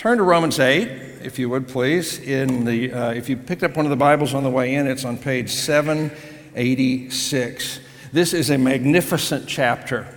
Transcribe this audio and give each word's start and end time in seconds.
Turn 0.00 0.16
to 0.16 0.24
Romans 0.24 0.58
8, 0.58 0.88
if 1.22 1.38
you 1.38 1.50
would 1.50 1.68
please. 1.68 2.18
In 2.20 2.64
the, 2.64 2.90
uh, 2.90 3.10
if 3.10 3.28
you 3.28 3.36
picked 3.36 3.62
up 3.62 3.76
one 3.76 3.84
of 3.84 3.90
the 3.90 3.96
Bibles 3.96 4.32
on 4.32 4.42
the 4.42 4.50
way 4.50 4.76
in, 4.76 4.86
it's 4.86 5.04
on 5.04 5.18
page 5.18 5.50
786. 5.50 7.80
This 8.10 8.32
is 8.32 8.48
a 8.48 8.56
magnificent 8.56 9.46
chapter 9.46 10.08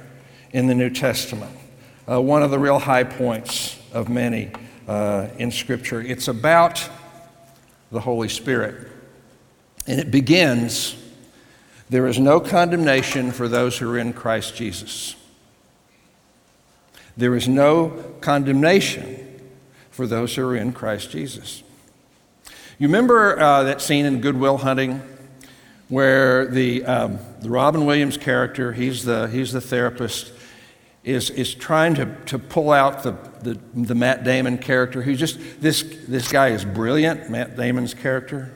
in 0.54 0.68
the 0.68 0.74
New 0.74 0.90
Testament, 0.90 1.52
uh, 2.10 2.22
one 2.22 2.44
of 2.44 2.50
the 2.50 2.60
real 2.60 2.80
high 2.80 3.04
points 3.04 3.78
of 3.92 4.08
many 4.08 4.54
uh, 4.88 5.28
in 5.38 5.52
Scripture. 5.52 6.00
It's 6.00 6.29
about 6.29 6.89
the 7.91 8.00
Holy 8.00 8.29
Spirit. 8.29 8.88
And 9.86 10.00
it 10.00 10.11
begins 10.11 10.95
there 11.89 12.07
is 12.07 12.18
no 12.18 12.39
condemnation 12.39 13.34
for 13.34 13.50
those 13.50 13.79
who 13.79 13.91
are 13.91 13.97
in 13.97 14.13
Christ 14.13 14.55
Jesus. 14.55 15.18
There 17.18 17.36
is 17.36 17.50
no 17.50 17.89
condemnation 18.21 19.23
for 19.94 20.05
those 20.05 20.36
who 20.36 20.46
are 20.46 20.55
in 20.55 20.73
Christ 20.73 21.12
Jesus. 21.12 21.64
You 22.78 22.88
remember 22.88 23.39
uh, 23.39 23.64
that 23.64 23.82
scene 23.82 24.06
in 24.06 24.19
Good 24.19 24.38
Will 24.38 24.57
Hunting 24.57 25.02
where 25.88 26.47
the, 26.47 26.83
um, 26.86 27.19
the 27.39 27.50
Robin 27.50 27.86
Williams 27.86 28.18
character, 28.18 28.74
he's 28.74 29.06
the, 29.06 29.28
he's 29.28 29.54
the 29.54 29.61
therapist, 29.61 30.33
is, 31.04 31.29
is 31.29 31.54
trying 31.54 31.93
to, 31.96 32.16
to 32.25 32.39
pull 32.39 32.72
out 32.72 33.03
the, 33.03 33.11
the, 33.42 33.59
the 33.75 33.94
Matt 33.94 34.23
Damon 34.23 34.58
character 34.58 35.02
who 35.02 35.16
just, 35.16 35.39
this, 35.61 35.83
this 36.08 36.31
guy 36.31 36.50
is 36.50 36.66
brilliant, 36.66 37.30
Matt 37.30 37.55
Damon's 37.55 37.94
character. 37.94 38.52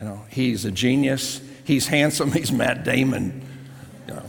You 0.00 0.06
know, 0.08 0.22
he's 0.28 0.64
a 0.64 0.72
genius. 0.72 1.40
He's 1.64 1.86
handsome. 1.86 2.32
He's 2.32 2.50
Matt 2.50 2.84
Damon. 2.84 3.46
You 4.08 4.14
know. 4.14 4.22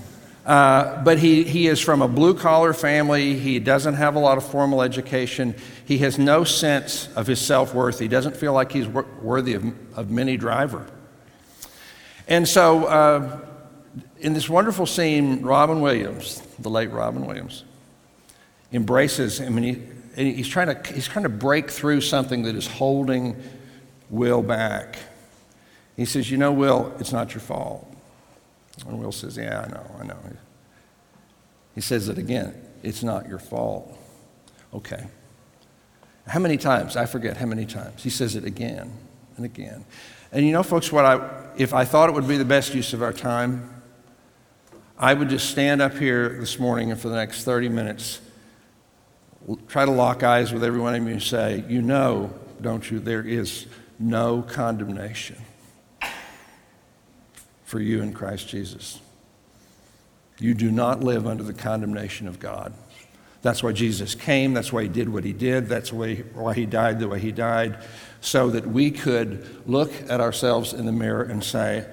Uh, 0.45 1.03
but 1.03 1.17
he, 1.17 1.43
he 1.43 1.67
is 1.67 1.81
from 1.81 2.01
a 2.01 2.07
blue 2.07 2.35
collar 2.35 2.73
family. 2.73 3.37
He 3.39 3.59
doesn't 3.59 3.95
have 3.95 4.15
a 4.15 4.19
lot 4.19 4.37
of 4.37 4.45
formal 4.45 4.81
education. 4.81 5.55
He 5.85 5.99
has 5.99 6.17
no 6.17 6.43
sense 6.43 7.07
of 7.15 7.27
his 7.27 7.39
self 7.39 7.73
worth. 7.73 7.99
He 7.99 8.07
doesn't 8.07 8.35
feel 8.35 8.53
like 8.53 8.71
he's 8.71 8.87
worthy 8.87 9.53
of, 9.53 9.65
of 9.97 10.09
Minnie 10.09 10.37
Driver. 10.37 10.87
And 12.27 12.47
so, 12.47 12.85
uh, 12.85 13.39
in 14.17 14.33
this 14.33 14.49
wonderful 14.49 14.87
scene, 14.87 15.43
Robin 15.43 15.81
Williams, 15.81 16.41
the 16.57 16.69
late 16.69 16.91
Robin 16.91 17.25
Williams, 17.25 17.63
embraces 18.73 19.39
him 19.39 19.57
and, 19.57 19.65
he, 19.65 19.71
and 20.15 20.35
he's, 20.35 20.47
trying 20.47 20.67
to, 20.67 20.93
he's 20.93 21.07
trying 21.07 21.23
to 21.23 21.29
break 21.29 21.69
through 21.69 22.01
something 22.01 22.43
that 22.43 22.55
is 22.55 22.67
holding 22.67 23.41
Will 24.09 24.41
back. 24.41 24.97
He 25.95 26.05
says, 26.05 26.29
You 26.31 26.37
know, 26.37 26.51
Will, 26.51 26.93
it's 26.99 27.11
not 27.11 27.33
your 27.33 27.41
fault. 27.41 27.87
And 28.87 28.99
Will 28.99 29.11
says, 29.11 29.37
Yeah, 29.37 29.61
I 29.61 29.71
know, 29.71 29.95
I 29.99 30.03
know. 30.05 30.17
He 31.75 31.81
says 31.81 32.09
it 32.09 32.17
again, 32.17 32.59
It's 32.81 33.03
not 33.03 33.27
your 33.27 33.39
fault. 33.39 33.95
Okay. 34.73 35.05
How 36.27 36.39
many 36.39 36.57
times? 36.57 36.95
I 36.95 37.05
forget 37.05 37.37
how 37.37 37.45
many 37.45 37.65
times. 37.65 38.03
He 38.03 38.09
says 38.09 38.35
it 38.35 38.45
again 38.45 38.91
and 39.37 39.45
again. 39.45 39.85
And 40.31 40.45
you 40.45 40.51
know, 40.51 40.63
folks, 40.63 40.91
what 40.91 41.05
I, 41.05 41.51
if 41.57 41.73
I 41.73 41.85
thought 41.85 42.09
it 42.09 42.13
would 42.13 42.27
be 42.27 42.37
the 42.37 42.45
best 42.45 42.73
use 42.73 42.93
of 42.93 43.01
our 43.01 43.13
time, 43.13 43.69
I 44.97 45.13
would 45.13 45.29
just 45.29 45.49
stand 45.49 45.81
up 45.81 45.93
here 45.97 46.29
this 46.39 46.57
morning 46.57 46.91
and 46.91 46.99
for 46.99 47.09
the 47.09 47.15
next 47.15 47.43
30 47.43 47.69
minutes 47.69 48.21
try 49.67 49.85
to 49.85 49.91
lock 49.91 50.23
eyes 50.23 50.51
with 50.51 50.63
every 50.63 50.79
one 50.79 50.95
of 50.95 51.03
you 51.03 51.09
and 51.09 51.21
say, 51.21 51.63
You 51.67 51.81
know, 51.81 52.33
don't 52.61 52.89
you, 52.89 52.99
there 52.99 53.21
is 53.21 53.67
no 53.99 54.41
condemnation 54.41 55.37
for 57.63 57.79
you 57.79 58.01
in 58.01 58.13
Christ 58.13 58.47
Jesus. 58.47 58.99
You 60.39 60.53
do 60.53 60.71
not 60.71 61.01
live 61.01 61.27
under 61.27 61.43
the 61.43 61.53
condemnation 61.53 62.27
of 62.27 62.39
God. 62.39 62.73
That's 63.45 63.61
why 63.61 63.73
Jesus 63.73 64.15
came. 64.15 64.55
That's 64.55 64.73
why 64.73 64.81
he 64.81 64.89
did 64.89 65.07
what 65.07 65.23
he 65.23 65.31
did. 65.31 65.67
That's 65.67 65.93
why, 65.93 66.23
he 66.55 66.65
died 66.65 66.97
the 66.99 67.07
way 67.07 67.19
he 67.19 67.31
died, 67.31 67.77
so 68.19 68.49
that 68.49 68.65
we 68.65 68.89
could 68.89 69.61
look 69.67 69.91
at 70.09 70.19
ourselves 70.19 70.73
in 70.73 70.87
the 70.87 70.91
mirror 70.91 71.21
and 71.21 71.43
say, 71.43 71.85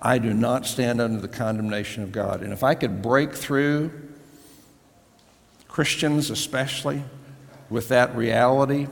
I 0.00 0.18
do 0.18 0.32
not 0.32 0.64
stand 0.64 1.00
under 1.00 1.20
the 1.20 1.26
condemnation 1.26 2.04
of 2.04 2.12
God. 2.12 2.42
And 2.42 2.52
if 2.52 2.62
I 2.62 2.76
could 2.76 3.02
break 3.02 3.34
through, 3.34 3.90
Christians 5.66 6.30
especially, 6.30 7.02
with 7.68 7.88
that 7.88 8.14
reality, 8.14 8.86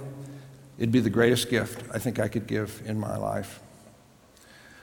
it'd 0.78 0.90
be 0.90 0.98
the 0.98 1.10
greatest 1.10 1.48
gift 1.48 1.88
I 1.94 2.00
think 2.00 2.18
I 2.18 2.26
could 2.26 2.48
give 2.48 2.82
in 2.86 2.98
my 2.98 3.16
life. 3.16 3.60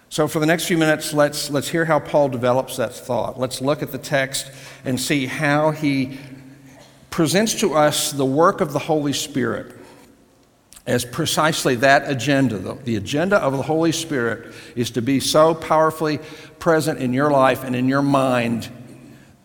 So, 0.07 0.29
for 0.29 0.39
the 0.39 0.45
next 0.45 0.63
few 0.63 0.77
minutes, 0.77 1.11
let's, 1.11 1.49
let's 1.49 1.67
hear 1.67 1.83
how 1.83 1.99
Paul 1.99 2.29
develops 2.29 2.77
that 2.77 2.93
thought. 2.93 3.37
Let's 3.37 3.59
look 3.59 3.83
at 3.83 3.91
the 3.91 3.97
text 3.97 4.49
and 4.85 4.97
see 4.97 5.25
how 5.25 5.71
he 5.71 6.17
presents 7.09 7.59
to 7.61 7.73
us 7.73 8.11
the 8.11 8.25
work 8.25 8.61
of 8.61 8.73
the 8.73 8.79
Holy 8.79 9.13
Spirit 9.13 9.75
as 10.87 11.03
precisely 11.03 11.75
that 11.75 12.09
agenda. 12.09 12.57
The, 12.57 12.73
the 12.75 12.95
agenda 12.95 13.37
of 13.37 13.53
the 13.53 13.63
Holy 13.63 13.91
Spirit 13.91 14.53
is 14.75 14.91
to 14.91 15.01
be 15.01 15.19
so 15.19 15.53
powerfully 15.53 16.19
present 16.59 16.99
in 16.99 17.13
your 17.13 17.29
life 17.29 17.63
and 17.63 17.75
in 17.75 17.89
your 17.89 18.01
mind 18.01 18.69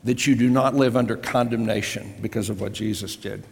that 0.04 0.26
you 0.26 0.34
do 0.34 0.48
not 0.48 0.74
live 0.74 0.96
under 0.96 1.16
condemnation 1.16 2.14
because 2.22 2.48
of 2.48 2.60
what 2.60 2.72
Jesus 2.72 3.16
did. 3.16 3.44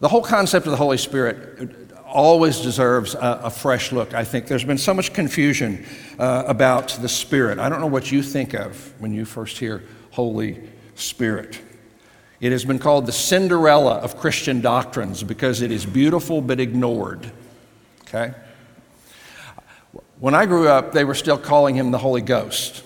The 0.00 0.08
whole 0.08 0.22
concept 0.22 0.66
of 0.66 0.72
the 0.72 0.76
Holy 0.76 0.98
Spirit 0.98 1.92
always 2.06 2.60
deserves 2.60 3.14
a, 3.14 3.40
a, 3.44 3.50
fresh 3.50 3.92
look, 3.92 4.14
I 4.14 4.24
think. 4.24 4.46
There's 4.46 4.64
been 4.64 4.78
so 4.78 4.94
much 4.94 5.12
confusion 5.12 5.84
uh, 6.18 6.44
about 6.46 6.88
the 7.00 7.08
Spirit. 7.08 7.58
I 7.58 7.68
don't 7.68 7.80
know 7.80 7.86
what 7.86 8.12
you 8.12 8.22
think 8.22 8.54
of 8.54 8.94
when 9.00 9.12
you 9.12 9.24
first 9.24 9.58
hear 9.58 9.82
Holy 10.10 10.62
Spirit. 10.94 11.60
It 12.40 12.52
has 12.52 12.64
been 12.64 12.78
called 12.78 13.06
the 13.06 13.12
Cinderella 13.12 13.94
of 13.94 14.18
Christian 14.18 14.60
doctrines 14.60 15.22
because 15.22 15.62
it 15.62 15.72
is 15.72 15.86
beautiful 15.86 16.42
but 16.42 16.60
ignored. 16.60 17.30
Okay? 18.02 18.34
When 20.18 20.34
I 20.34 20.46
grew 20.46 20.68
up, 20.68 20.92
they 20.92 21.04
were 21.04 21.14
still 21.14 21.38
calling 21.38 21.74
him 21.74 21.90
the 21.90 21.98
Holy 21.98 22.20
Ghost. 22.20 22.82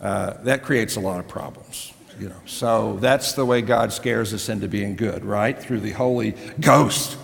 Uh, 0.00 0.34
that 0.44 0.62
creates 0.62 0.96
a 0.96 1.00
lot 1.00 1.20
of 1.20 1.28
problems. 1.28 1.92
You 2.18 2.28
know, 2.28 2.40
so 2.44 2.98
that's 3.00 3.32
the 3.32 3.46
way 3.46 3.62
God 3.62 3.92
scares 3.92 4.34
us 4.34 4.48
into 4.48 4.68
being 4.68 4.94
good, 4.94 5.24
right? 5.24 5.58
Through 5.58 5.80
the 5.80 5.92
Holy 5.92 6.34
Ghost. 6.60 7.16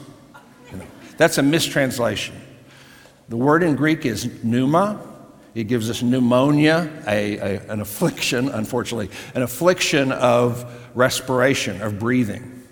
You 0.73 0.79
know, 0.79 0.87
That's 1.19 1.39
a 1.39 1.43
mistranslation. 1.43 2.35
The 3.29 3.37
word 3.37 3.63
in 3.63 3.77
Greek 3.77 4.07
is 4.07 4.43
pneuma. 4.43 5.01
It 5.57 5.69
gives 5.69 5.89
us 5.89 6.03
pneumonia, 6.03 7.03
a, 7.07 7.39
a, 7.39 7.73
an 7.73 7.81
affliction, 7.81 8.51
unfortunately, 8.51 9.09
an 9.35 9.41
affliction 9.41 10.13
of 10.13 10.71
respiration, 10.95 11.81
of 11.81 11.99
breathing. 11.99 12.63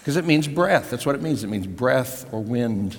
Because 0.00 0.18
it 0.18 0.26
means 0.26 0.46
breath. 0.46 0.90
That's 0.90 1.06
what 1.06 1.14
it 1.14 1.22
means. 1.22 1.44
It 1.44 1.46
means 1.46 1.66
breath 1.66 2.30
or 2.30 2.42
wind. 2.42 2.98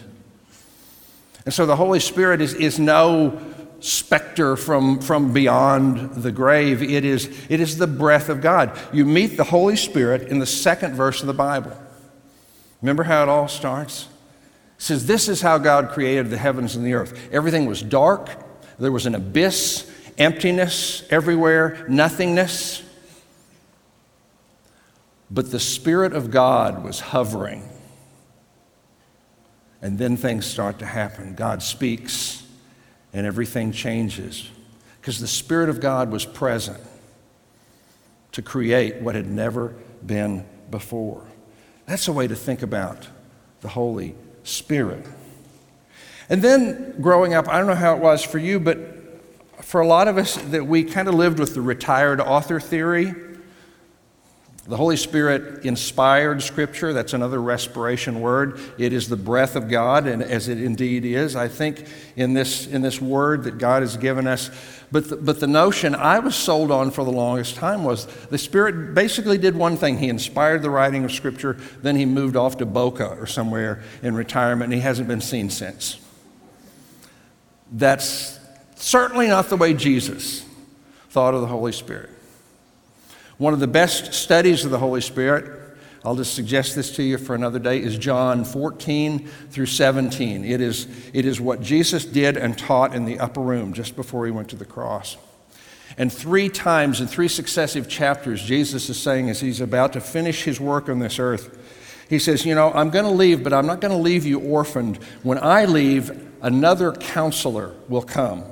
And 1.45 1.53
so 1.53 1.67
the 1.67 1.75
Holy 1.75 1.99
Spirit 1.99 2.41
is, 2.41 2.55
is 2.55 2.79
no 2.79 3.39
specter 3.79 4.55
from, 4.55 4.99
from 5.01 5.33
beyond 5.33 6.23
the 6.23 6.31
grave. 6.31 6.81
It 6.81 7.05
is, 7.05 7.29
it 7.47 7.59
is 7.59 7.77
the 7.77 7.85
breath 7.85 8.27
of 8.27 8.41
God. 8.41 8.75
You 8.91 9.05
meet 9.05 9.37
the 9.37 9.43
Holy 9.43 9.75
Spirit 9.75 10.29
in 10.29 10.39
the 10.39 10.47
second 10.47 10.95
verse 10.95 11.21
of 11.21 11.27
the 11.27 11.33
Bible. 11.35 11.79
Remember 12.81 13.03
how 13.03 13.21
it 13.21 13.29
all 13.29 13.47
starts? 13.47 14.07
It 14.77 14.81
says, 14.81 15.05
This 15.05 15.29
is 15.29 15.41
how 15.41 15.59
God 15.59 15.89
created 15.89 16.31
the 16.31 16.39
heavens 16.39 16.75
and 16.75 16.83
the 16.83 16.95
earth. 16.95 17.29
Everything 17.31 17.67
was 17.67 17.83
dark, 17.83 18.44
there 18.79 18.91
was 18.91 19.05
an 19.05 19.15
abyss, 19.15 19.89
emptiness 20.17 21.03
everywhere, 21.09 21.85
nothingness. 21.87 22.83
But 25.31 25.51
the 25.51 25.59
Spirit 25.59 26.13
of 26.13 26.31
God 26.31 26.83
was 26.83 26.99
hovering. 26.99 27.67
And 29.81 29.97
then 29.97 30.17
things 30.17 30.45
start 30.45 30.79
to 30.79 30.85
happen. 30.85 31.35
God 31.35 31.61
speaks, 31.61 32.43
and 33.13 33.25
everything 33.25 33.71
changes. 33.71 34.49
Because 34.99 35.19
the 35.19 35.27
Spirit 35.27 35.69
of 35.69 35.79
God 35.79 36.11
was 36.11 36.25
present 36.25 36.81
to 38.31 38.41
create 38.41 39.01
what 39.01 39.15
had 39.15 39.27
never 39.27 39.75
been 40.05 40.45
before. 40.69 41.25
That's 41.85 42.07
a 42.07 42.11
way 42.11 42.27
to 42.27 42.35
think 42.35 42.61
about 42.61 43.07
the 43.61 43.69
Holy 43.69 44.15
Spirit. 44.43 45.05
And 46.29 46.41
then 46.41 46.95
growing 47.01 47.33
up, 47.33 47.47
I 47.47 47.57
don't 47.57 47.67
know 47.67 47.75
how 47.75 47.95
it 47.95 48.01
was 48.01 48.23
for 48.23 48.39
you, 48.39 48.59
but 48.59 48.79
for 49.61 49.81
a 49.81 49.87
lot 49.87 50.07
of 50.07 50.17
us 50.17 50.35
that 50.35 50.65
we 50.65 50.83
kind 50.83 51.07
of 51.07 51.15
lived 51.15 51.39
with 51.39 51.53
the 51.53 51.61
retired 51.61 52.19
author 52.19 52.59
theory. 52.59 53.13
The 54.67 54.77
Holy 54.77 54.97
Spirit 54.97 55.63
inspired 55.63 56.41
Scripture. 56.41 56.91
That's 56.91 57.13
another 57.13 57.39
respiration 57.39 58.19
word. 58.19 58.59
It 58.79 58.93
is 58.93 59.07
the 59.07 59.15
breath 59.15 59.55
of 59.55 59.69
God, 59.69 60.07
and 60.07 60.23
as 60.23 60.47
it 60.47 60.59
indeed 60.59 61.05
is, 61.05 61.35
I 61.35 61.47
think 61.47 61.85
in 62.15 62.33
this, 62.33 62.65
in 62.65 62.81
this 62.81 62.99
word 62.99 63.43
that 63.43 63.59
God 63.59 63.83
has 63.83 63.95
given 63.95 64.25
us. 64.25 64.49
But 64.91 65.09
the, 65.09 65.17
but 65.17 65.39
the 65.39 65.47
notion 65.47 65.93
I 65.93 66.17
was 66.17 66.35
sold 66.35 66.71
on 66.71 66.89
for 66.89 67.03
the 67.03 67.11
longest 67.11 67.55
time 67.55 67.83
was 67.83 68.05
the 68.05 68.39
Spirit 68.39 68.95
basically 68.95 69.37
did 69.37 69.55
one 69.55 69.77
thing. 69.77 69.99
He 69.99 70.09
inspired 70.09 70.63
the 70.63 70.71
writing 70.71 71.05
of 71.05 71.11
Scripture, 71.11 71.57
then 71.83 71.95
he 71.95 72.05
moved 72.05 72.35
off 72.35 72.57
to 72.57 72.65
Boca 72.65 73.09
or 73.19 73.27
somewhere 73.27 73.83
in 74.01 74.15
retirement, 74.15 74.65
and 74.65 74.73
he 74.73 74.79
hasn't 74.79 75.07
been 75.07 75.21
seen 75.21 75.51
since. 75.51 75.99
That's 77.71 78.39
certainly 78.75 79.27
not 79.27 79.49
the 79.49 79.57
way 79.57 79.73
Jesus 79.73 80.45
thought 81.09 81.33
of 81.33 81.41
the 81.41 81.47
Holy 81.47 81.71
Spirit. 81.71 82.09
One 83.37 83.53
of 83.53 83.59
the 83.59 83.67
best 83.67 84.13
studies 84.13 84.65
of 84.65 84.71
the 84.71 84.79
Holy 84.79 85.01
Spirit 85.01 85.65
I'll 86.05 86.15
just 86.15 86.35
suggest 86.35 86.75
this 86.75 86.95
to 86.97 87.03
you 87.03 87.17
for 87.17 87.33
another 87.33 87.57
day, 87.57 87.81
is 87.81 87.97
John 87.97 88.45
14 88.45 89.27
through 89.49 89.65
17. 89.65 90.45
It 90.45 90.61
is, 90.61 90.87
it 91.13 91.25
is 91.25 91.41
what 91.41 91.61
Jesus 91.61 92.05
did 92.05 92.37
and 92.37 92.55
taught 92.55 92.93
in 92.93 93.05
the 93.05 93.17
upper 93.17 93.41
room 93.41 93.73
just 93.73 93.95
before 93.95 94.27
he 94.27 94.31
went 94.31 94.49
to 94.49 94.55
the 94.55 94.65
cross. 94.65 95.17
And 95.97 96.13
three 96.13 96.47
times 96.47 97.01
in 97.01 97.07
three 97.07 97.27
successive 97.27 97.89
chapters, 97.89 98.43
Jesus 98.43 98.87
is 98.87 99.01
saying, 99.01 99.31
as 99.31 99.41
he's 99.41 99.61
about 99.61 99.93
to 99.93 100.01
finish 100.01 100.43
his 100.43 100.59
work 100.59 100.89
on 100.89 100.99
this 100.99 101.17
earth, 101.17 101.57
he 102.07 102.19
says, 102.19 102.45
You 102.45 102.53
know, 102.53 102.71
I'm 102.71 102.91
going 102.91 103.05
to 103.05 103.11
leave, 103.11 103.43
but 103.43 103.51
I'm 103.51 103.65
not 103.65 103.81
going 103.81 103.93
to 103.93 103.97
leave 103.97 104.27
you 104.27 104.39
orphaned. 104.39 104.97
When 105.23 105.39
I 105.39 105.65
leave, 105.65 106.24
another 106.41 106.91
counselor 106.91 107.73
will 107.87 108.01
come 108.01 108.43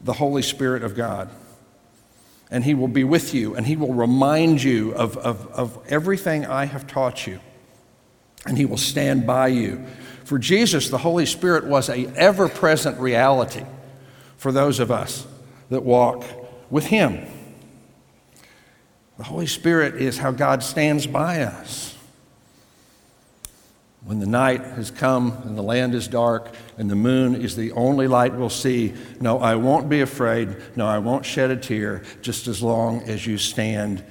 the 0.00 0.14
Holy 0.14 0.42
Spirit 0.42 0.82
of 0.82 0.94
God 0.94 1.30
and 2.50 2.62
He 2.62 2.74
will 2.74 2.88
be 2.88 3.04
with 3.04 3.34
you, 3.34 3.56
and 3.56 3.66
He 3.66 3.74
will 3.74 3.94
remind 3.94 4.62
you 4.62 4.92
of, 4.92 5.16
of, 5.16 5.46
of 5.48 5.78
everything 5.88 6.46
I 6.46 6.66
have 6.66 6.86
taught 6.86 7.26
you, 7.26 7.40
and 8.46 8.56
He 8.56 8.64
will 8.64 8.76
stand 8.76 9.26
by 9.26 9.48
you. 9.48 9.84
For 10.24 10.38
Jesus, 10.38 10.88
the 10.88 10.98
Holy 10.98 11.26
Spirit 11.26 11.64
was 11.64 11.88
a 11.88 12.06
ever 12.14 12.48
present 12.48 12.98
reality 13.00 13.64
for 14.36 14.52
those 14.52 14.78
of 14.78 14.90
us 14.90 15.26
that 15.70 15.82
walk 15.82 16.24
with 16.70 16.86
Him. 16.86 17.26
The 19.16 19.24
Holy 19.24 19.46
Spirit 19.46 20.00
is 20.00 20.18
how 20.18 20.30
God 20.30 20.62
stands 20.62 21.06
by 21.06 21.42
us. 21.42 21.93
When 24.04 24.20
the 24.20 24.26
night 24.26 24.60
has 24.60 24.90
come 24.90 25.32
and 25.44 25.56
the 25.56 25.62
land 25.62 25.94
is 25.94 26.08
dark 26.08 26.54
and 26.76 26.90
the 26.90 26.96
moon 26.96 27.34
is 27.34 27.56
the 27.56 27.72
only 27.72 28.06
light 28.06 28.34
we'll 28.34 28.50
see, 28.50 28.92
no, 29.18 29.38
I 29.38 29.54
won't 29.54 29.88
be 29.88 30.02
afraid. 30.02 30.56
No, 30.76 30.86
I 30.86 30.98
won't 30.98 31.24
shed 31.24 31.50
a 31.50 31.56
tear 31.56 32.02
just 32.20 32.46
as 32.46 32.62
long 32.62 33.00
as 33.02 33.26
you 33.26 33.38
stand, 33.38 34.04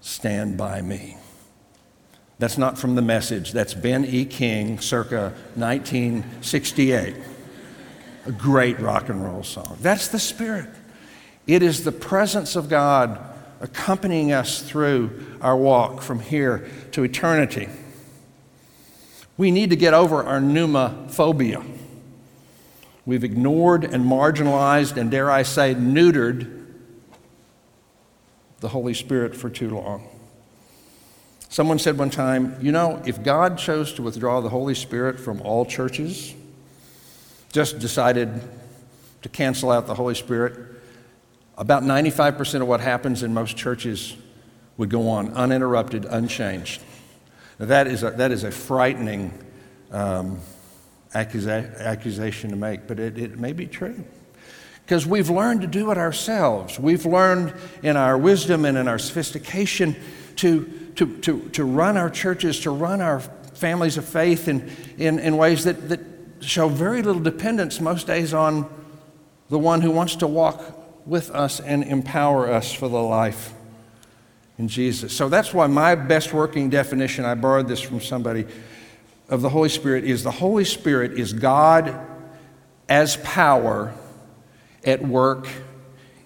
stand 0.00 0.56
by 0.56 0.80
me. 0.80 1.16
That's 2.38 2.56
not 2.56 2.78
from 2.78 2.94
the 2.94 3.02
message. 3.02 3.52
That's 3.52 3.74
Ben 3.74 4.04
E. 4.04 4.24
King, 4.24 4.78
circa 4.78 5.32
1968. 5.56 7.16
A 8.26 8.32
great 8.32 8.78
rock 8.78 9.08
and 9.08 9.24
roll 9.24 9.42
song. 9.42 9.76
That's 9.80 10.06
the 10.08 10.20
Spirit. 10.20 10.68
It 11.48 11.64
is 11.64 11.82
the 11.82 11.92
presence 11.92 12.54
of 12.54 12.68
God 12.68 13.20
accompanying 13.60 14.32
us 14.32 14.62
through 14.62 15.38
our 15.40 15.56
walk 15.56 16.00
from 16.00 16.20
here 16.20 16.68
to 16.92 17.02
eternity. 17.02 17.68
We 19.36 19.50
need 19.50 19.70
to 19.70 19.76
get 19.76 19.94
over 19.94 20.22
our 20.22 20.40
pneumophobia. 20.40 21.64
We've 23.04 23.24
ignored 23.24 23.84
and 23.84 24.04
marginalized 24.04 24.96
and, 24.96 25.10
dare 25.10 25.30
I 25.30 25.42
say, 25.42 25.74
neutered 25.74 26.66
the 28.60 28.68
Holy 28.68 28.94
Spirit 28.94 29.34
for 29.34 29.50
too 29.50 29.70
long. 29.70 30.06
Someone 31.48 31.78
said 31.78 31.98
one 31.98 32.10
time, 32.10 32.56
you 32.62 32.72
know, 32.72 33.02
if 33.04 33.22
God 33.22 33.58
chose 33.58 33.92
to 33.94 34.02
withdraw 34.02 34.40
the 34.40 34.48
Holy 34.48 34.74
Spirit 34.74 35.18
from 35.18 35.42
all 35.42 35.66
churches, 35.66 36.34
just 37.52 37.78
decided 37.78 38.40
to 39.20 39.28
cancel 39.28 39.70
out 39.70 39.86
the 39.86 39.94
Holy 39.94 40.14
Spirit, 40.14 40.58
about 41.58 41.82
95% 41.82 42.62
of 42.62 42.68
what 42.68 42.80
happens 42.80 43.22
in 43.22 43.34
most 43.34 43.56
churches 43.56 44.16
would 44.76 44.88
go 44.88 45.08
on 45.08 45.32
uninterrupted, 45.34 46.06
unchanged. 46.06 46.80
That 47.66 47.86
is 47.86 48.02
a, 48.02 48.10
that 48.10 48.32
is 48.32 48.42
a 48.42 48.50
frightening 48.50 49.32
um, 49.92 50.40
accusa- 51.14 51.78
accusation 51.78 52.50
to 52.50 52.56
make, 52.56 52.88
but 52.88 52.98
it, 52.98 53.16
it 53.16 53.38
may 53.38 53.52
be 53.52 53.66
true. 53.66 54.04
Because 54.84 55.06
we've 55.06 55.30
learned 55.30 55.60
to 55.60 55.68
do 55.68 55.92
it 55.92 55.98
ourselves. 55.98 56.78
We've 56.78 57.06
learned 57.06 57.54
in 57.84 57.96
our 57.96 58.18
wisdom 58.18 58.64
and 58.64 58.76
in 58.76 58.88
our 58.88 58.98
sophistication 58.98 59.94
to, 60.36 60.64
to, 60.96 61.18
to, 61.18 61.48
to 61.50 61.64
run 61.64 61.96
our 61.96 62.10
churches, 62.10 62.58
to 62.60 62.70
run 62.70 63.00
our 63.00 63.20
families 63.20 63.96
of 63.96 64.06
faith 64.06 64.48
in, 64.48 64.68
in, 64.98 65.20
in 65.20 65.36
ways 65.36 65.62
that, 65.64 65.88
that 65.88 66.00
show 66.40 66.68
very 66.68 67.00
little 67.02 67.22
dependence 67.22 67.80
most 67.80 68.08
days 68.08 68.34
on 68.34 68.68
the 69.50 69.58
one 69.58 69.82
who 69.82 69.92
wants 69.92 70.16
to 70.16 70.26
walk 70.26 71.06
with 71.06 71.30
us 71.30 71.60
and 71.60 71.84
empower 71.84 72.50
us 72.50 72.72
for 72.72 72.88
the 72.88 73.00
life 73.00 73.52
in 74.58 74.68
Jesus. 74.68 75.16
So 75.16 75.28
that's 75.28 75.52
why 75.52 75.66
my 75.66 75.94
best 75.94 76.32
working 76.32 76.70
definition, 76.70 77.24
I 77.24 77.34
borrowed 77.34 77.68
this 77.68 77.80
from 77.80 78.00
somebody, 78.00 78.46
of 79.28 79.40
the 79.40 79.48
Holy 79.48 79.68
Spirit 79.68 80.04
is 80.04 80.22
the 80.22 80.30
Holy 80.30 80.64
Spirit 80.64 81.18
is 81.18 81.32
God 81.32 81.98
as 82.88 83.16
power 83.18 83.94
at 84.84 85.00
work 85.02 85.48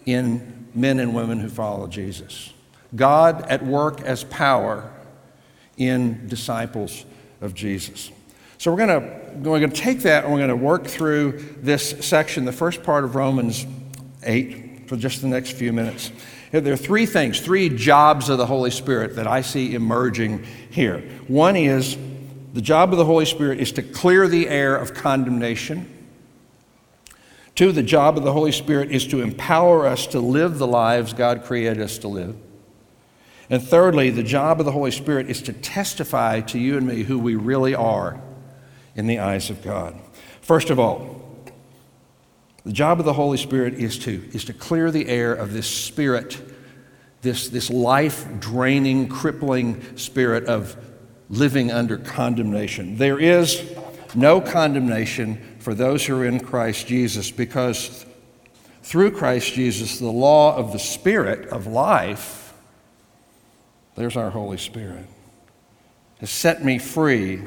in 0.06 0.67
men 0.75 0.99
and 0.99 1.14
women 1.14 1.38
who 1.38 1.49
follow 1.49 1.87
Jesus. 1.87 2.52
God 2.94 3.43
at 3.49 3.64
work 3.64 4.00
as 4.02 4.25
power 4.25 4.93
in 5.76 6.26
disciples 6.26 7.05
of 7.40 7.55
Jesus. 7.55 8.11
So 8.58 8.72
we're 8.72 8.87
going 8.87 9.00
to 9.00 9.26
we're 9.49 9.61
going 9.61 9.70
to 9.70 9.81
take 9.81 10.00
that 10.00 10.25
and 10.25 10.32
we're 10.32 10.40
going 10.40 10.49
to 10.49 10.56
work 10.56 10.87
through 10.87 11.56
this 11.58 11.90
section, 12.05 12.44
the 12.46 12.52
first 12.52 12.82
part 12.82 13.05
of 13.05 13.14
Romans 13.14 13.67
8, 14.22 14.88
for 14.88 14.96
just 14.96 15.20
the 15.20 15.29
next 15.29 15.52
few 15.52 15.72
minutes. 15.72 16.11
There 16.52 16.72
are 16.72 16.76
three 16.76 17.06
things, 17.06 17.40
three 17.40 17.69
jobs 17.69 18.28
of 18.28 18.38
the 18.38 18.46
Holy 18.46 18.70
Spirit 18.70 19.16
that 19.16 19.26
I 19.26 19.40
see 19.40 19.75
emerging 19.75 20.44
here. 20.70 21.00
One 21.26 21.56
is 21.56 21.96
the 22.54 22.62
job 22.62 22.93
of 22.93 22.98
the 22.98 23.04
Holy 23.04 23.26
Spirit 23.26 23.60
is 23.60 23.72
to 23.72 23.82
clear 23.82 24.28
the 24.28 24.48
air 24.48 24.76
of 24.76 24.94
condemnation. 24.94 25.93
Two, 27.54 27.72
the 27.72 27.82
job 27.82 28.16
of 28.16 28.22
the 28.22 28.32
Holy 28.32 28.52
Spirit 28.52 28.90
is 28.90 29.06
to 29.08 29.22
empower 29.22 29.87
us 29.87 30.06
to 30.08 30.20
live 30.20 30.58
the 30.58 30.66
lives 30.66 31.12
God 31.12 31.44
created 31.44 31.82
us 31.82 31.98
to 31.98 32.08
live. 32.08 32.37
And 33.48 33.62
thirdly, 33.62 34.10
the 34.10 34.22
job 34.22 34.60
of 34.60 34.66
the 34.66 34.72
Holy 34.72 34.90
Spirit 34.90 35.31
is 35.31 35.40
to 35.43 35.52
testify 35.52 36.40
to 36.43 36.58
you 36.58 36.76
and 36.76 36.87
me 36.87 37.02
who 37.02 37.19
we 37.19 37.34
really 37.34 37.75
are 37.75 38.20
in 38.94 39.06
the 39.06 39.19
eyes 39.19 39.50
of 39.50 39.62
God. 39.62 39.98
First 40.40 40.70
of 40.70 40.78
all, 40.78 41.25
the 42.67 42.73
job 42.73 42.99
of 42.99 43.05
the 43.05 43.13
Holy 43.13 43.39
Spirit 43.39 43.75
is 43.75 43.97
to, 44.01 44.29
is 44.33 44.45
to 44.47 44.53
clear 44.53 44.91
the 44.91 45.09
air 45.09 45.33
of 45.33 45.53
this 45.53 45.69
spirit, 45.69 46.37
this, 47.23 47.49
this 47.49 47.71
life 47.71 48.27
draining, 48.41 49.07
crippling 49.09 49.97
spirit 49.97 50.47
of 50.47 50.77
living 51.31 51.71
under 51.71 51.97
condemnation. 51.97 52.97
There 52.97 53.21
is 53.21 53.63
no 54.17 54.41
condemnation 54.41 55.59
for 55.61 55.75
those 55.75 56.05
who 56.05 56.21
are 56.21 56.25
in 56.25 56.41
Christ 56.41 56.89
Jesus 56.89 57.31
because 57.31 58.05
through 58.83 59.13
Christ 59.13 59.55
Jesus, 59.55 60.01
the 60.01 60.07
law 60.07 60.57
of 60.57 60.73
the 60.73 60.81
Spirit 60.81 61.49
of 61.51 61.69
life, 61.69 62.53
there's 63.95 64.17
our 64.17 64.31
Holy 64.31 64.59
Spirit, 64.59 65.07
has 66.19 66.31
set 66.31 66.65
me 66.65 66.81
free 66.81 67.45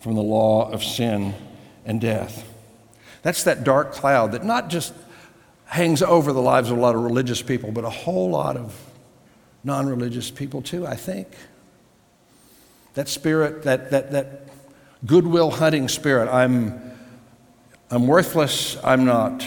from 0.00 0.16
the 0.16 0.22
law 0.22 0.72
of 0.72 0.82
sin 0.82 1.34
and 1.84 2.00
death. 2.00 2.50
That's 3.24 3.44
that 3.44 3.64
dark 3.64 3.92
cloud 3.92 4.32
that 4.32 4.44
not 4.44 4.68
just 4.68 4.92
hangs 5.64 6.02
over 6.02 6.32
the 6.32 6.42
lives 6.42 6.70
of 6.70 6.76
a 6.76 6.80
lot 6.80 6.94
of 6.94 7.02
religious 7.02 7.40
people, 7.40 7.72
but 7.72 7.84
a 7.84 7.90
whole 7.90 8.30
lot 8.30 8.56
of 8.56 8.78
non 9.64 9.86
religious 9.86 10.30
people 10.30 10.60
too, 10.60 10.86
I 10.86 10.94
think. 10.94 11.28
That 12.92 13.08
spirit, 13.08 13.62
that, 13.62 13.90
that, 13.90 14.12
that 14.12 14.48
goodwill 15.06 15.50
hunting 15.50 15.88
spirit, 15.88 16.28
I'm, 16.28 16.92
I'm 17.90 18.06
worthless, 18.06 18.76
I'm 18.84 19.06
not 19.06 19.42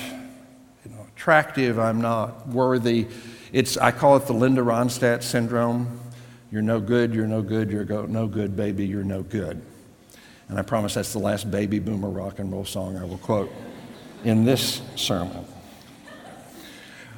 you 0.83 0.91
know, 0.91 1.05
attractive, 1.15 1.77
I'm 1.77 2.01
not 2.01 2.47
worthy. 2.47 3.07
It's, 3.53 3.77
I 3.77 3.91
call 3.91 4.17
it 4.17 4.25
the 4.25 4.33
Linda 4.33 4.61
Ronstadt 4.61 5.21
syndrome. 5.21 5.99
You're 6.51 6.63
no 6.63 6.79
good, 6.79 7.13
you're 7.13 7.27
no 7.27 7.43
good, 7.43 7.69
you're 7.69 7.85
go, 7.85 8.07
no 8.07 8.25
good, 8.25 8.55
baby, 8.55 8.87
you're 8.87 9.03
no 9.03 9.21
good. 9.21 9.61
And 10.49 10.57
I 10.57 10.63
promise 10.63 10.95
that's 10.95 11.13
the 11.13 11.19
last 11.19 11.51
baby 11.51 11.77
boomer 11.77 12.09
rock 12.09 12.39
and 12.39 12.51
roll 12.51 12.65
song 12.65 12.97
I 12.97 13.05
will 13.05 13.19
quote 13.19 13.51
in 14.23 14.45
this 14.45 14.81
sermon. 14.95 15.45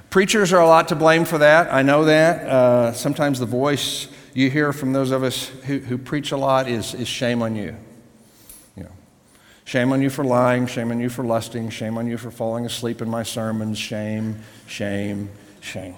Preachers 0.09 0.51
are 0.53 0.61
a 0.61 0.67
lot 0.67 0.87
to 0.87 0.95
blame 0.95 1.23
for 1.23 1.37
that. 1.37 1.71
I 1.71 1.83
know 1.83 2.05
that. 2.05 2.47
Uh, 2.47 2.93
sometimes 2.93 3.39
the 3.39 3.45
voice 3.45 4.07
you 4.33 4.49
hear 4.49 4.73
from 4.73 4.91
those 4.91 5.11
of 5.11 5.23
us 5.23 5.47
who, 5.65 5.79
who 5.79 5.97
preach 5.97 6.31
a 6.31 6.37
lot 6.37 6.67
is, 6.67 6.95
is 6.95 7.07
shame 7.07 7.43
on 7.43 7.55
you. 7.55 7.75
you 8.75 8.83
know, 8.83 8.91
shame 9.65 9.91
on 9.91 10.01
you 10.01 10.09
for 10.09 10.23
lying, 10.23 10.65
shame 10.65 10.89
on 10.89 10.99
you 10.99 11.09
for 11.09 11.23
lusting, 11.23 11.69
shame 11.69 11.95
on 11.97 12.07
you 12.07 12.17
for 12.17 12.31
falling 12.31 12.65
asleep 12.65 13.03
in 13.03 13.09
my 13.09 13.21
sermons, 13.21 13.77
shame, 13.77 14.39
shame, 14.65 15.29
shame. 15.61 15.95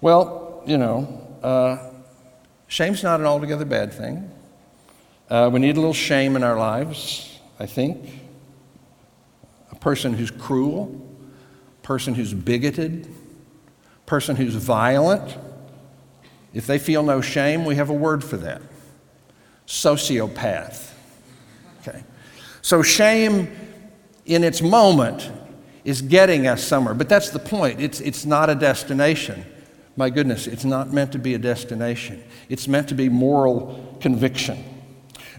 Well, 0.00 0.62
you 0.66 0.78
know, 0.78 1.26
uh, 1.42 1.90
shame's 2.68 3.02
not 3.02 3.20
an 3.20 3.26
altogether 3.26 3.66
bad 3.66 3.92
thing. 3.92 4.30
Uh, 5.28 5.50
we 5.52 5.60
need 5.60 5.76
a 5.76 5.80
little 5.80 5.92
shame 5.92 6.36
in 6.36 6.42
our 6.42 6.56
lives, 6.56 7.38
I 7.58 7.66
think 7.66 8.29
person 9.80 10.14
who's 10.14 10.30
cruel, 10.30 11.00
person 11.82 12.14
who's 12.14 12.34
bigoted, 12.34 13.08
person 14.06 14.36
who's 14.36 14.54
violent. 14.54 15.36
If 16.52 16.66
they 16.66 16.78
feel 16.78 17.02
no 17.02 17.20
shame, 17.20 17.64
we 17.64 17.76
have 17.76 17.90
a 17.90 17.94
word 17.94 18.22
for 18.22 18.36
that 18.38 18.62
sociopath. 19.66 20.92
Okay. 21.80 22.02
So, 22.60 22.82
shame 22.82 23.48
in 24.26 24.44
its 24.44 24.60
moment 24.60 25.30
is 25.84 26.02
getting 26.02 26.46
us 26.46 26.62
somewhere, 26.62 26.94
but 26.94 27.08
that's 27.08 27.30
the 27.30 27.38
point. 27.38 27.80
It's, 27.80 28.00
it's 28.00 28.26
not 28.26 28.50
a 28.50 28.54
destination. 28.54 29.44
My 29.96 30.10
goodness, 30.10 30.46
it's 30.46 30.64
not 30.64 30.92
meant 30.92 31.12
to 31.12 31.18
be 31.18 31.34
a 31.34 31.38
destination, 31.38 32.22
it's 32.48 32.68
meant 32.68 32.88
to 32.88 32.94
be 32.94 33.08
moral 33.08 33.96
conviction. 34.00 34.64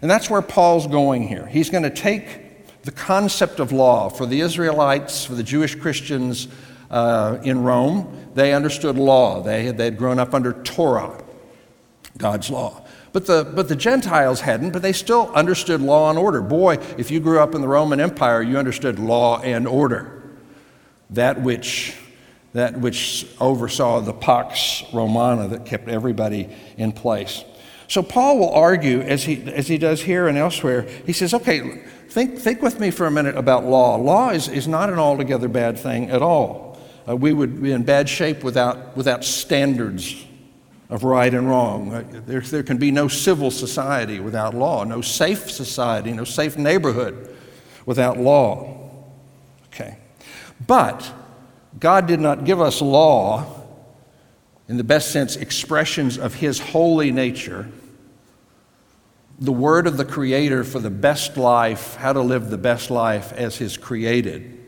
And 0.02 0.10
that's 0.10 0.30
where 0.30 0.42
Paul's 0.42 0.88
going 0.88 1.28
here. 1.28 1.46
He's 1.46 1.70
going 1.70 1.84
to 1.84 1.92
take 1.92 2.51
the 2.84 2.92
concept 2.92 3.60
of 3.60 3.72
law 3.72 4.10
for 4.10 4.26
the 4.26 4.42
Israelites, 4.42 5.26
for 5.26 5.36
the 5.36 5.44
Jewish 5.44 5.76
Christians 5.76 6.48
uh, 6.90 7.38
in 7.44 7.64
Rome. 7.64 8.30
They 8.34 8.54
understood 8.54 8.98
law, 8.98 9.42
they 9.42 9.66
had, 9.66 9.78
they 9.78 9.86
had 9.86 9.98
grown 9.98 10.20
up 10.20 10.34
under 10.34 10.54
Torah, 10.64 11.24
God's 12.18 12.50
law. 12.50 12.86
But 13.14 13.26
the, 13.26 13.44
but 13.44 13.68
the 13.68 13.76
Gentiles 13.76 14.40
hadn't, 14.42 14.72
but 14.72 14.82
they 14.82 14.94
still 14.94 15.30
understood 15.34 15.82
law 15.82 16.10
and 16.10 16.18
order. 16.18 16.42
Boy, 16.42 16.76
if 16.98 17.12
you 17.12 17.20
grew 17.20 17.40
up 17.40 17.56
in 17.56 17.62
the 17.62 17.68
Roman 17.68 18.00
Empire, 18.00 18.42
you 18.42 18.58
understood 18.58 19.00
law 19.00 19.42
and 19.42 19.68
order. 19.68 20.24
That 21.10 21.42
which, 21.42 21.98
that 22.54 22.80
which 22.80 23.28
oversaw 23.40 24.00
the 24.00 24.14
Pax 24.14 24.86
Romana 24.94 25.50
that 25.50 25.66
kept 25.66 25.90
everybody 25.90 26.50
in 26.78 26.94
place. 26.94 27.44
So 27.90 28.02
Paul 28.02 28.40
will 28.40 28.54
argue, 28.54 29.02
as 29.02 29.26
he, 29.26 29.44
as 29.52 29.68
he 29.68 29.78
does 29.78 30.02
here 30.02 30.30
and 30.30 30.38
elsewhere, 30.38 30.84
he 31.06 31.12
says, 31.12 31.34
okay, 31.34 31.84
think, 32.12 32.40
think 32.40 32.62
with 32.62 32.80
me 32.80 32.92
for 32.92 33.08
a 33.08 33.12
minute 33.12 33.38
about 33.38 33.66
law. 33.66 33.96
Law 33.96 34.30
is, 34.32 34.50
is 34.50 34.68
not 34.68 34.90
an 34.90 35.00
altogether 35.00 35.48
bad 35.48 35.80
thing 35.80 36.10
at 36.10 36.22
all. 36.22 36.78
Uh, 37.08 37.16
we 37.16 37.32
would 37.32 37.64
be 37.64 37.72
in 37.72 37.84
bad 37.84 38.10
shape 38.10 38.44
without, 38.44 38.96
without 38.98 39.24
standards 39.24 40.26
of 40.90 41.06
right 41.06 41.34
and 41.34 41.50
wrong. 41.50 41.94
Uh, 41.94 42.04
there, 42.26 42.42
there 42.42 42.64
can 42.64 42.78
be 42.78 42.92
no 42.92 43.08
civil 43.08 43.50
society 43.50 44.20
without 44.20 44.54
law, 44.54 44.84
no 44.84 45.02
safe 45.02 45.50
society, 45.50 46.12
no 46.12 46.26
safe 46.26 46.58
neighborhood 46.58 47.34
without 47.86 48.18
law. 48.18 48.92
Okay. 49.68 49.98
But 50.68 51.10
God 51.80 52.08
did 52.08 52.20
not 52.20 52.44
give 52.44 52.60
us 52.60 52.82
law 52.82 53.62
in 54.68 54.78
the 54.78 54.84
best 54.84 55.12
sense, 55.12 55.36
expressions 55.38 56.18
of 56.18 56.36
His 56.36 56.60
holy 56.60 57.12
nature, 57.12 57.70
the 59.42 59.52
word 59.52 59.88
of 59.88 59.98
the 59.98 60.06
Creator 60.06 60.64
for 60.64 60.80
the 60.80 60.92
best 60.92 61.36
life, 61.36 61.96
how 61.96 62.14
to 62.14 62.22
live 62.22 62.52
the 62.52 62.60
best 62.60 62.92
life 62.92 63.34
as 63.34 63.58
His 63.58 63.76
created. 63.76 64.60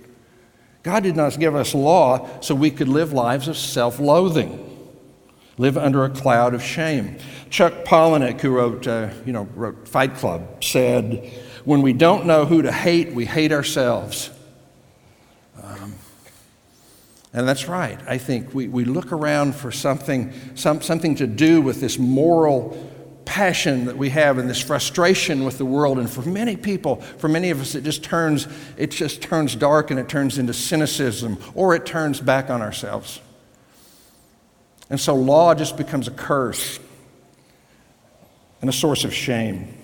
God 0.81 1.03
did 1.03 1.15
not 1.15 1.39
give 1.39 1.55
us 1.55 1.75
law 1.75 2.27
so 2.41 2.55
we 2.55 2.71
could 2.71 2.89
live 2.89 3.13
lives 3.13 3.47
of 3.47 3.55
self 3.55 3.99
loathing 3.99 4.71
live 5.59 5.77
under 5.77 6.03
a 6.03 6.09
cloud 6.09 6.55
of 6.55 6.63
shame. 6.63 7.15
Chuck 7.51 7.85
Palahniuk, 7.85 8.41
who 8.41 8.49
wrote, 8.49 8.87
uh, 8.87 9.09
you 9.23 9.31
know, 9.31 9.47
wrote 9.53 9.87
Fight 9.87 10.15
Club, 10.15 10.63
said, 10.63 11.31
"When 11.63 11.83
we 11.83 11.93
don't 11.93 12.25
know 12.25 12.45
who 12.45 12.63
to 12.63 12.71
hate, 12.71 13.13
we 13.13 13.25
hate 13.25 13.51
ourselves." 13.51 14.31
Um, 15.63 15.93
and 17.31 17.47
that's 17.47 17.67
right. 17.67 17.99
I 18.07 18.17
think 18.17 18.55
we, 18.55 18.67
we 18.67 18.85
look 18.85 19.11
around 19.11 19.55
for 19.55 19.71
something, 19.71 20.33
some, 20.55 20.81
something 20.81 21.13
to 21.15 21.27
do 21.27 21.61
with 21.61 21.79
this 21.79 21.99
moral 21.99 22.89
passion 23.25 23.85
that 23.85 23.97
we 23.97 24.09
have 24.09 24.37
and 24.37 24.49
this 24.49 24.61
frustration 24.61 25.43
with 25.43 25.57
the 25.57 25.65
world 25.65 25.97
and 25.97 26.09
for 26.09 26.21
many 26.23 26.55
people 26.55 26.97
for 26.97 27.27
many 27.27 27.49
of 27.49 27.61
us 27.61 27.75
it 27.75 27.83
just 27.83 28.03
turns 28.03 28.47
it 28.77 28.91
just 28.91 29.21
turns 29.21 29.55
dark 29.55 29.91
and 29.91 29.99
it 29.99 30.09
turns 30.09 30.37
into 30.37 30.53
cynicism 30.53 31.37
or 31.55 31.73
it 31.73 31.85
turns 31.85 32.19
back 32.19 32.49
on 32.49 32.61
ourselves 32.61 33.21
and 34.89 34.99
so 34.99 35.15
law 35.15 35.55
just 35.55 35.77
becomes 35.77 36.07
a 36.07 36.11
curse 36.11 36.79
and 38.61 38.69
a 38.69 38.73
source 38.73 39.03
of 39.03 39.13
shame. 39.13 39.77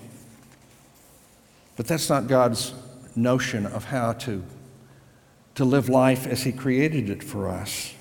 But 1.76 1.86
that's 1.86 2.08
not 2.08 2.28
God's 2.28 2.72
notion 3.14 3.66
of 3.66 3.84
how 3.84 4.14
to, 4.14 4.42
to 5.56 5.64
live 5.64 5.88
life 5.88 6.26
as 6.26 6.44
He 6.44 6.52
created 6.52 7.10
it 7.10 7.22
for 7.22 7.48
us. 7.48 7.92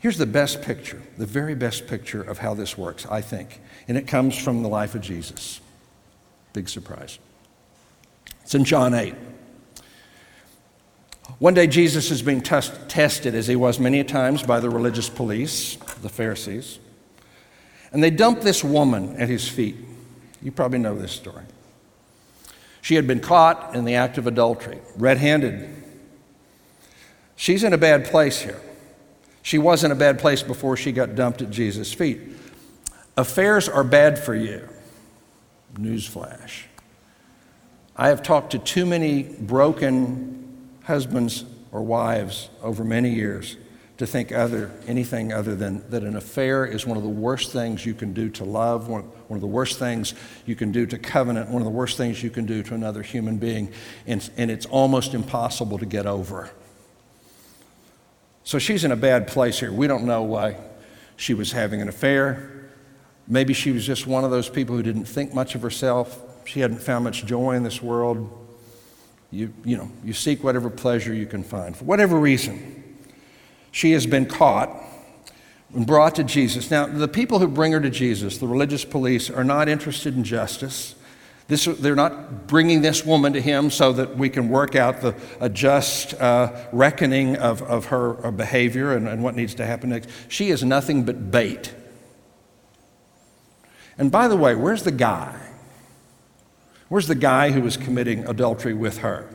Here's 0.00 0.18
the 0.18 0.26
best 0.26 0.62
picture, 0.62 1.02
the 1.16 1.26
very 1.26 1.54
best 1.54 1.88
picture 1.88 2.22
of 2.22 2.38
how 2.38 2.54
this 2.54 2.78
works, 2.78 3.06
I 3.06 3.20
think. 3.20 3.60
And 3.88 3.98
it 3.98 4.06
comes 4.06 4.38
from 4.38 4.62
the 4.62 4.68
life 4.68 4.94
of 4.94 5.00
Jesus. 5.00 5.60
Big 6.52 6.68
surprise. 6.68 7.18
It's 8.42 8.54
in 8.54 8.64
John 8.64 8.94
8. 8.94 9.14
One 11.40 11.54
day, 11.54 11.66
Jesus 11.66 12.10
is 12.10 12.22
being 12.22 12.40
test- 12.40 12.88
tested, 12.88 13.34
as 13.34 13.46
he 13.46 13.56
was 13.56 13.78
many 13.78 14.02
times, 14.02 14.42
by 14.42 14.60
the 14.60 14.70
religious 14.70 15.08
police, 15.08 15.76
the 16.00 16.08
Pharisees. 16.08 16.78
And 17.92 18.02
they 18.02 18.10
dump 18.10 18.40
this 18.40 18.64
woman 18.64 19.16
at 19.16 19.28
his 19.28 19.48
feet. 19.48 19.76
You 20.40 20.52
probably 20.52 20.78
know 20.78 20.94
this 20.94 21.12
story. 21.12 21.44
She 22.80 22.94
had 22.94 23.06
been 23.06 23.20
caught 23.20 23.74
in 23.74 23.84
the 23.84 23.96
act 23.96 24.16
of 24.16 24.26
adultery, 24.26 24.78
red 24.96 25.18
handed. 25.18 25.68
She's 27.36 27.62
in 27.62 27.72
a 27.72 27.78
bad 27.78 28.06
place 28.06 28.40
here. 28.40 28.60
She 29.42 29.58
was 29.58 29.84
in 29.84 29.90
a 29.90 29.94
bad 29.94 30.18
place 30.18 30.42
before 30.42 30.76
she 30.76 30.92
got 30.92 31.14
dumped 31.14 31.42
at 31.42 31.50
Jesus' 31.50 31.92
feet. 31.92 32.20
Affairs 33.16 33.68
are 33.68 33.84
bad 33.84 34.18
for 34.18 34.34
you. 34.34 34.68
Newsflash. 35.74 36.64
I 37.96 38.08
have 38.08 38.22
talked 38.22 38.52
to 38.52 38.58
too 38.58 38.86
many 38.86 39.24
broken 39.24 40.68
husbands 40.84 41.44
or 41.72 41.82
wives 41.82 42.48
over 42.62 42.84
many 42.84 43.10
years 43.10 43.56
to 43.98 44.06
think 44.06 44.30
other, 44.30 44.70
anything 44.86 45.32
other 45.32 45.56
than 45.56 45.88
that 45.90 46.04
an 46.04 46.16
affair 46.16 46.64
is 46.64 46.86
one 46.86 46.96
of 46.96 47.02
the 47.02 47.08
worst 47.08 47.50
things 47.50 47.84
you 47.84 47.94
can 47.94 48.12
do 48.12 48.28
to 48.30 48.44
love, 48.44 48.88
one, 48.88 49.02
one 49.26 49.36
of 49.36 49.40
the 49.40 49.48
worst 49.48 49.80
things 49.80 50.14
you 50.46 50.54
can 50.54 50.70
do 50.70 50.86
to 50.86 50.96
covenant, 50.96 51.50
one 51.50 51.60
of 51.60 51.66
the 51.66 51.70
worst 51.70 51.96
things 51.96 52.22
you 52.22 52.30
can 52.30 52.46
do 52.46 52.62
to 52.62 52.74
another 52.74 53.02
human 53.02 53.38
being, 53.38 53.68
and, 54.06 54.30
and 54.36 54.52
it's 54.52 54.66
almost 54.66 55.14
impossible 55.14 55.78
to 55.78 55.86
get 55.86 56.06
over. 56.06 56.48
So 58.48 58.58
she's 58.58 58.82
in 58.82 58.92
a 58.92 58.96
bad 58.96 59.26
place 59.26 59.60
here. 59.60 59.70
We 59.70 59.86
don't 59.86 60.04
know 60.04 60.22
why 60.22 60.56
she 61.16 61.34
was 61.34 61.52
having 61.52 61.82
an 61.82 61.88
affair. 61.90 62.70
Maybe 63.26 63.52
she 63.52 63.72
was 63.72 63.84
just 63.84 64.06
one 64.06 64.24
of 64.24 64.30
those 64.30 64.48
people 64.48 64.74
who 64.74 64.82
didn't 64.82 65.04
think 65.04 65.34
much 65.34 65.54
of 65.54 65.60
herself. 65.60 66.18
She 66.46 66.60
hadn't 66.60 66.78
found 66.78 67.04
much 67.04 67.26
joy 67.26 67.56
in 67.56 67.62
this 67.62 67.82
world. 67.82 68.48
You, 69.30 69.52
you 69.66 69.76
know, 69.76 69.90
you 70.02 70.14
seek 70.14 70.42
whatever 70.42 70.70
pleasure 70.70 71.12
you 71.12 71.26
can 71.26 71.44
find. 71.44 71.76
For 71.76 71.84
whatever 71.84 72.18
reason, 72.18 72.96
she 73.70 73.92
has 73.92 74.06
been 74.06 74.24
caught 74.24 74.74
and 75.74 75.86
brought 75.86 76.14
to 76.14 76.24
Jesus. 76.24 76.70
Now, 76.70 76.86
the 76.86 77.06
people 77.06 77.40
who 77.40 77.48
bring 77.48 77.72
her 77.72 77.80
to 77.80 77.90
Jesus, 77.90 78.38
the 78.38 78.48
religious 78.48 78.82
police, 78.82 79.28
are 79.28 79.44
not 79.44 79.68
interested 79.68 80.16
in 80.16 80.24
justice. 80.24 80.94
This, 81.48 81.64
they're 81.64 81.94
not 81.94 82.46
bringing 82.46 82.82
this 82.82 83.06
woman 83.06 83.32
to 83.32 83.40
him 83.40 83.70
so 83.70 83.92
that 83.94 84.18
we 84.18 84.28
can 84.28 84.50
work 84.50 84.76
out 84.76 85.00
the, 85.00 85.14
a 85.40 85.48
just 85.48 86.12
uh, 86.14 86.52
reckoning 86.72 87.36
of, 87.36 87.62
of 87.62 87.86
her 87.86 88.30
behavior 88.30 88.94
and, 88.94 89.08
and 89.08 89.22
what 89.22 89.34
needs 89.34 89.54
to 89.54 89.64
happen 89.64 89.90
next. 89.90 90.10
She 90.28 90.50
is 90.50 90.62
nothing 90.62 91.04
but 91.04 91.30
bait. 91.30 91.74
And 93.96 94.12
by 94.12 94.28
the 94.28 94.36
way, 94.36 94.54
where's 94.54 94.82
the 94.82 94.92
guy? 94.92 95.40
Where's 96.90 97.06
the 97.08 97.14
guy 97.14 97.50
who 97.50 97.62
was 97.62 97.78
committing 97.78 98.28
adultery 98.28 98.74
with 98.74 98.98
her? 98.98 99.34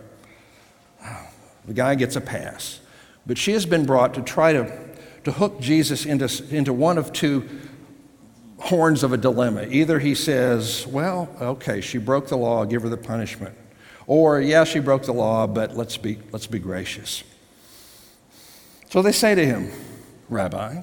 The 1.65 1.73
guy 1.73 1.95
gets 1.95 2.15
a 2.15 2.21
pass. 2.21 2.79
But 3.25 3.37
she 3.37 3.53
has 3.53 3.65
been 3.65 3.85
brought 3.85 4.13
to 4.13 4.21
try 4.21 4.53
to, 4.53 4.95
to 5.23 5.31
hook 5.31 5.59
Jesus 5.59 6.05
into, 6.05 6.29
into 6.55 6.73
one 6.73 6.97
of 6.97 7.11
two 7.11 7.49
horns 8.63 9.03
of 9.03 9.11
a 9.11 9.17
dilemma. 9.17 9.63
Either 9.69 9.99
he 9.99 10.15
says, 10.15 10.87
Well, 10.87 11.29
okay, 11.41 11.81
she 11.81 11.97
broke 11.97 12.27
the 12.27 12.37
law, 12.37 12.63
give 12.65 12.81
her 12.83 12.89
the 12.89 12.97
punishment. 12.97 13.55
Or, 14.07 14.41
yeah, 14.41 14.63
she 14.63 14.79
broke 14.79 15.03
the 15.03 15.13
law, 15.13 15.47
but 15.47 15.75
let's 15.75 15.97
be, 15.97 16.19
let's 16.31 16.47
be 16.47 16.59
gracious. 16.59 17.23
So 18.89 19.01
they 19.01 19.11
say 19.11 19.35
to 19.35 19.45
him, 19.45 19.71
Rabbi, 20.29 20.81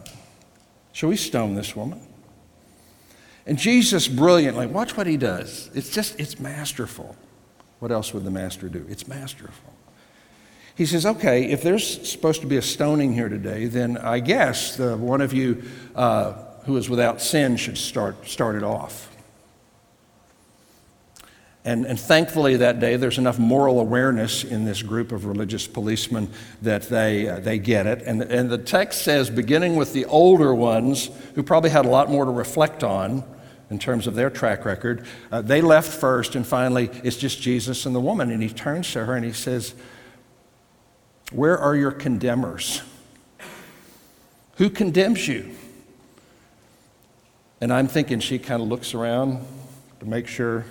shall 0.92 1.08
we 1.08 1.16
stone 1.16 1.54
this 1.54 1.74
woman? 1.76 2.00
And 3.46 3.58
Jesus 3.58 4.08
brilliantly, 4.08 4.66
watch 4.66 4.96
what 4.96 5.06
he 5.06 5.16
does. 5.16 5.70
It's 5.74 5.90
just, 5.90 6.18
it's 6.20 6.38
masterful. 6.38 7.16
What 7.78 7.90
else 7.90 8.12
would 8.12 8.24
the 8.24 8.30
master 8.30 8.68
do? 8.68 8.84
It's 8.88 9.08
masterful. 9.08 9.74
He 10.74 10.86
says, 10.86 11.04
okay, 11.04 11.50
if 11.50 11.62
there's 11.62 12.08
supposed 12.08 12.40
to 12.42 12.46
be 12.46 12.56
a 12.56 12.62
stoning 12.62 13.12
here 13.12 13.28
today, 13.28 13.66
then 13.66 13.96
I 13.96 14.20
guess 14.20 14.76
the 14.76 14.96
one 14.96 15.20
of 15.20 15.32
you 15.32 15.62
uh, 15.94 16.34
who 16.64 16.76
is 16.76 16.88
without 16.88 17.20
sin 17.20 17.56
should 17.56 17.78
start, 17.78 18.26
start 18.26 18.56
it 18.56 18.62
off. 18.62 19.10
And, 21.64 21.84
and 21.84 22.00
thankfully, 22.00 22.56
that 22.56 22.80
day, 22.80 22.96
there's 22.96 23.18
enough 23.18 23.38
moral 23.38 23.80
awareness 23.80 24.44
in 24.44 24.64
this 24.64 24.82
group 24.82 25.12
of 25.12 25.26
religious 25.26 25.66
policemen 25.66 26.30
that 26.62 26.84
they, 26.84 27.28
uh, 27.28 27.40
they 27.40 27.58
get 27.58 27.86
it. 27.86 28.02
And, 28.02 28.22
and 28.22 28.48
the 28.48 28.56
text 28.56 29.02
says, 29.02 29.28
beginning 29.28 29.76
with 29.76 29.92
the 29.92 30.06
older 30.06 30.54
ones, 30.54 31.10
who 31.34 31.42
probably 31.42 31.68
had 31.68 31.84
a 31.84 31.88
lot 31.88 32.08
more 32.08 32.24
to 32.24 32.30
reflect 32.30 32.82
on 32.82 33.24
in 33.68 33.78
terms 33.78 34.06
of 34.06 34.14
their 34.14 34.30
track 34.30 34.64
record, 34.64 35.06
uh, 35.30 35.42
they 35.42 35.60
left 35.60 35.92
first, 35.92 36.34
and 36.34 36.46
finally, 36.46 36.88
it's 37.04 37.18
just 37.18 37.42
Jesus 37.42 37.84
and 37.84 37.94
the 37.94 38.00
woman. 38.00 38.30
And 38.30 38.42
he 38.42 38.48
turns 38.48 38.90
to 38.92 39.04
her 39.04 39.14
and 39.14 39.24
he 39.24 39.32
says, 39.32 39.74
Where 41.30 41.58
are 41.58 41.76
your 41.76 41.92
condemners? 41.92 42.82
Who 44.56 44.70
condemns 44.70 45.28
you? 45.28 45.54
And 47.60 47.72
I'm 47.72 47.88
thinking 47.88 48.20
she 48.20 48.38
kind 48.38 48.62
of 48.62 48.68
looks 48.68 48.94
around 48.94 49.44
to 50.00 50.06
make 50.06 50.26
sure 50.26 50.64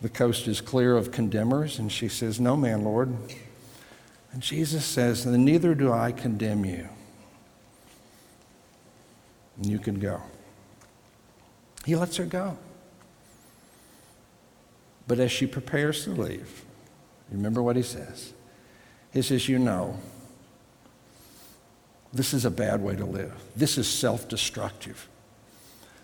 the 0.00 0.08
coast 0.08 0.48
is 0.48 0.60
clear 0.60 0.96
of 0.96 1.12
condemners? 1.12 1.78
And 1.78 1.92
she 1.92 2.08
says, 2.08 2.40
No, 2.40 2.56
man, 2.56 2.82
Lord. 2.82 3.14
And 4.32 4.42
Jesus 4.42 4.84
says, 4.84 5.24
Then 5.24 5.44
neither 5.44 5.74
do 5.74 5.92
I 5.92 6.12
condemn 6.12 6.64
you. 6.64 6.88
and 9.56 9.66
you 9.66 9.78
can 9.78 9.98
go. 9.98 10.22
He 11.84 11.94
lets 11.96 12.16
her 12.16 12.24
go. 12.24 12.56
But 15.06 15.18
as 15.18 15.30
she 15.30 15.46
prepares 15.46 16.04
to 16.04 16.10
leave, 16.10 16.64
remember 17.30 17.62
what 17.62 17.76
he 17.76 17.82
says. 17.82 18.32
He 19.12 19.20
says, 19.20 19.48
You 19.48 19.58
know, 19.58 19.98
this 22.12 22.32
is 22.32 22.46
a 22.46 22.50
bad 22.50 22.80
way 22.80 22.96
to 22.96 23.04
live. 23.04 23.34
This 23.54 23.76
is 23.76 23.86
self 23.86 24.28
destructive. 24.28 25.09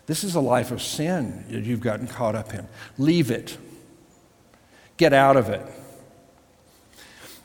This 0.07 0.23
is 0.23 0.35
a 0.35 0.39
life 0.39 0.71
of 0.71 0.81
sin 0.81 1.43
that 1.49 1.63
you've 1.65 1.81
gotten 1.81 2.07
caught 2.07 2.33
up 2.33 2.53
in. 2.53 2.67
Leave 2.97 3.29
it. 3.29 3.57
Get 4.95 5.13
out 5.13 5.37
of 5.37 5.49
it. 5.49 5.61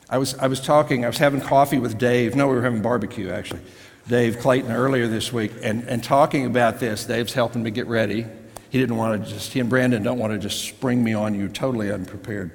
I 0.09 0.17
was, 0.17 0.35
I 0.35 0.47
was 0.47 0.59
talking, 0.59 1.03
I 1.03 1.07
was 1.07 1.17
having 1.17 1.41
coffee 1.41 1.77
with 1.77 1.97
Dave. 1.97 2.35
No, 2.35 2.47
we 2.47 2.55
were 2.55 2.61
having 2.61 2.81
barbecue, 2.81 3.29
actually. 3.29 3.61
Dave 4.07 4.39
Clayton 4.39 4.71
earlier 4.71 5.07
this 5.07 5.31
week, 5.31 5.51
and, 5.61 5.83
and 5.83 6.03
talking 6.03 6.45
about 6.45 6.79
this. 6.79 7.05
Dave's 7.05 7.33
helping 7.33 7.63
me 7.63 7.71
get 7.71 7.87
ready. 7.87 8.25
He 8.69 8.79
didn't 8.79 8.97
want 8.97 9.23
to 9.23 9.31
just, 9.31 9.53
he 9.53 9.59
and 9.59 9.69
Brandon 9.69 10.01
don't 10.01 10.17
want 10.17 10.33
to 10.33 10.39
just 10.39 10.65
spring 10.65 11.03
me 11.03 11.13
on 11.13 11.35
you 11.35 11.47
totally 11.47 11.91
unprepared. 11.91 12.51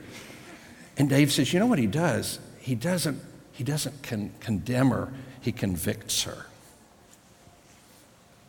And 0.97 1.09
Dave 1.09 1.33
says, 1.33 1.53
you 1.53 1.59
know 1.59 1.67
what 1.67 1.79
he 1.79 1.87
does? 1.87 2.39
He 2.61 2.75
doesn't, 2.75 3.21
he 3.53 3.63
doesn't 3.63 4.03
con- 4.03 4.33
condemn 4.41 4.91
her, 4.91 5.13
he 5.41 5.53
convicts 5.53 6.25
her. 6.25 6.47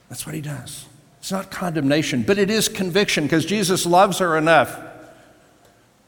That's 0.09 0.25
what 0.25 0.33
he 0.33 0.41
does. 0.41 0.85
It's 1.19 1.31
not 1.31 1.51
condemnation, 1.51 2.23
but 2.23 2.37
it 2.37 2.49
is 2.49 2.69
conviction 2.69 3.25
because 3.25 3.45
Jesus 3.45 3.85
loves 3.85 4.19
her 4.19 4.37
enough 4.37 4.79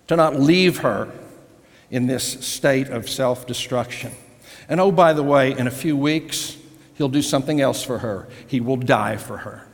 to 0.07 0.15
not 0.15 0.39
leave 0.39 0.79
her 0.79 1.11
in 1.89 2.07
this 2.07 2.45
state 2.45 2.89
of 2.89 3.09
self 3.09 3.45
destruction. 3.45 4.13
And 4.69 4.79
oh, 4.79 4.91
by 4.91 5.13
the 5.13 5.23
way, 5.23 5.57
in 5.57 5.67
a 5.67 5.71
few 5.71 5.97
weeks, 5.97 6.57
he'll 6.95 7.09
do 7.09 7.21
something 7.21 7.59
else 7.59 7.83
for 7.83 7.99
her. 7.99 8.27
He 8.47 8.61
will 8.61 8.77
die 8.77 9.17
for 9.17 9.37
her. 9.37 9.67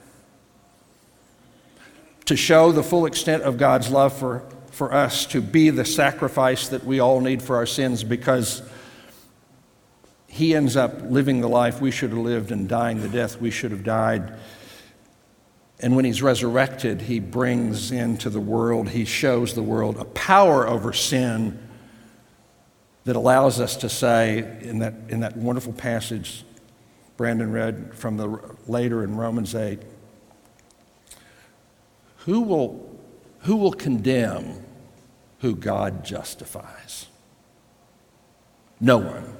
To 2.25 2.35
show 2.35 2.71
the 2.71 2.83
full 2.83 3.05
extent 3.05 3.43
of 3.43 3.57
God's 3.57 3.89
love 3.89 4.17
for, 4.17 4.43
for 4.71 4.91
us, 4.91 5.25
to 5.27 5.41
be 5.41 5.69
the 5.69 5.85
sacrifice 5.85 6.67
that 6.69 6.83
we 6.83 6.99
all 6.99 7.21
need 7.21 7.41
for 7.41 7.55
our 7.55 7.65
sins 7.65 8.03
because 8.03 8.63
he 10.27 10.55
ends 10.55 10.75
up 10.75 11.01
living 11.03 11.41
the 11.41 11.47
life 11.47 11.79
we 11.79 11.91
should 11.91 12.09
have 12.09 12.19
lived 12.19 12.51
and 12.51 12.67
dying 12.67 13.01
the 13.01 13.09
death 13.09 13.39
we 13.39 13.51
should 13.51 13.71
have 13.71 13.83
died. 13.83 14.33
And 15.79 15.95
when 15.95 16.05
he's 16.05 16.21
resurrected, 16.21 17.01
he 17.01 17.19
brings 17.19 17.91
into 17.91 18.29
the 18.29 18.39
world, 18.39 18.89
he 18.89 19.05
shows 19.05 19.53
the 19.53 19.61
world 19.61 19.97
a 19.97 20.05
power 20.05 20.67
over 20.67 20.91
sin 20.91 21.59
that 23.05 23.15
allows 23.15 23.59
us 23.59 23.77
to 23.77 23.89
say, 23.89 24.39
in 24.61 24.79
that, 24.79 24.93
in 25.09 25.19
that 25.19 25.37
wonderful 25.37 25.73
passage 25.73 26.43
Brandon 27.17 27.51
read 27.51 27.95
from 27.95 28.17
the 28.17 28.39
later 28.67 29.03
in 29.03 29.17
Romans 29.17 29.55
8, 29.55 29.79
who 32.17 32.41
will, 32.41 32.99
who 33.39 33.55
will 33.55 33.71
condemn 33.71 34.63
who 35.39 35.55
God 35.55 36.05
justifies? 36.05 37.07
No 38.79 38.97
one. 38.99 39.35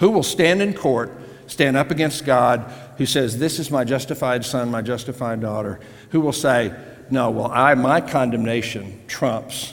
Who 0.00 0.10
will 0.10 0.24
stand 0.24 0.62
in 0.62 0.74
court, 0.74 1.12
stand 1.46 1.76
up 1.76 1.90
against 1.90 2.24
God, 2.24 2.72
who 2.98 3.06
says, 3.06 3.38
This 3.38 3.58
is 3.58 3.70
my 3.70 3.84
justified 3.84 4.44
son, 4.44 4.70
my 4.70 4.82
justified 4.82 5.40
daughter? 5.40 5.80
Who 6.10 6.20
will 6.20 6.32
say, 6.32 6.74
No, 7.10 7.30
well, 7.30 7.50
I, 7.50 7.74
my 7.74 8.00
condemnation 8.00 9.02
trumps 9.06 9.72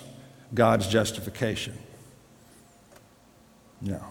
God's 0.53 0.87
justification? 0.87 1.77
No. 3.81 4.01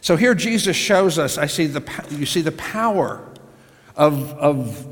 So 0.00 0.16
here 0.16 0.34
Jesus 0.34 0.76
shows 0.76 1.18
us, 1.18 1.38
I 1.38 1.46
see 1.46 1.66
the, 1.66 1.82
you 2.10 2.26
see 2.26 2.40
the 2.40 2.52
power 2.52 3.24
of, 3.94 4.32
of 4.32 4.86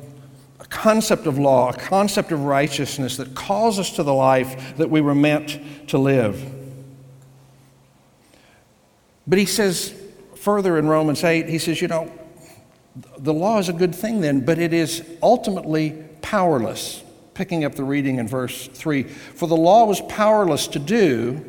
a 0.61 0.67
concept 0.67 1.27
of 1.27 1.39
law, 1.39 1.71
a 1.71 1.77
concept 1.77 2.31
of 2.31 2.45
righteousness 2.45 3.17
that 3.17 3.35
calls 3.35 3.79
us 3.79 3.91
to 3.93 4.03
the 4.03 4.13
life 4.13 4.77
that 4.77 4.91
we 4.91 5.01
were 5.01 5.15
meant 5.15 5.89
to 5.89 5.97
live. 5.97 6.55
But 9.27 9.39
he 9.39 9.47
says 9.47 9.95
further 10.37 10.79
in 10.79 10.87
Romans 10.89 11.25
8, 11.25 11.49
he 11.49 11.59
says, 11.59 11.81
you 11.81 11.89
know, 11.89 12.13
the 13.19 13.35
law 13.35 13.59
is 13.59 13.69
a 13.69 13.73
good 13.73 13.95
thing 13.95 14.21
then, 14.21 14.45
but 14.45 14.59
it 14.59 14.73
is 14.73 15.05
ultimately 15.23 16.05
powerless. 16.23 17.03
Picking 17.35 17.65
up 17.65 17.75
the 17.75 17.85
reading 17.85 18.19
in 18.19 18.27
verse 18.27 18.67
3 18.67 19.05
For 19.05 19.47
the 19.47 19.57
law 19.57 19.85
was 19.85 20.01
powerless 20.01 20.67
to 20.69 20.79
do 20.79 21.45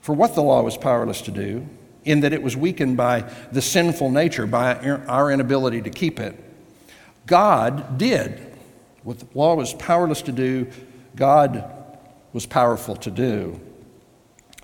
for 0.00 0.14
what 0.14 0.34
the 0.34 0.42
law 0.42 0.62
was 0.62 0.76
powerless 0.76 1.22
to 1.22 1.30
do, 1.30 1.68
in 2.04 2.20
that 2.20 2.32
it 2.32 2.42
was 2.42 2.56
weakened 2.56 2.96
by 2.96 3.30
the 3.52 3.62
sinful 3.62 4.10
nature, 4.10 4.46
by 4.46 4.74
our 5.06 5.30
inability 5.30 5.82
to 5.82 5.90
keep 5.90 6.18
it. 6.18 6.42
God 7.26 7.98
did. 7.98 8.46
What 9.02 9.18
the 9.18 9.26
law 9.34 9.54
was 9.54 9.74
powerless 9.74 10.22
to 10.22 10.32
do, 10.32 10.68
God 11.14 11.64
was 12.32 12.46
powerful 12.46 12.96
to 12.96 13.10
do 13.10 13.60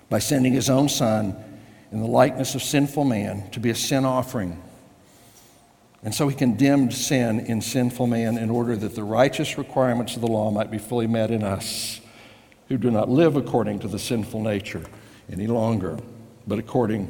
by 0.09 0.19
sending 0.19 0.53
his 0.53 0.69
own 0.69 0.89
Son 0.89 1.35
in 1.91 1.99
the 1.99 2.07
likeness 2.07 2.55
of 2.55 2.61
sinful 2.61 3.05
man 3.05 3.49
to 3.51 3.59
be 3.59 3.69
a 3.69 3.75
sin 3.75 4.05
offering. 4.05 4.61
And 6.03 6.13
so 6.13 6.27
he 6.27 6.35
condemned 6.35 6.93
sin 6.93 7.39
in 7.39 7.61
sinful 7.61 8.07
man 8.07 8.37
in 8.37 8.49
order 8.49 8.75
that 8.75 8.95
the 8.95 9.03
righteous 9.03 9.57
requirements 9.57 10.15
of 10.15 10.21
the 10.21 10.27
law 10.27 10.51
might 10.51 10.71
be 10.71 10.77
fully 10.77 11.07
met 11.07 11.31
in 11.31 11.43
us 11.43 12.01
who 12.67 12.77
do 12.77 12.91
not 12.91 13.09
live 13.09 13.35
according 13.35 13.79
to 13.79 13.87
the 13.87 13.99
sinful 13.99 14.41
nature 14.41 14.85
any 15.31 15.47
longer, 15.47 15.97
but 16.45 16.59
according 16.59 17.09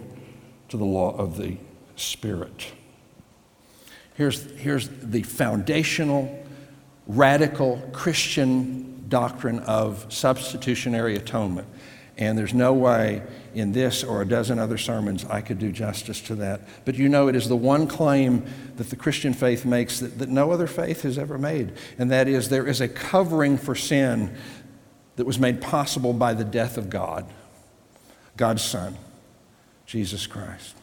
to 0.70 0.78
the 0.78 0.86
law 0.86 1.16
of 1.16 1.38
the 1.38 1.58
Spirit. 1.96 2.72
Here's, 4.14 4.50
here's 4.58 4.90
the 4.90 5.24
foundational, 5.24 6.46
radical 7.08 7.78
Christian 7.92 9.06
doctrine 9.10 9.60
of 9.60 10.06
substitutionary 10.10 11.16
atonement. 11.16 11.68
And 12.18 12.36
there's 12.38 12.54
no 12.54 12.74
way 12.74 13.22
in 13.54 13.74
this 13.74 14.04
or 14.04 14.22
a 14.22 14.28
dozen 14.28 14.58
other 14.58 14.78
sermons 14.78 15.24
I 15.26 15.42
could 15.42 15.60
do 15.60 15.72
justice 15.72 16.20
to 16.22 16.36
that. 16.36 16.62
But 16.84 16.96
you 16.96 17.10
know, 17.10 17.28
it 17.28 17.36
is 17.36 17.48
the 17.48 17.56
one 17.56 17.88
claim 17.88 18.46
that 18.78 18.90
the 18.90 18.96
Christian 18.96 19.34
faith 19.34 19.66
makes 19.66 20.00
that, 20.00 20.18
that 20.18 20.30
no 20.30 20.52
other 20.52 20.66
faith 20.66 21.04
has 21.04 21.20
ever 21.20 21.38
made. 21.38 21.74
And 22.00 22.10
that 22.12 22.28
is 22.28 22.50
there 22.50 22.66
is 22.66 22.82
a 22.82 22.88
covering 22.88 23.58
for 23.58 23.76
sin 23.76 24.36
that 25.16 25.26
was 25.26 25.38
made 25.38 25.62
possible 25.62 26.14
by 26.14 26.34
the 26.34 26.44
death 26.44 26.78
of 26.78 26.90
God. 26.90 27.26
God's 28.36 28.64
Son, 28.64 28.98
Jesus 29.86 30.26
Christ. 30.26 30.76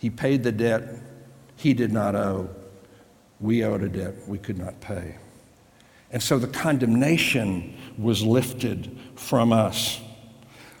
He 0.00 0.10
paid 0.10 0.44
the 0.44 0.52
debt 0.52 0.82
he 1.56 1.74
did 1.74 1.92
not 1.92 2.14
owe. 2.14 2.48
We 3.40 3.64
owed 3.64 3.82
a 3.82 3.88
debt 3.88 4.14
we 4.28 4.38
could 4.38 4.58
not 4.58 4.80
pay. 4.80 5.16
And 6.10 6.22
so 6.22 6.38
the 6.38 6.46
condemnation 6.46 7.76
was 7.98 8.22
lifted 8.22 8.98
from 9.14 9.52
us. 9.52 10.00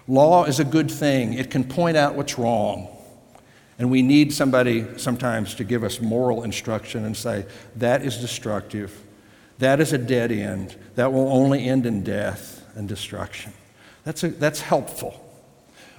Law 0.06 0.44
is 0.44 0.58
a 0.58 0.64
good 0.64 0.90
thing, 0.90 1.34
it 1.34 1.50
can 1.50 1.64
point 1.64 1.96
out 1.96 2.14
what's 2.14 2.38
wrong. 2.38 2.88
And 3.78 3.90
we 3.90 4.02
need 4.02 4.32
somebody 4.32 4.86
sometimes 4.98 5.54
to 5.56 5.64
give 5.64 5.84
us 5.84 6.00
moral 6.00 6.42
instruction 6.42 7.04
and 7.04 7.16
say, 7.16 7.46
that 7.76 8.02
is 8.02 8.16
destructive. 8.16 9.04
That 9.58 9.80
is 9.80 9.92
a 9.92 9.98
dead 9.98 10.32
end. 10.32 10.76
That 10.96 11.12
will 11.12 11.28
only 11.28 11.64
end 11.64 11.86
in 11.86 12.02
death 12.02 12.64
and 12.74 12.88
destruction. 12.88 13.52
That's, 14.04 14.24
a, 14.24 14.28
that's 14.28 14.60
helpful. 14.60 15.24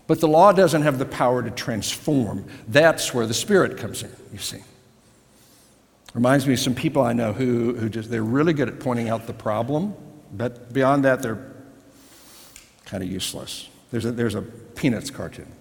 But 0.07 0.19
the 0.19 0.27
law 0.27 0.51
doesn't 0.51 0.81
have 0.81 0.97
the 0.97 1.05
power 1.05 1.43
to 1.43 1.51
transform. 1.51 2.45
That's 2.67 3.13
where 3.13 3.27
the 3.27 3.33
Spirit 3.33 3.77
comes 3.77 4.03
in, 4.03 4.11
you 4.33 4.39
see. 4.39 4.63
Reminds 6.13 6.47
me 6.47 6.53
of 6.53 6.59
some 6.59 6.75
people 6.75 7.03
I 7.03 7.13
know 7.13 7.33
who, 7.33 7.75
who 7.75 7.89
just, 7.89 8.09
they're 8.09 8.23
really 8.23 8.53
good 8.53 8.67
at 8.67 8.79
pointing 8.79 9.09
out 9.09 9.27
the 9.27 9.33
problem, 9.33 9.93
but 10.33 10.73
beyond 10.73 11.05
that, 11.05 11.21
they're 11.21 11.53
kind 12.85 13.03
of 13.03 13.11
useless. 13.11 13.69
There's 13.91 14.05
a, 14.05 14.11
there's 14.11 14.35
a 14.35 14.41
Peanuts 14.41 15.11
cartoon 15.11 15.51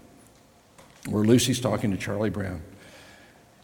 where 1.08 1.24
Lucy's 1.24 1.60
talking 1.60 1.90
to 1.90 1.96
Charlie 1.96 2.30
Brown. 2.30 2.62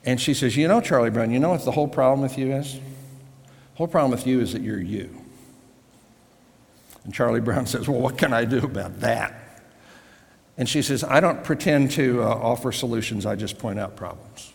And 0.04 0.20
she 0.20 0.34
says, 0.34 0.56
You 0.56 0.68
know, 0.68 0.80
Charlie 0.80 1.10
Brown, 1.10 1.30
you 1.30 1.38
know 1.38 1.50
what 1.50 1.64
the 1.64 1.72
whole 1.72 1.88
problem 1.88 2.20
with 2.20 2.38
you 2.38 2.52
is? 2.52 2.74
The 2.74 3.78
whole 3.78 3.88
problem 3.88 4.10
with 4.10 4.26
you 4.26 4.40
is 4.40 4.52
that 4.52 4.62
you're 4.62 4.80
you. 4.80 5.22
And 7.04 7.12
Charlie 7.12 7.40
Brown 7.42 7.66
says, 7.66 7.88
Well, 7.88 8.00
what 8.00 8.18
can 8.18 8.32
I 8.32 8.44
do 8.44 8.58
about 8.58 9.00
that? 9.00 9.40
And 10.56 10.68
she 10.68 10.82
says, 10.82 11.02
I 11.02 11.20
don't 11.20 11.42
pretend 11.42 11.90
to 11.92 12.22
uh, 12.22 12.26
offer 12.26 12.70
solutions, 12.70 13.26
I 13.26 13.34
just 13.34 13.58
point 13.58 13.78
out 13.78 13.96
problems. 13.96 14.53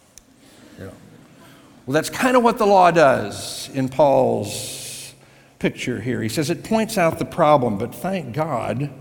Well, 1.90 1.96
that's 1.96 2.12
kind 2.12 2.38
of 2.38 2.44
what 2.44 2.60
the 2.60 2.68
law 2.68 2.92
does 2.92 3.68
in 3.74 3.90
Paul's 3.90 5.16
picture 5.58 6.00
here. 6.00 6.22
He 6.22 6.30
says 6.30 6.52
it 6.52 6.64
points 6.64 7.00
out 7.00 7.18
the 7.18 7.26
problem, 7.26 7.80
but 7.80 7.96
thank 7.96 8.32
God 8.32 8.92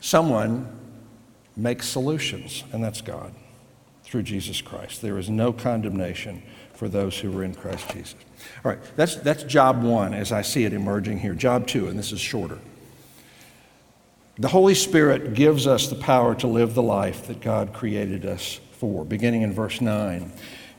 someone 0.00 0.66
makes 1.58 1.86
solutions, 1.86 2.64
and 2.72 2.82
that's 2.82 3.02
God 3.02 3.34
through 4.04 4.22
Jesus 4.22 4.62
Christ. 4.62 5.02
There 5.02 5.18
is 5.18 5.28
no 5.28 5.52
condemnation 5.52 6.42
for 6.72 6.88
those 6.88 7.18
who 7.18 7.38
are 7.38 7.44
in 7.44 7.54
Christ 7.54 7.90
Jesus. 7.90 8.14
All 8.64 8.72
right, 8.72 8.80
that's, 8.96 9.16
that's 9.16 9.42
job 9.42 9.82
one 9.82 10.14
as 10.14 10.32
I 10.32 10.40
see 10.40 10.64
it 10.64 10.72
emerging 10.72 11.18
here. 11.18 11.34
Job 11.34 11.66
two, 11.66 11.88
and 11.88 11.98
this 11.98 12.12
is 12.12 12.20
shorter. 12.20 12.58
The 14.38 14.48
Holy 14.48 14.74
Spirit 14.74 15.34
gives 15.34 15.66
us 15.66 15.88
the 15.88 15.96
power 15.96 16.34
to 16.36 16.46
live 16.46 16.72
the 16.72 16.82
life 16.82 17.26
that 17.26 17.42
God 17.42 17.74
created 17.74 18.24
us 18.24 18.58
for, 18.82 19.04
beginning 19.04 19.42
in 19.42 19.52
verse 19.52 19.82
9. 19.82 20.32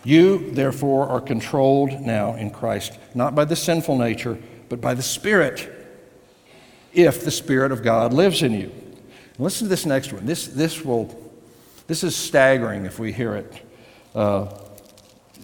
You, 0.04 0.52
therefore, 0.52 1.08
are 1.08 1.22
controlled 1.22 2.02
now 2.02 2.36
in 2.36 2.52
Christ, 2.52 2.98
not 3.16 3.36
by 3.36 3.46
the 3.46 3.56
sinful 3.56 3.98
nature, 3.98 4.38
but 4.70 4.82
by 4.82 4.94
the 4.94 5.04
Spirit, 5.04 5.70
if 6.94 7.24
the 7.24 7.32
Spirit 7.32 7.72
of 7.72 7.84
God 7.84 8.14
lives 8.14 8.44
in 8.44 8.54
you. 8.54 8.72
Listen 9.40 9.66
to 9.66 9.70
this 9.70 9.86
next 9.86 10.12
one. 10.12 10.26
This, 10.26 10.48
this, 10.48 10.84
will, 10.84 11.34
this 11.88 12.04
is 12.04 12.16
staggering 12.16 12.86
if 12.86 13.00
we 13.00 13.12
hear 13.12 13.36
it 13.36 13.66
uh, 14.14 14.48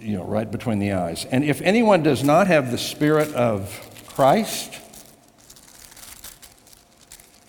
you 0.02 0.18
know, 0.18 0.24
right 0.24 0.50
between 0.50 0.80
the 0.80 0.94
eyes. 0.94 1.26
And 1.26 1.44
if 1.44 1.62
anyone 1.62 2.04
does 2.04 2.24
not 2.24 2.48
have 2.48 2.72
the 2.72 2.78
Spirit 2.78 3.34
of 3.34 3.70
Christ, 4.08 4.80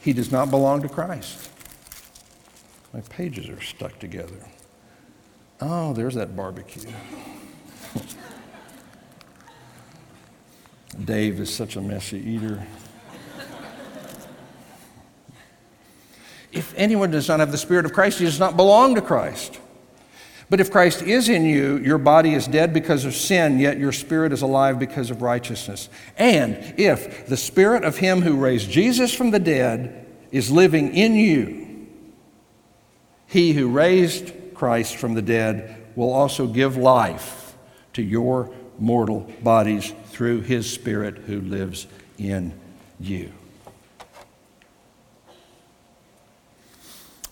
he 0.00 0.12
does 0.12 0.32
not 0.32 0.50
belong 0.50 0.82
to 0.82 0.88
Christ. 0.88 1.48
My 2.92 3.00
pages 3.02 3.48
are 3.48 3.60
stuck 3.60 3.98
together. 3.98 4.46
Oh, 5.60 5.92
there's 5.92 6.14
that 6.14 6.34
barbecue. 6.34 6.90
Dave 11.04 11.40
is 11.40 11.54
such 11.54 11.76
a 11.76 11.80
messy 11.80 12.18
eater. 12.18 12.66
if 16.52 16.74
anyone 16.76 17.10
does 17.10 17.28
not 17.28 17.40
have 17.40 17.52
the 17.52 17.58
Spirit 17.58 17.84
of 17.84 17.92
Christ, 17.92 18.18
he 18.18 18.24
does 18.24 18.40
not 18.40 18.56
belong 18.56 18.94
to 18.94 19.02
Christ. 19.02 19.58
But 20.48 20.60
if 20.60 20.70
Christ 20.70 21.02
is 21.02 21.28
in 21.28 21.44
you, 21.44 21.76
your 21.78 21.98
body 21.98 22.34
is 22.34 22.48
dead 22.48 22.72
because 22.72 23.04
of 23.04 23.14
sin, 23.14 23.60
yet 23.60 23.78
your 23.78 23.92
spirit 23.92 24.32
is 24.32 24.42
alive 24.42 24.80
because 24.80 25.10
of 25.10 25.22
righteousness. 25.22 25.88
And 26.18 26.74
if 26.76 27.28
the 27.28 27.36
Spirit 27.36 27.84
of 27.84 27.98
Him 27.98 28.22
who 28.22 28.34
raised 28.34 28.68
Jesus 28.68 29.14
from 29.14 29.30
the 29.30 29.38
dead 29.38 30.06
is 30.32 30.50
living 30.50 30.92
in 30.92 31.14
you, 31.14 31.86
He 33.28 33.52
who 33.52 33.68
raised 33.68 34.32
Christ 34.60 34.96
from 34.96 35.14
the 35.14 35.22
dead 35.22 35.74
will 35.96 36.12
also 36.12 36.46
give 36.46 36.76
life 36.76 37.56
to 37.94 38.02
your 38.02 38.50
mortal 38.78 39.20
bodies 39.42 39.94
through 40.08 40.42
his 40.42 40.70
Spirit 40.70 41.16
who 41.16 41.40
lives 41.40 41.86
in 42.18 42.52
you. 43.00 43.32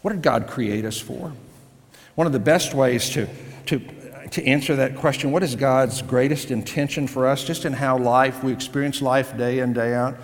What 0.00 0.14
did 0.14 0.22
God 0.22 0.46
create 0.46 0.86
us 0.86 0.98
for? 0.98 1.34
One 2.14 2.26
of 2.26 2.32
the 2.32 2.38
best 2.38 2.72
ways 2.72 3.10
to, 3.10 3.28
to, 3.66 3.78
to 4.30 4.46
answer 4.46 4.76
that 4.76 4.96
question, 4.96 5.30
what 5.30 5.42
is 5.42 5.54
God's 5.54 6.00
greatest 6.00 6.50
intention 6.50 7.06
for 7.06 7.26
us, 7.26 7.44
just 7.44 7.66
in 7.66 7.74
how 7.74 7.98
life, 7.98 8.42
we 8.42 8.54
experience 8.54 9.02
life 9.02 9.36
day 9.36 9.58
in, 9.58 9.74
day 9.74 9.92
out, 9.92 10.16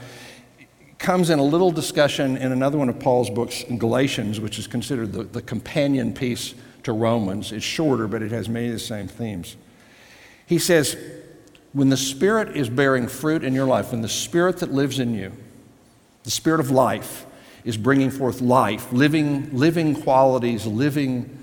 comes 0.99 1.29
in 1.29 1.39
a 1.39 1.45
little 1.45 1.71
discussion 1.71 2.39
in 2.39 2.51
another 2.51 2.79
one 2.79 2.89
of 2.89 2.99
Paul's 2.99 3.29
books, 3.29 3.63
in 3.65 3.77
Galatians, 3.77 4.41
which 4.41 4.59
is 4.59 4.67
considered 4.67 5.13
the, 5.13 5.25
the 5.25 5.43
companion 5.43 6.15
piece 6.15 6.55
to 6.85 6.93
Romans. 6.93 7.53
It's 7.53 7.65
shorter, 7.65 8.07
but 8.07 8.23
it 8.23 8.31
has 8.31 8.49
many 8.49 8.69
of 8.69 8.73
the 8.73 8.79
same 8.79 9.09
themes. 9.09 9.57
He 10.47 10.59
says, 10.59 10.97
when 11.73 11.89
the 11.89 11.97
Spirit 11.97 12.57
is 12.57 12.69
bearing 12.69 13.09
fruit 13.09 13.43
in 13.43 13.53
your 13.53 13.67
life, 13.67 13.91
when 13.91 14.01
the 14.01 14.09
Spirit 14.09 14.59
that 14.59 14.73
lives 14.73 14.99
in 14.99 15.15
you, 15.15 15.33
the 16.23 16.31
Spirit 16.31 16.61
of 16.61 16.71
life, 16.71 17.27
is 17.65 17.77
bringing 17.77 18.11
forth 18.11 18.41
life, 18.41 18.93
living, 18.93 19.57
living 19.57 20.01
qualities, 20.01 20.67
living 20.67 21.39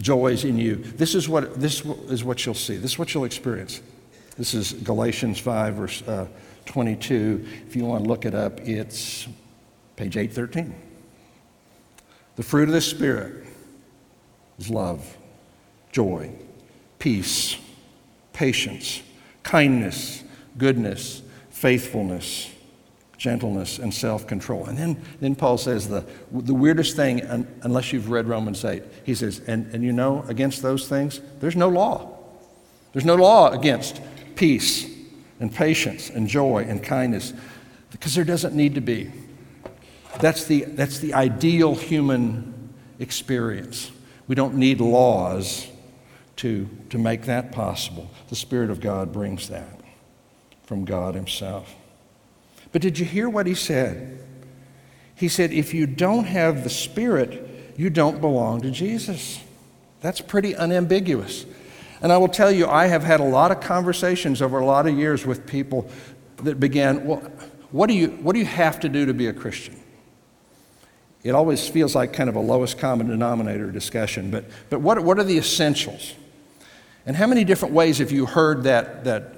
joys 0.00 0.44
in 0.44 0.58
you. 0.58 0.76
This 0.76 1.14
is 1.14 1.28
what 1.28 1.60
this 1.60 1.84
is 1.84 2.24
what 2.24 2.44
you'll 2.44 2.54
see. 2.54 2.76
This 2.76 2.92
is 2.92 2.98
what 2.98 3.14
you'll 3.14 3.24
experience. 3.24 3.80
This 4.36 4.54
is 4.54 4.72
Galatians 4.72 5.38
5, 5.38 5.74
verse 5.74 6.02
uh, 6.02 6.26
22. 6.66 7.46
If 7.66 7.76
you 7.76 7.84
want 7.84 8.04
to 8.04 8.08
look 8.08 8.24
it 8.24 8.34
up, 8.34 8.60
it's 8.60 9.28
page 9.96 10.16
813. 10.16 10.74
The 12.36 12.42
fruit 12.42 12.68
of 12.68 12.74
the 12.74 12.80
Spirit 12.80 13.46
is 14.60 14.70
love, 14.70 15.16
joy, 15.90 16.30
peace, 16.98 17.56
patience, 18.32 19.02
kindness, 19.42 20.22
goodness, 20.58 21.22
faithfulness, 21.50 22.50
gentleness, 23.16 23.78
and 23.78 23.92
self 23.92 24.26
control. 24.26 24.66
And 24.66 24.78
then, 24.78 25.02
then 25.20 25.34
Paul 25.34 25.58
says 25.58 25.88
the, 25.88 26.04
the 26.30 26.54
weirdest 26.54 26.94
thing, 26.96 27.20
unless 27.62 27.92
you've 27.92 28.10
read 28.10 28.26
Romans 28.28 28.64
8, 28.64 28.82
he 29.04 29.14
says, 29.14 29.40
and, 29.46 29.72
and 29.74 29.82
you 29.82 29.92
know, 29.92 30.24
against 30.28 30.62
those 30.62 30.88
things, 30.88 31.20
there's 31.40 31.56
no 31.56 31.68
law. 31.68 32.16
There's 32.92 33.04
no 33.04 33.14
law 33.14 33.50
against 33.50 34.00
peace 34.36 34.88
and 35.38 35.54
patience 35.54 36.10
and 36.10 36.28
joy 36.28 36.66
and 36.68 36.82
kindness 36.82 37.32
because 37.90 38.14
there 38.14 38.24
doesn't 38.24 38.54
need 38.54 38.74
to 38.74 38.80
be. 38.80 39.10
That's 40.18 40.44
the, 40.44 40.64
that's 40.64 40.98
the 40.98 41.14
ideal 41.14 41.74
human 41.74 42.72
experience. 42.98 43.90
We 44.30 44.36
don't 44.36 44.54
need 44.54 44.80
laws 44.80 45.66
to, 46.36 46.68
to 46.90 46.98
make 46.98 47.22
that 47.22 47.50
possible. 47.50 48.08
The 48.28 48.36
Spirit 48.36 48.70
of 48.70 48.78
God 48.78 49.12
brings 49.12 49.48
that 49.48 49.80
from 50.62 50.84
God 50.84 51.16
Himself. 51.16 51.74
But 52.70 52.80
did 52.80 52.96
you 52.96 53.04
hear 53.04 53.28
what 53.28 53.48
He 53.48 53.56
said? 53.56 54.22
He 55.16 55.26
said, 55.26 55.50
if 55.50 55.74
you 55.74 55.84
don't 55.84 56.26
have 56.26 56.62
the 56.62 56.70
Spirit, 56.70 57.74
you 57.76 57.90
don't 57.90 58.20
belong 58.20 58.60
to 58.60 58.70
Jesus. 58.70 59.40
That's 60.00 60.20
pretty 60.20 60.54
unambiguous. 60.54 61.44
And 62.00 62.12
I 62.12 62.16
will 62.18 62.28
tell 62.28 62.52
you, 62.52 62.68
I 62.68 62.86
have 62.86 63.02
had 63.02 63.18
a 63.18 63.24
lot 63.24 63.50
of 63.50 63.60
conversations 63.60 64.40
over 64.40 64.60
a 64.60 64.64
lot 64.64 64.86
of 64.86 64.96
years 64.96 65.26
with 65.26 65.44
people 65.44 65.90
that 66.44 66.60
began, 66.60 67.04
well, 67.04 67.18
what 67.72 67.88
do 67.88 67.94
you, 67.94 68.10
what 68.10 68.34
do 68.34 68.38
you 68.38 68.46
have 68.46 68.78
to 68.78 68.88
do 68.88 69.06
to 69.06 69.12
be 69.12 69.26
a 69.26 69.32
Christian? 69.32 69.74
It 71.22 71.32
always 71.32 71.68
feels 71.68 71.94
like 71.94 72.12
kind 72.12 72.30
of 72.30 72.36
a 72.36 72.40
lowest 72.40 72.78
common 72.78 73.08
denominator 73.08 73.70
discussion, 73.70 74.30
but, 74.30 74.44
but 74.70 74.80
what, 74.80 75.00
what 75.04 75.18
are 75.18 75.24
the 75.24 75.36
essentials? 75.36 76.14
And 77.04 77.16
how 77.16 77.26
many 77.26 77.44
different 77.44 77.74
ways 77.74 77.98
have 77.98 78.10
you 78.10 78.26
heard 78.26 78.64
that, 78.64 79.04
that, 79.04 79.34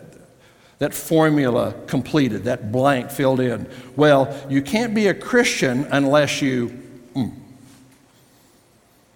that 0.79 0.95
formula 0.95 1.75
completed, 1.87 2.45
that 2.45 2.71
blank 2.71 3.11
filled 3.11 3.41
in? 3.41 3.69
Well, 3.97 4.37
you 4.49 4.63
can't 4.63 4.95
be 4.95 5.09
a 5.09 5.15
Christian 5.15 5.87
unless 5.91 6.41
you. 6.41 6.69
Mm. 7.15 7.33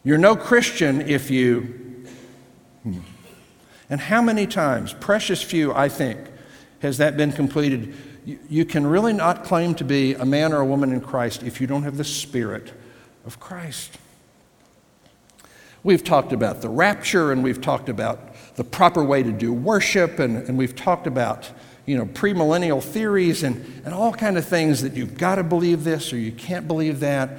You're 0.02 0.18
no 0.18 0.36
Christian 0.36 1.00
if 1.02 1.30
you. 1.30 2.04
Mm. 2.86 3.02
And 3.90 4.00
how 4.00 4.22
many 4.22 4.46
times, 4.46 4.92
precious 4.92 5.42
few, 5.42 5.72
I 5.72 5.88
think, 5.88 6.18
has 6.82 6.98
that 6.98 7.16
been 7.16 7.32
completed? 7.32 7.94
You, 8.26 8.64
can 8.64 8.86
really 8.86 9.12
not 9.12 9.44
claim 9.44 9.74
to 9.76 9.84
be 9.84 10.14
a 10.14 10.24
man 10.24 10.52
or 10.52 10.60
a 10.60 10.64
woman 10.64 10.92
in 10.92 11.00
Christ 11.00 11.42
if 11.44 11.60
you 11.60 11.66
don't 11.66 11.84
have 11.84 11.96
the 11.96 12.04
Spirit 12.04 12.72
of 13.24 13.38
Christ. 13.38 13.98
We've 15.84 16.02
talked 16.02 16.32
about 16.32 16.60
the 16.60 16.68
rapture 16.68 17.30
and 17.30 17.44
we've 17.44 17.60
talked 17.60 17.88
about 17.88 18.34
the 18.56 18.64
proper 18.64 19.04
way 19.04 19.22
to 19.22 19.30
do 19.30 19.52
worship 19.52 20.18
and, 20.18 20.36
and 20.48 20.58
we've 20.58 20.74
talked 20.74 21.06
about 21.06 21.48
you 21.84 21.96
know 21.96 22.06
premillennial 22.06 22.82
theories 22.82 23.44
and, 23.44 23.82
and 23.84 23.94
all 23.94 24.12
kind 24.12 24.36
of 24.36 24.44
things 24.44 24.82
that 24.82 24.94
you've 24.94 25.16
got 25.16 25.36
to 25.36 25.44
believe 25.44 25.84
this 25.84 26.12
or 26.12 26.18
you 26.18 26.32
can't 26.32 26.66
believe 26.66 26.98
that 27.00 27.38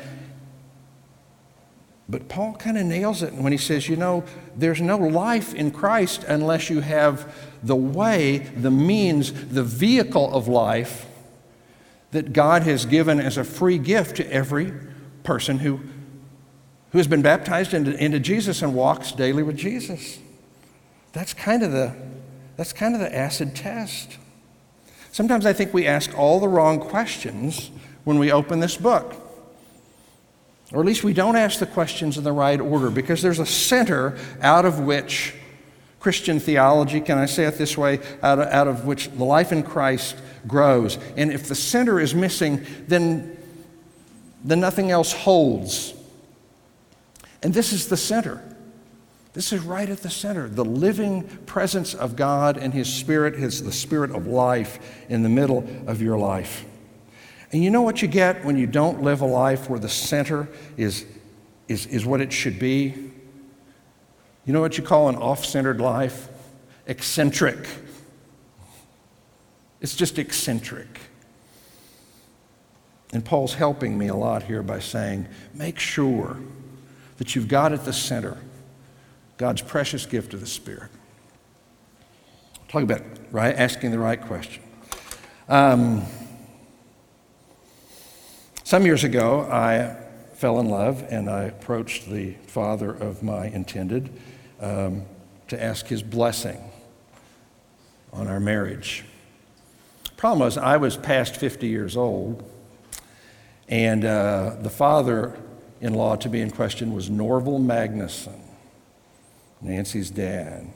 but 2.09 2.29
Paul 2.29 2.53
kind 2.53 2.77
of 2.77 2.85
nails 2.85 3.21
it 3.21 3.33
when 3.33 3.51
he 3.51 3.57
says, 3.57 3.89
you 3.89 3.97
know, 3.97 4.23
there's 4.55 4.79
no 4.79 4.97
life 4.97 5.53
in 5.53 5.71
Christ 5.71 6.23
unless 6.23 6.69
you 6.69 6.79
have 6.79 7.33
the 7.63 7.75
way, 7.75 8.37
the 8.37 8.71
means, 8.71 9.31
the 9.49 9.63
vehicle 9.63 10.33
of 10.33 10.47
life 10.47 11.05
that 12.11 12.33
God 12.33 12.63
has 12.63 12.85
given 12.85 13.19
as 13.19 13.37
a 13.37 13.43
free 13.43 13.77
gift 13.77 14.17
to 14.17 14.31
every 14.31 14.73
person 15.23 15.59
who, 15.59 15.81
who 16.91 16.97
has 16.97 17.07
been 17.07 17.21
baptized 17.21 17.73
into, 17.73 17.95
into 18.03 18.19
Jesus 18.19 18.61
and 18.61 18.73
walks 18.73 19.11
daily 19.11 19.43
with 19.43 19.57
Jesus. 19.57 20.19
That's 21.13 21.33
kind 21.33 21.63
of 21.63 21.71
the, 21.71 21.95
that's 22.55 22.73
kind 22.73 22.93
of 22.93 23.01
the 23.01 23.13
acid 23.13 23.55
test. 23.55 24.17
Sometimes 25.11 25.45
I 25.45 25.53
think 25.53 25.73
we 25.73 25.87
ask 25.87 26.17
all 26.17 26.39
the 26.39 26.47
wrong 26.47 26.79
questions 26.79 27.71
when 28.03 28.19
we 28.19 28.31
open 28.31 28.59
this 28.59 28.77
book. 28.77 29.15
Or 30.71 30.81
at 30.81 30.85
least 30.85 31.03
we 31.03 31.13
don't 31.13 31.35
ask 31.35 31.59
the 31.59 31.65
questions 31.65 32.17
in 32.17 32.23
the 32.23 32.31
right 32.31 32.59
order 32.59 32.89
because 32.89 33.21
there's 33.21 33.39
a 33.39 33.45
center 33.45 34.17
out 34.41 34.65
of 34.65 34.79
which 34.79 35.33
Christian 36.07 36.39
theology, 36.39 37.01
can 37.01 37.17
I 37.17 37.25
say 37.25 37.43
it 37.43 37.57
this 37.57 37.77
way, 37.77 37.99
out 38.23 38.39
of, 38.39 38.47
out 38.47 38.69
of 38.69 38.85
which 38.85 39.11
the 39.11 39.25
life 39.25 39.51
in 39.51 39.61
Christ 39.61 40.15
grows. 40.47 40.97
And 41.17 41.33
if 41.33 41.49
the 41.49 41.53
center 41.53 41.99
is 41.99 42.15
missing, 42.15 42.65
then, 42.87 43.37
then 44.41 44.61
nothing 44.61 44.89
else 44.89 45.11
holds. 45.11 45.93
And 47.43 47.53
this 47.53 47.73
is 47.73 47.89
the 47.89 47.97
center. 47.97 48.41
This 49.33 49.51
is 49.51 49.61
right 49.63 49.89
at 49.89 49.97
the 49.97 50.09
center. 50.09 50.47
The 50.47 50.63
living 50.63 51.23
presence 51.45 51.93
of 51.93 52.15
God 52.15 52.55
and 52.55 52.73
His 52.73 52.87
Spirit 52.87 53.33
is 53.33 53.61
the 53.61 53.73
Spirit 53.73 54.11
of 54.11 54.27
life 54.27 54.79
in 55.09 55.23
the 55.23 55.29
middle 55.29 55.67
of 55.87 56.01
your 56.01 56.17
life. 56.17 56.63
And 57.51 57.61
you 57.61 57.69
know 57.69 57.81
what 57.81 58.01
you 58.01 58.07
get 58.07 58.45
when 58.45 58.55
you 58.55 58.65
don't 58.65 59.01
live 59.01 59.19
a 59.19 59.25
life 59.25 59.69
where 59.69 59.77
the 59.77 59.89
center 59.89 60.47
is, 60.77 61.05
is, 61.67 61.85
is 61.87 62.05
what 62.05 62.21
it 62.21 62.31
should 62.31 62.59
be? 62.59 63.06
You 64.47 64.53
know 64.53 64.61
what 64.61 64.77
you 64.77 64.83
call 64.83 65.09
an 65.09 65.15
off 65.17 65.45
centered 65.45 65.81
life? 65.81 66.29
Eccentric. 66.87 67.67
It's 69.81 69.93
just 69.93 70.17
eccentric. 70.17 71.01
And 73.11 73.25
Paul's 73.25 73.53
helping 73.53 73.97
me 73.97 74.07
a 74.07 74.15
lot 74.15 74.43
here 74.43 74.63
by 74.63 74.79
saying, 74.79 75.27
make 75.53 75.79
sure 75.79 76.37
that 77.17 77.35
you've 77.35 77.49
got 77.49 77.73
at 77.73 77.83
the 77.83 77.91
center 77.91 78.37
God's 79.35 79.61
precious 79.61 80.05
gift 80.05 80.33
of 80.33 80.39
the 80.39 80.47
Spirit. 80.47 80.89
Talk 82.69 82.83
about 82.83 83.01
right, 83.31 83.53
asking 83.53 83.91
the 83.91 83.99
right 83.99 84.19
question. 84.19 84.63
Um, 85.49 86.03
some 88.63 88.85
years 88.85 89.03
ago, 89.03 89.41
I 89.51 90.06
fell 90.37 90.59
in 90.59 90.69
love 90.69 91.03
and 91.09 91.27
I 91.27 91.45
approached 91.45 92.07
the 92.11 92.33
father 92.45 92.91
of 92.91 93.23
my 93.23 93.47
intended 93.47 94.11
um, 94.61 95.01
to 95.47 95.61
ask 95.61 95.87
his 95.87 96.03
blessing 96.03 96.61
on 98.13 98.27
our 98.27 98.39
marriage. 98.39 99.03
Problem 100.15 100.41
was, 100.41 100.55
I 100.55 100.77
was 100.77 100.95
past 100.95 101.35
50 101.35 101.67
years 101.67 101.97
old, 101.97 102.47
and 103.67 104.05
uh, 104.05 104.57
the 104.61 104.69
father 104.69 105.35
in 105.81 105.95
law 105.95 106.15
to 106.17 106.29
be 106.29 106.41
in 106.41 106.51
question 106.51 106.93
was 106.93 107.09
Norval 107.09 107.59
Magnuson, 107.59 108.39
Nancy's 109.59 110.11
dad, 110.11 110.67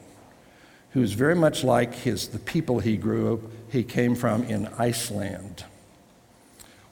who 0.92 1.02
was 1.02 1.14
very 1.14 1.36
much 1.36 1.64
like 1.64 1.94
his, 1.94 2.30
the 2.30 2.40
people 2.40 2.80
he 2.80 2.98
grew 2.98 3.36
up, 3.36 3.40
he 3.72 3.84
came 3.84 4.16
from 4.16 4.44
in 4.44 4.68
Iceland. 4.80 5.66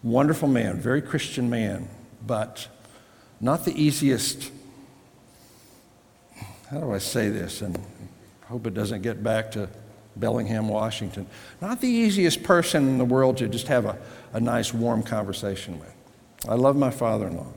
Wonderful 0.04 0.48
man, 0.48 0.80
very 0.80 1.02
Christian 1.02 1.50
man, 1.50 1.90
but 2.26 2.68
not 3.40 3.66
the 3.66 3.82
easiest. 3.82 4.52
How 6.70 6.80
do 6.80 6.94
I 6.94 6.98
say 7.00 7.30
this? 7.30 7.62
And 7.62 7.80
hope 8.46 8.68
it 8.68 8.74
doesn't 8.74 9.02
get 9.02 9.24
back 9.24 9.52
to 9.52 9.70
Bellingham, 10.16 10.68
Washington. 10.68 11.28
Not 11.62 11.82
the 11.82 11.88
easiest 11.88 12.44
person 12.44 12.88
in 12.88 12.98
the 12.98 13.06
world 13.06 13.38
to 13.38 13.48
just 13.48 13.68
have 13.68 13.86
a, 13.86 13.98
a 14.34 14.40
nice, 14.40 14.74
warm 14.74 15.04
conversation 15.04 15.80
with. 15.80 15.94
I 16.48 16.56
love 16.56 16.76
my 16.76 16.92
father 16.92 17.28
in 17.28 17.38
law. 17.38 17.48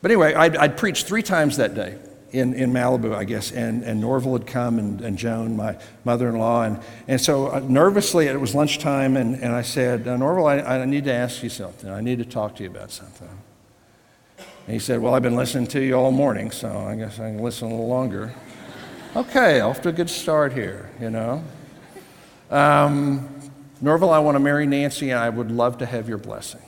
But 0.00 0.10
anyway, 0.10 0.34
I'd, 0.34 0.56
I'd, 0.56 0.76
preached 0.76 1.06
three 1.06 1.22
times 1.22 1.56
that 1.58 1.74
day 1.74 1.96
in, 2.32 2.54
in 2.54 2.72
Malibu, 2.72 3.14
I 3.14 3.24
guess, 3.24 3.52
and, 3.52 3.82
and 3.84 4.00
Norval 4.00 4.32
had 4.32 4.46
come 4.46 4.78
and, 4.78 5.00
and 5.02 5.18
Joan, 5.18 5.56
my 5.56 5.76
mother 6.04 6.28
in 6.28 6.38
law. 6.38 6.62
And, 6.62 6.80
and 7.06 7.20
so 7.20 7.48
uh, 7.48 7.60
nervously, 7.60 8.26
it 8.26 8.40
was 8.40 8.54
lunchtime, 8.54 9.16
and, 9.16 9.36
and 9.36 9.54
I 9.54 9.62
said, 9.62 10.06
Norval, 10.06 10.46
I, 10.46 10.58
I 10.58 10.84
need 10.86 11.04
to 11.04 11.12
ask 11.12 11.42
you 11.42 11.50
something. 11.50 11.90
I 11.90 12.00
need 12.00 12.18
to 12.18 12.24
talk 12.24 12.56
to 12.56 12.62
you 12.62 12.70
about 12.70 12.90
something. 12.90 13.28
And 14.66 14.74
he 14.74 14.78
said, 14.78 15.00
Well, 15.00 15.14
I've 15.14 15.22
been 15.22 15.36
listening 15.36 15.66
to 15.68 15.80
you 15.80 15.94
all 15.94 16.10
morning, 16.10 16.50
so 16.50 16.70
I 16.78 16.96
guess 16.96 17.18
I 17.18 17.30
can 17.30 17.38
listen 17.38 17.68
a 17.68 17.70
little 17.70 17.88
longer. 17.88 18.32
okay, 19.14 19.60
off 19.60 19.82
to 19.82 19.90
a 19.90 19.92
good 19.92 20.10
start 20.10 20.52
here, 20.52 20.90
you 21.00 21.10
know. 21.10 21.44
Um, 22.50 23.28
Norval, 23.80 24.10
I 24.10 24.20
want 24.20 24.36
to 24.36 24.40
marry 24.40 24.66
Nancy, 24.66 25.10
and 25.10 25.18
I 25.18 25.28
would 25.28 25.50
love 25.50 25.78
to 25.78 25.86
have 25.86 26.08
your 26.08 26.18
blessing. 26.18 26.62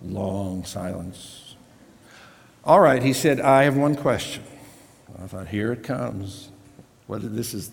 Long 0.00 0.64
silence. 0.64 1.47
All 2.68 2.80
right, 2.80 3.02
he 3.02 3.14
said, 3.14 3.40
I 3.40 3.62
have 3.62 3.78
one 3.78 3.96
question. 3.96 4.44
I 5.22 5.26
thought, 5.26 5.48
here 5.48 5.72
it 5.72 5.82
comes. 5.82 6.50
Whether 7.06 7.26
this 7.26 7.54
is, 7.54 7.72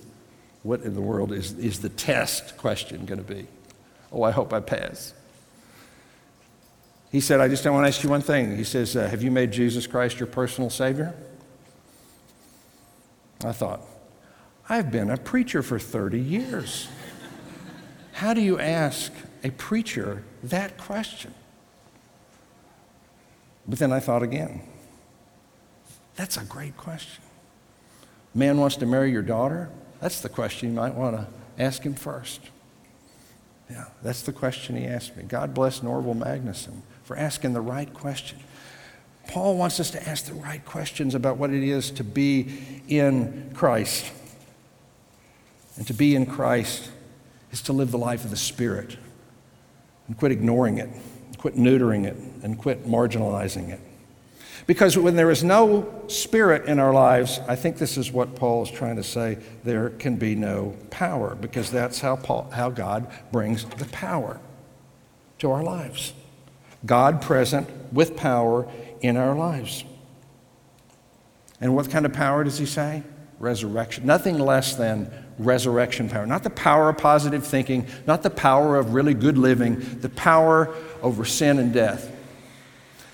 what 0.63 0.83
in 0.83 0.93
the 0.93 1.01
world 1.01 1.33
is, 1.33 1.51
is 1.59 1.81
the 1.81 1.89
test 1.89 2.55
question 2.55 3.05
going 3.05 3.21
to 3.21 3.33
be? 3.33 3.45
Oh, 4.09 4.23
I 4.23 4.31
hope 4.31 4.53
I 4.53 4.61
pass. 4.61 5.13
He 7.11 7.19
said, 7.19 7.41
I 7.41 7.49
just 7.49 7.65
want 7.65 7.83
to 7.83 7.89
ask 7.89 8.05
you 8.05 8.09
one 8.09 8.21
thing. 8.21 8.55
He 8.55 8.63
says, 8.63 8.95
uh, 8.95 9.05
Have 9.09 9.21
you 9.21 9.31
made 9.31 9.51
Jesus 9.51 9.85
Christ 9.85 10.17
your 10.17 10.27
personal 10.27 10.69
Savior? 10.69 11.13
I 13.43 13.51
thought, 13.51 13.81
I've 14.69 14.91
been 14.91 15.09
a 15.09 15.17
preacher 15.17 15.61
for 15.61 15.77
30 15.77 16.21
years. 16.21 16.87
How 18.13 18.33
do 18.33 18.39
you 18.39 18.57
ask 18.61 19.11
a 19.43 19.49
preacher 19.49 20.23
that 20.41 20.77
question? 20.77 21.33
But 23.67 23.79
then 23.79 23.91
I 23.91 23.99
thought 23.99 24.23
again, 24.23 24.61
that's 26.15 26.37
a 26.37 26.43
great 26.43 26.77
question. 26.77 27.23
Man 28.33 28.57
wants 28.57 28.75
to 28.77 28.85
marry 28.85 29.11
your 29.11 29.21
daughter? 29.21 29.69
That's 30.01 30.21
the 30.21 30.29
question 30.29 30.69
you 30.69 30.75
might 30.75 30.93
want 30.93 31.15
to 31.15 31.27
ask 31.57 31.83
him 31.83 31.93
first. 31.93 32.41
Yeah, 33.69 33.85
that's 34.03 34.21
the 34.21 34.33
question 34.33 34.75
he 34.75 34.85
asked 34.85 35.17
me. 35.17 35.23
God 35.23 35.53
bless 35.53 35.81
Norval 35.81 36.13
Magnuson 36.13 36.81
for 37.03 37.17
asking 37.17 37.53
the 37.53 37.61
right 37.61 37.91
question. 37.93 38.39
Paul 39.27 39.57
wants 39.57 39.79
us 39.79 39.89
to 39.91 40.07
ask 40.07 40.25
the 40.25 40.35
right 40.35 40.63
questions 40.63 41.15
about 41.15 41.37
what 41.37 41.49
it 41.49 41.63
is 41.63 41.89
to 41.91 42.03
be 42.03 42.81
in 42.87 43.51
Christ. 43.55 44.11
And 45.77 45.87
to 45.87 45.93
be 45.93 46.15
in 46.15 46.25
Christ 46.25 46.91
is 47.51 47.61
to 47.63 47.73
live 47.73 47.91
the 47.91 47.97
life 47.97 48.23
of 48.23 48.29
the 48.29 48.37
Spirit 48.37 48.97
and 50.07 50.17
quit 50.17 50.31
ignoring 50.31 50.77
it 50.77 50.89
quit 51.45 51.57
neutering 51.57 52.05
it 52.05 52.15
and 52.41 52.57
quit 52.57 52.87
marginalizing 52.87 53.69
it. 53.69 53.79
Because 54.67 54.97
when 54.97 55.15
there 55.15 55.29
is 55.29 55.43
no 55.43 56.03
spirit 56.07 56.65
in 56.65 56.79
our 56.79 56.91
lives, 56.91 57.39
I 57.47 57.55
think 57.55 57.77
this 57.77 57.97
is 57.97 58.11
what 58.11 58.35
Paul 58.35 58.63
is 58.63 58.71
trying 58.71 58.95
to 58.95 59.03
say, 59.03 59.37
there 59.63 59.89
can 59.89 60.15
be 60.15 60.35
no 60.35 60.75
power, 60.89 61.35
because 61.35 61.69
that's 61.69 61.99
how, 61.99 62.15
Paul, 62.15 62.49
how 62.51 62.71
God 62.71 63.07
brings 63.31 63.65
the 63.65 63.85
power 63.85 64.39
to 65.39 65.51
our 65.51 65.63
lives. 65.63 66.13
God 66.85 67.21
present 67.21 67.69
with 67.93 68.15
power 68.15 68.67
in 69.01 69.17
our 69.17 69.35
lives. 69.35 69.83
And 71.61 71.75
what 71.75 71.89
kind 71.89 72.05
of 72.05 72.13
power 72.13 72.43
does 72.43 72.57
he 72.57 72.65
say? 72.65 73.03
Resurrection. 73.39 74.05
Nothing 74.05 74.39
less 74.39 74.75
than 74.75 75.11
resurrection 75.37 76.09
power. 76.09 76.25
Not 76.25 76.43
the 76.43 76.49
power 76.49 76.89
of 76.89 76.97
positive 76.97 77.45
thinking, 77.45 77.87
not 78.07 78.23
the 78.23 78.29
power 78.29 78.77
of 78.77 78.93
really 78.93 79.13
good 79.13 79.37
living, 79.37 79.99
the 79.99 80.09
power 80.09 80.73
over 81.01 81.25
sin 81.25 81.59
and 81.59 81.73
death. 81.73 82.11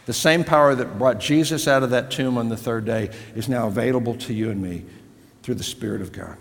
The 0.06 0.14
same 0.14 0.44
power 0.44 0.74
that 0.76 0.98
brought 0.98 1.20
Jesus 1.20 1.68
out 1.68 1.84
of 1.84 1.92
that 1.92 2.12
tomb 2.12 2.38
on 2.38 2.50
the 2.50 2.58
third 2.58 2.86
day 2.86 3.12
is 3.36 3.48
now 3.48 3.68
available 3.68 4.16
to 4.16 4.34
you 4.34 4.50
and 4.50 4.62
me 4.62 4.84
through 5.44 5.56
the 5.56 5.64
Spirit 5.64 6.02
of 6.02 6.12
God. 6.12 6.38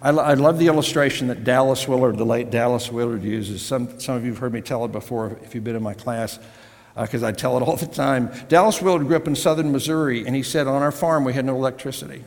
I, 0.00 0.10
I 0.10 0.34
love 0.34 0.58
the 0.58 0.66
illustration 0.66 1.28
that 1.28 1.44
Dallas 1.44 1.88
Willard, 1.88 2.18
the 2.18 2.26
late 2.26 2.50
Dallas 2.50 2.92
Willard, 2.92 3.22
uses. 3.22 3.62
Some, 3.62 3.98
some 3.98 4.16
of 4.16 4.24
you 4.24 4.30
have 4.30 4.38
heard 4.38 4.52
me 4.52 4.60
tell 4.60 4.84
it 4.84 4.92
before 4.92 5.38
if 5.42 5.54
you've 5.54 5.64
been 5.64 5.76
in 5.76 5.82
my 5.82 5.94
class, 5.94 6.38
because 6.96 7.22
uh, 7.22 7.28
I 7.28 7.32
tell 7.32 7.56
it 7.56 7.62
all 7.62 7.76
the 7.76 7.86
time. 7.86 8.30
Dallas 8.48 8.80
Willard 8.80 9.06
grew 9.06 9.16
up 9.16 9.26
in 9.26 9.34
southern 9.34 9.72
Missouri, 9.72 10.26
and 10.26 10.36
he 10.36 10.42
said, 10.42 10.66
On 10.66 10.82
our 10.82 10.92
farm, 10.92 11.24
we 11.24 11.32
had 11.32 11.44
no 11.44 11.56
electricity. 11.56 12.22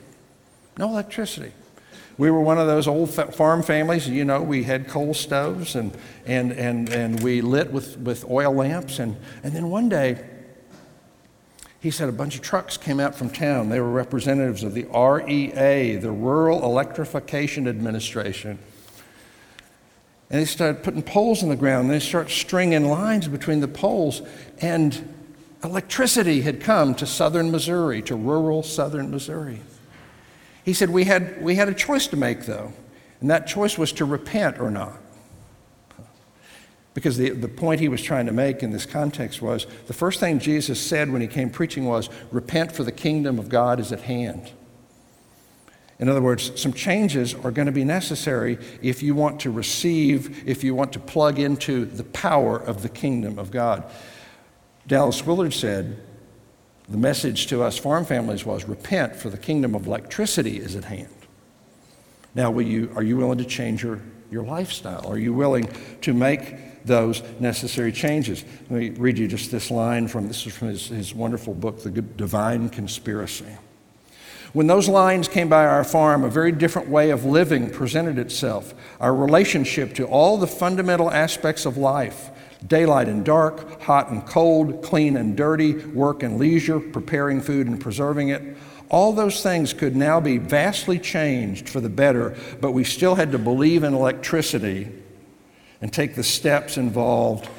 No 0.77 0.89
electricity. 0.89 1.51
We 2.17 2.31
were 2.31 2.41
one 2.41 2.57
of 2.57 2.65
those 2.65 2.87
old 2.87 3.11
farm 3.11 3.61
families, 3.61 4.09
you 4.09 4.25
know, 4.25 4.41
we 4.41 4.63
had 4.63 4.87
coal 4.87 5.13
stoves 5.13 5.75
and, 5.75 5.95
and, 6.25 6.51
and, 6.51 6.89
and 6.89 7.21
we 7.21 7.41
lit 7.41 7.71
with, 7.71 7.95
with 7.99 8.25
oil 8.27 8.51
lamps. 8.53 8.97
And, 8.97 9.17
and 9.43 9.53
then 9.53 9.69
one 9.69 9.87
day, 9.87 10.25
he 11.79 11.91
said 11.91 12.09
a 12.09 12.13
bunch 12.13 12.35
of 12.35 12.41
trucks 12.41 12.75
came 12.75 12.99
out 12.99 13.15
from 13.15 13.29
town. 13.29 13.69
They 13.69 13.79
were 13.79 13.89
representatives 13.89 14.63
of 14.63 14.73
the 14.73 14.85
REA, 14.85 15.95
the 15.97 16.11
Rural 16.11 16.63
Electrification 16.63 17.67
Administration. 17.67 18.57
And 20.29 20.41
they 20.41 20.45
started 20.45 20.83
putting 20.83 21.03
poles 21.03 21.43
in 21.43 21.49
the 21.49 21.55
ground. 21.55 21.85
And 21.85 21.93
they 21.93 21.99
started 21.99 22.31
stringing 22.31 22.85
lines 22.85 23.27
between 23.27 23.59
the 23.59 23.67
poles. 23.67 24.21
And 24.59 25.13
electricity 25.63 26.41
had 26.41 26.61
come 26.61 26.95
to 26.95 27.05
southern 27.05 27.51
Missouri, 27.51 28.01
to 28.03 28.15
rural 28.15 28.63
southern 28.63 29.11
Missouri. 29.11 29.61
He 30.65 30.73
said, 30.73 30.89
we 30.89 31.05
had, 31.05 31.41
we 31.41 31.55
had 31.55 31.69
a 31.69 31.73
choice 31.73 32.07
to 32.07 32.17
make, 32.17 32.45
though, 32.45 32.73
and 33.21 33.29
that 33.29 33.47
choice 33.47 33.77
was 33.77 33.93
to 33.93 34.05
repent 34.05 34.59
or 34.59 34.69
not. 34.69 34.99
Because 36.97 37.15
the, 37.15 37.29
the 37.29 37.47
point 37.47 37.79
he 37.79 37.89
was 37.89 38.01
trying 38.01 38.25
to 38.25 38.31
make 38.31 38.63
in 38.63 38.71
this 38.71 38.87
context 38.87 39.39
was 39.39 39.67
the 39.85 39.93
first 39.93 40.19
thing 40.19 40.39
Jesus 40.39 40.81
said 40.81 41.11
when 41.11 41.21
he 41.21 41.27
came 41.27 41.51
preaching 41.51 41.85
was, 41.85 42.09
Repent, 42.31 42.71
for 42.71 42.83
the 42.83 42.91
kingdom 42.91 43.37
of 43.37 43.49
God 43.49 43.79
is 43.79 43.91
at 43.91 44.01
hand. 44.01 44.49
In 45.99 46.09
other 46.09 46.23
words, 46.23 46.59
some 46.59 46.73
changes 46.73 47.35
are 47.35 47.51
going 47.51 47.67
to 47.67 47.71
be 47.71 47.83
necessary 47.83 48.57
if 48.81 49.03
you 49.03 49.13
want 49.13 49.41
to 49.41 49.51
receive, 49.51 50.49
if 50.49 50.63
you 50.63 50.73
want 50.73 50.91
to 50.93 50.99
plug 50.99 51.37
into 51.37 51.85
the 51.85 52.03
power 52.03 52.57
of 52.57 52.81
the 52.81 52.89
kingdom 52.89 53.37
of 53.37 53.51
God. 53.51 53.83
Dallas 54.87 55.23
Willard 55.23 55.53
said, 55.53 56.01
the 56.89 56.97
message 56.97 57.45
to 57.47 57.61
us 57.61 57.77
farm 57.77 58.05
families 58.05 58.43
was 58.43 58.65
repent, 58.65 59.15
for 59.15 59.29
the 59.29 59.37
kingdom 59.37 59.75
of 59.75 59.85
electricity 59.85 60.57
is 60.57 60.75
at 60.75 60.85
hand. 60.85 61.13
Now, 62.33 62.49
will 62.49 62.65
you, 62.65 62.91
are 62.95 63.03
you 63.03 63.17
willing 63.17 63.37
to 63.37 63.45
change 63.45 63.83
your, 63.83 64.01
your 64.31 64.43
lifestyle? 64.43 65.07
Are 65.07 65.17
you 65.17 65.33
willing 65.33 65.69
to 66.01 66.13
make 66.13 66.85
those 66.85 67.21
necessary 67.39 67.91
changes? 67.91 68.43
Let 68.69 68.79
me 68.79 68.89
read 68.91 69.17
you 69.17 69.27
just 69.27 69.51
this 69.51 69.71
line 69.71 70.07
from 70.07 70.27
this 70.27 70.45
is 70.45 70.55
from 70.55 70.69
his, 70.69 70.87
his 70.87 71.13
wonderful 71.13 71.53
book, 71.53 71.83
The 71.83 71.89
Divine 71.89 72.69
Conspiracy. 72.69 73.57
When 74.53 74.67
those 74.67 74.87
lines 74.87 75.27
came 75.27 75.49
by 75.49 75.65
our 75.65 75.83
farm, 75.83 76.23
a 76.23 76.29
very 76.29 76.51
different 76.51 76.87
way 76.87 77.09
of 77.09 77.25
living 77.25 77.69
presented 77.69 78.17
itself. 78.17 78.73
Our 78.99 79.13
relationship 79.13 79.93
to 79.95 80.05
all 80.05 80.37
the 80.37 80.47
fundamental 80.47 81.11
aspects 81.11 81.65
of 81.65 81.77
life 81.77 82.31
Daylight 82.65 83.07
and 83.07 83.23
dark, 83.23 83.81
hot 83.83 84.09
and 84.09 84.25
cold, 84.25 84.81
clean 84.81 85.15
and 85.15 85.37
dirty, 85.37 85.73
work 85.73 86.23
and 86.23 86.39
leisure, 86.39 86.79
preparing 86.79 87.39
food 87.39 87.67
and 87.67 87.79
preserving 87.79 88.29
it. 88.29 88.57
All 88.89 89.11
those 89.11 89.43
things 89.43 89.73
could 89.73 89.95
now 89.95 90.19
be 90.19 90.37
vastly 90.37 90.97
changed 90.97 91.67
for 91.67 91.81
the 91.81 91.89
better, 91.89 92.37
but 92.61 92.71
we 92.71 92.83
still 92.83 93.15
had 93.15 93.31
to 93.33 93.37
believe 93.37 93.83
in 93.83 93.93
electricity 93.93 94.89
and 95.81 95.91
take 95.91 96.15
the 96.15 96.23
steps 96.23 96.77
involved 96.77 97.49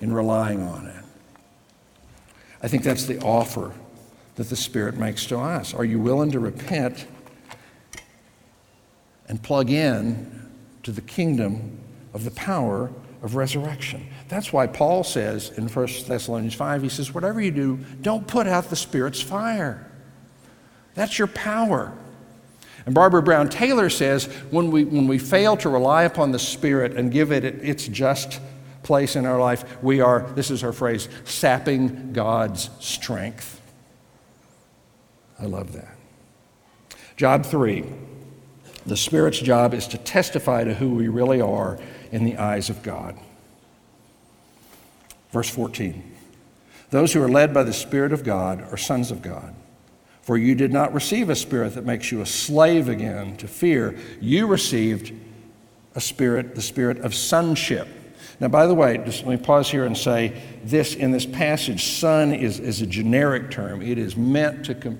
in 0.00 0.12
relying 0.12 0.62
on 0.62 0.86
it. 0.86 1.04
I 2.62 2.68
think 2.68 2.82
that's 2.82 3.04
the 3.06 3.18
offer 3.20 3.72
that 4.36 4.48
the 4.48 4.56
Spirit 4.56 4.96
makes 4.96 5.26
to 5.26 5.38
us. 5.38 5.74
Are 5.74 5.84
you 5.84 5.98
willing 5.98 6.30
to 6.32 6.40
repent 6.40 7.06
and 9.28 9.42
plug 9.42 9.70
in 9.70 10.50
to 10.82 10.92
the 10.92 11.00
kingdom 11.00 11.78
of 12.12 12.24
the 12.24 12.30
power 12.30 12.90
of 13.22 13.34
resurrection? 13.34 14.06
That's 14.28 14.52
why 14.52 14.66
Paul 14.66 15.04
says 15.04 15.50
in 15.50 15.68
1 15.68 15.86
Thessalonians 16.06 16.54
5, 16.54 16.82
he 16.82 16.88
says, 16.88 17.12
Whatever 17.12 17.40
you 17.40 17.50
do, 17.50 17.76
don't 18.00 18.26
put 18.26 18.46
out 18.46 18.70
the 18.70 18.76
Spirit's 18.76 19.20
fire. 19.20 19.90
That's 20.94 21.18
your 21.18 21.28
power. 21.28 21.92
And 22.86 22.94
Barbara 22.94 23.22
Brown 23.22 23.48
Taylor 23.48 23.88
says 23.88 24.26
when 24.50 24.70
we, 24.70 24.84
when 24.84 25.06
we 25.06 25.18
fail 25.18 25.56
to 25.58 25.68
rely 25.68 26.02
upon 26.02 26.32
the 26.32 26.38
Spirit 26.38 26.92
and 26.92 27.10
give 27.10 27.32
it 27.32 27.44
its 27.44 27.86
just 27.88 28.40
place 28.82 29.16
in 29.16 29.24
our 29.24 29.40
life, 29.40 29.82
we 29.82 30.00
are, 30.00 30.20
this 30.34 30.50
is 30.50 30.60
her 30.60 30.72
phrase, 30.72 31.08
sapping 31.24 32.12
God's 32.12 32.70
strength. 32.80 33.60
I 35.38 35.46
love 35.46 35.72
that. 35.72 35.96
Job 37.16 37.46
three 37.46 37.84
the 38.86 38.96
Spirit's 38.96 39.38
job 39.38 39.72
is 39.72 39.86
to 39.88 39.98
testify 39.98 40.64
to 40.64 40.74
who 40.74 40.90
we 40.90 41.08
really 41.08 41.40
are 41.40 41.78
in 42.12 42.24
the 42.24 42.36
eyes 42.36 42.68
of 42.68 42.82
God. 42.82 43.18
Verse 45.32 45.48
14 45.48 46.12
Those 46.90 47.12
who 47.12 47.22
are 47.22 47.28
led 47.28 47.54
by 47.54 47.62
the 47.62 47.72
Spirit 47.72 48.12
of 48.12 48.24
God 48.24 48.60
are 48.70 48.76
sons 48.76 49.10
of 49.10 49.22
God. 49.22 49.54
For 50.24 50.38
you 50.38 50.54
did 50.54 50.72
not 50.72 50.94
receive 50.94 51.28
a 51.28 51.36
spirit 51.36 51.74
that 51.74 51.84
makes 51.84 52.10
you 52.10 52.22
a 52.22 52.26
slave 52.26 52.88
again 52.88 53.36
to 53.36 53.46
fear. 53.46 53.94
You 54.22 54.46
received 54.46 55.12
a 55.94 56.00
spirit, 56.00 56.54
the 56.54 56.62
spirit 56.62 56.98
of 57.00 57.14
sonship. 57.14 57.86
Now, 58.40 58.48
by 58.48 58.66
the 58.66 58.72
way, 58.72 58.96
just 59.04 59.26
let 59.26 59.38
me 59.38 59.44
pause 59.44 59.70
here 59.70 59.84
and 59.84 59.94
say 59.94 60.42
this 60.64 60.94
in 60.94 61.10
this 61.10 61.26
passage, 61.26 61.84
son 61.84 62.32
is, 62.32 62.58
is 62.58 62.80
a 62.80 62.86
generic 62.86 63.50
term. 63.50 63.82
It 63.82 63.98
is 63.98 64.16
meant 64.16 64.64
to, 64.64 64.74
com- 64.74 64.98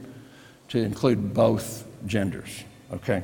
to 0.68 0.78
include 0.78 1.32
both 1.32 1.86
genders, 2.04 2.62
okay? 2.92 3.22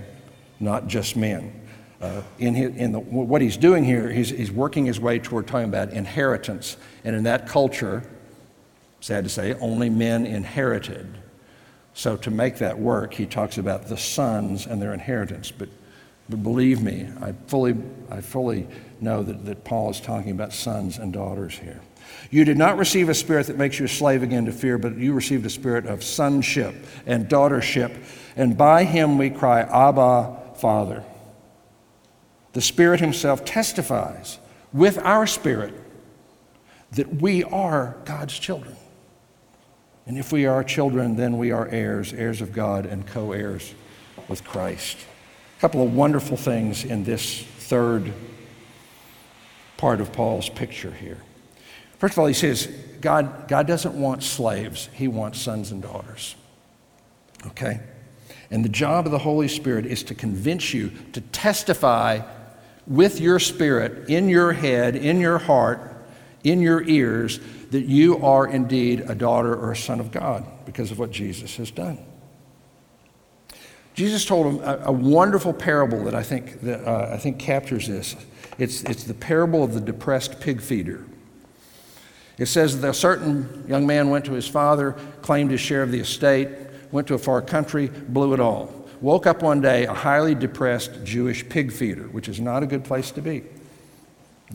Not 0.58 0.86
just 0.86 1.16
men. 1.16 1.52
Uh, 2.00 2.22
in, 2.38 2.54
his, 2.54 2.74
in 2.76 2.92
the, 2.92 2.98
what 2.98 3.42
he's 3.42 3.58
doing 3.58 3.84
here, 3.84 4.10
he's, 4.10 4.30
he's 4.30 4.50
working 4.50 4.86
his 4.86 4.98
way 4.98 5.18
toward 5.18 5.46
talking 5.46 5.68
about 5.68 5.92
inheritance. 5.92 6.78
And 7.04 7.14
in 7.14 7.24
that 7.24 7.46
culture, 7.46 8.02
sad 9.00 9.24
to 9.24 9.30
say, 9.30 9.52
only 9.60 9.90
men 9.90 10.24
inherited. 10.24 11.18
So, 11.94 12.16
to 12.18 12.30
make 12.30 12.58
that 12.58 12.78
work, 12.78 13.14
he 13.14 13.26
talks 13.26 13.58
about 13.58 13.88
the 13.88 13.96
sons 13.96 14.66
and 14.66 14.80
their 14.80 14.94
inheritance. 14.94 15.50
But, 15.50 15.68
but 16.28 16.42
believe 16.42 16.82
me, 16.82 17.08
I 17.20 17.32
fully, 17.46 17.76
I 18.10 18.20
fully 18.20 18.66
know 19.00 19.22
that, 19.22 19.44
that 19.46 19.64
Paul 19.64 19.90
is 19.90 20.00
talking 20.00 20.30
about 20.30 20.52
sons 20.52 20.98
and 20.98 21.12
daughters 21.12 21.58
here. 21.58 21.80
You 22.30 22.44
did 22.44 22.58
not 22.58 22.78
receive 22.78 23.08
a 23.08 23.14
spirit 23.14 23.46
that 23.48 23.58
makes 23.58 23.78
you 23.78 23.86
a 23.86 23.88
slave 23.88 24.22
again 24.22 24.44
to 24.46 24.52
fear, 24.52 24.78
but 24.78 24.96
you 24.96 25.12
received 25.12 25.44
a 25.46 25.50
spirit 25.50 25.86
of 25.86 26.04
sonship 26.04 26.74
and 27.06 27.28
daughtership. 27.28 27.96
And 28.36 28.56
by 28.56 28.84
him 28.84 29.18
we 29.18 29.30
cry, 29.30 29.62
Abba, 29.62 30.54
Father. 30.56 31.04
The 32.52 32.60
Spirit 32.60 33.00
Himself 33.00 33.44
testifies 33.44 34.38
with 34.72 34.98
our 34.98 35.26
spirit 35.26 35.74
that 36.92 37.20
we 37.20 37.44
are 37.44 37.96
God's 38.04 38.38
children. 38.38 38.76
And 40.10 40.18
if 40.18 40.32
we 40.32 40.44
are 40.44 40.64
children, 40.64 41.14
then 41.14 41.38
we 41.38 41.52
are 41.52 41.68
heirs, 41.68 42.12
heirs 42.12 42.40
of 42.40 42.52
God, 42.52 42.84
and 42.84 43.06
co 43.06 43.30
heirs 43.30 43.72
with 44.26 44.42
Christ. 44.42 44.98
A 45.56 45.60
couple 45.60 45.84
of 45.84 45.94
wonderful 45.94 46.36
things 46.36 46.84
in 46.84 47.04
this 47.04 47.44
third 47.44 48.12
part 49.76 50.00
of 50.00 50.12
Paul's 50.12 50.48
picture 50.48 50.90
here. 50.90 51.18
First 52.00 52.14
of 52.14 52.18
all, 52.18 52.26
he 52.26 52.34
says 52.34 52.66
God, 53.00 53.46
God 53.46 53.68
doesn't 53.68 53.94
want 53.94 54.24
slaves, 54.24 54.88
He 54.94 55.06
wants 55.06 55.40
sons 55.40 55.70
and 55.70 55.80
daughters. 55.80 56.34
Okay? 57.46 57.78
And 58.50 58.64
the 58.64 58.68
job 58.68 59.06
of 59.06 59.12
the 59.12 59.18
Holy 59.18 59.46
Spirit 59.46 59.86
is 59.86 60.02
to 60.02 60.16
convince 60.16 60.74
you, 60.74 60.90
to 61.12 61.20
testify 61.20 62.22
with 62.84 63.20
your 63.20 63.38
spirit, 63.38 64.08
in 64.08 64.28
your 64.28 64.54
head, 64.54 64.96
in 64.96 65.20
your 65.20 65.38
heart, 65.38 65.99
in 66.44 66.60
your 66.60 66.82
ears, 66.82 67.40
that 67.70 67.84
you 67.84 68.24
are 68.24 68.46
indeed 68.46 69.00
a 69.06 69.14
daughter 69.14 69.54
or 69.54 69.72
a 69.72 69.76
son 69.76 70.00
of 70.00 70.10
God 70.10 70.46
because 70.66 70.90
of 70.90 70.98
what 70.98 71.10
Jesus 71.10 71.56
has 71.56 71.70
done. 71.70 71.98
Jesus 73.94 74.24
told 74.24 74.60
a, 74.62 74.86
a 74.86 74.92
wonderful 74.92 75.52
parable 75.52 76.04
that 76.04 76.14
I 76.14 76.22
think, 76.22 76.60
that, 76.62 76.86
uh, 76.86 77.12
I 77.12 77.16
think 77.18 77.38
captures 77.38 77.86
this. 77.86 78.16
It's, 78.58 78.82
it's 78.84 79.04
the 79.04 79.14
parable 79.14 79.62
of 79.62 79.74
the 79.74 79.80
depressed 79.80 80.40
pig 80.40 80.60
feeder. 80.60 81.04
It 82.38 82.46
says 82.46 82.80
that 82.80 82.88
a 82.88 82.94
certain 82.94 83.64
young 83.68 83.86
man 83.86 84.08
went 84.08 84.24
to 84.24 84.32
his 84.32 84.48
father, 84.48 84.92
claimed 85.20 85.50
his 85.50 85.60
share 85.60 85.82
of 85.82 85.92
the 85.92 86.00
estate, 86.00 86.48
went 86.90 87.06
to 87.08 87.14
a 87.14 87.18
far 87.18 87.42
country, 87.42 87.88
blew 87.88 88.32
it 88.32 88.40
all. 88.40 88.74
Woke 89.00 89.26
up 89.26 89.42
one 89.42 89.60
day 89.60 89.84
a 89.84 89.94
highly 89.94 90.34
depressed 90.34 91.04
Jewish 91.04 91.46
pig 91.48 91.72
feeder, 91.72 92.04
which 92.04 92.28
is 92.28 92.40
not 92.40 92.62
a 92.62 92.66
good 92.66 92.84
place 92.84 93.10
to 93.12 93.22
be, 93.22 93.44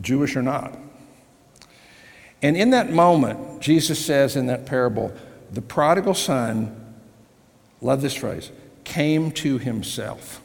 Jewish 0.00 0.36
or 0.36 0.42
not. 0.42 0.76
And 2.42 2.56
in 2.56 2.70
that 2.70 2.92
moment, 2.92 3.60
Jesus 3.60 4.04
says 4.04 4.36
in 4.36 4.46
that 4.46 4.66
parable, 4.66 5.12
the 5.50 5.62
prodigal 5.62 6.14
son, 6.14 6.94
love 7.80 8.02
this 8.02 8.14
phrase, 8.14 8.50
came 8.84 9.30
to 9.32 9.58
himself. 9.58 10.40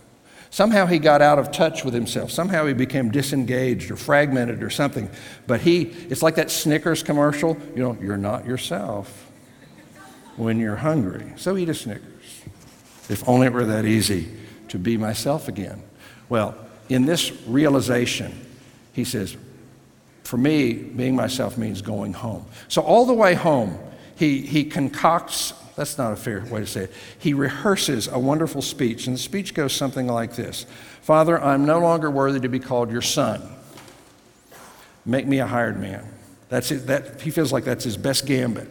Somehow 0.49 0.85
he 0.85 0.99
got 0.99 1.21
out 1.21 1.39
of 1.39 1.51
touch 1.51 1.85
with 1.85 1.93
himself. 1.93 2.29
Somehow 2.29 2.65
he 2.65 2.73
became 2.73 3.09
disengaged 3.09 3.89
or 3.89 3.95
fragmented 3.95 4.61
or 4.61 4.69
something. 4.69 5.09
But 5.47 5.61
he, 5.61 5.83
it's 5.83 6.21
like 6.21 6.35
that 6.35 6.51
Snickers 6.51 7.03
commercial, 7.03 7.57
you 7.73 7.81
know, 7.81 7.97
you're 8.01 8.17
not 8.17 8.45
yourself 8.45 9.31
when 10.35 10.59
you're 10.59 10.75
hungry. 10.75 11.31
So 11.37 11.55
eat 11.55 11.69
a 11.69 11.73
Snickers. 11.73 12.41
If 13.09 13.27
only 13.27 13.47
it 13.47 13.53
were 13.53 13.65
that 13.65 13.85
easy 13.85 14.29
to 14.69 14.77
be 14.77 14.97
myself 14.97 15.47
again. 15.47 15.83
Well, 16.27 16.55
in 16.89 17.05
this 17.05 17.31
realization, 17.47 18.45
he 18.91 19.05
says, 19.05 19.37
for 20.23 20.37
me, 20.37 20.73
being 20.73 21.15
myself 21.15 21.57
means 21.57 21.81
going 21.81 22.13
home. 22.13 22.45
So, 22.67 22.81
all 22.81 23.05
the 23.05 23.13
way 23.13 23.33
home, 23.33 23.77
he, 24.15 24.41
he 24.41 24.63
concocts, 24.63 25.53
that's 25.75 25.97
not 25.97 26.13
a 26.13 26.15
fair 26.15 26.45
way 26.45 26.61
to 26.61 26.67
say 26.67 26.83
it, 26.83 26.93
he 27.17 27.33
rehearses 27.33 28.07
a 28.07 28.19
wonderful 28.19 28.61
speech. 28.61 29.07
And 29.07 29.15
the 29.15 29.19
speech 29.19 29.53
goes 29.53 29.73
something 29.73 30.07
like 30.07 30.35
this 30.35 30.65
Father, 31.01 31.41
I'm 31.41 31.65
no 31.65 31.79
longer 31.79 32.09
worthy 32.09 32.39
to 32.39 32.49
be 32.49 32.59
called 32.59 32.91
your 32.91 33.01
son. 33.01 33.41
Make 35.05 35.25
me 35.25 35.39
a 35.39 35.47
hired 35.47 35.79
man. 35.79 36.05
That's 36.49 36.71
it, 36.71 36.87
that, 36.87 37.21
he 37.21 37.31
feels 37.31 37.51
like 37.51 37.63
that's 37.63 37.83
his 37.83 37.97
best 37.97 38.25
gambit. 38.25 38.67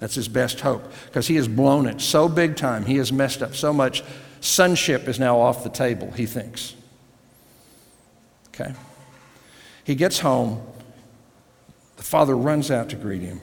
That's 0.00 0.14
his 0.14 0.28
best 0.28 0.60
hope 0.60 0.82
because 1.06 1.26
he 1.26 1.36
has 1.36 1.46
blown 1.46 1.86
it 1.86 2.00
so 2.00 2.28
big 2.28 2.56
time. 2.56 2.86
He 2.86 2.96
has 2.96 3.12
messed 3.12 3.42
up 3.42 3.54
so 3.54 3.72
much. 3.72 4.02
Sonship 4.40 5.08
is 5.08 5.18
now 5.18 5.38
off 5.38 5.62
the 5.62 5.70
table, 5.70 6.10
he 6.12 6.26
thinks. 6.26 6.74
Okay? 8.48 8.74
He 9.84 9.94
gets 9.94 10.18
home. 10.18 10.62
The 12.10 12.16
father 12.16 12.36
runs 12.36 12.72
out 12.72 12.88
to 12.88 12.96
greet 12.96 13.22
him. 13.22 13.40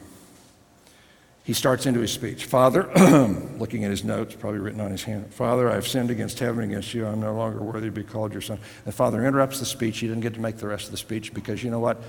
He 1.45 1.53
starts 1.53 1.85
into 1.85 2.01
his 2.01 2.11
speech. 2.11 2.43
Father, 2.43 2.83
looking 3.57 3.85
at 3.85 3.91
his 3.91 4.03
notes, 4.03 4.35
probably 4.35 4.59
written 4.59 4.81
on 4.81 4.91
his 4.91 5.03
hand, 5.03 5.33
Father, 5.33 5.71
I 5.71 5.75
have 5.75 5.87
sinned 5.87 6.11
against 6.11 6.37
heaven 6.39 6.65
against 6.65 6.93
you. 6.93 7.07
I'm 7.07 7.21
no 7.21 7.33
longer 7.33 7.63
worthy 7.63 7.87
to 7.87 7.93
be 7.93 8.03
called 8.03 8.33
your 8.33 8.41
son. 8.41 8.59
The 8.83 8.91
father 8.91 9.25
interrupts 9.25 9.61
the 9.61 9.65
speech. 9.65 9.99
He 9.99 10.07
didn't 10.09 10.19
get 10.19 10.33
to 10.33 10.41
make 10.41 10.57
the 10.57 10.67
rest 10.67 10.87
of 10.87 10.91
the 10.91 10.97
speech 10.97 11.33
because 11.33 11.63
you 11.63 11.71
know 11.71 11.79
what? 11.79 12.01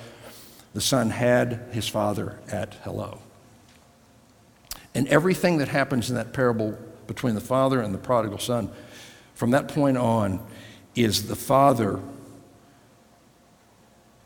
The 0.75 0.81
son 0.81 1.11
had 1.11 1.69
his 1.71 1.87
father 1.87 2.41
at 2.51 2.75
hello. 2.83 3.21
And 4.97 5.07
everything 5.07 5.59
that 5.59 5.69
happens 5.69 6.11
in 6.11 6.17
that 6.17 6.33
parable 6.33 6.77
between 7.07 7.37
the 7.37 7.41
father 7.41 7.81
and 7.81 7.95
the 7.95 7.99
prodigal 7.99 8.41
son, 8.41 8.69
from 9.37 9.53
that 9.53 9.69
point 9.69 9.97
on, 9.97 10.45
is 10.97 11.29
the 11.29 11.37
father 11.37 12.01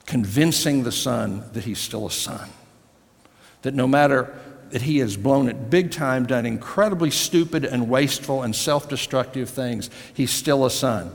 convincing 0.06 0.82
the 0.82 0.92
son 0.92 1.44
that 1.52 1.64
he's 1.64 1.78
still 1.78 2.06
a 2.06 2.10
son. 2.10 2.48
That 3.62 3.74
no 3.74 3.87
matter 3.87 4.35
that 4.70 4.83
he 4.83 4.98
has 4.98 5.16
blown 5.16 5.48
it 5.48 5.70
big 5.70 5.90
time, 5.90 6.27
done 6.27 6.46
incredibly 6.46 7.10
stupid 7.10 7.64
and 7.64 7.88
wasteful 7.88 8.42
and 8.42 8.56
self 8.56 8.88
destructive 8.88 9.50
things, 9.50 9.90
he's 10.14 10.31
still 10.31 10.64
a 10.64 10.70
son. 10.70 11.14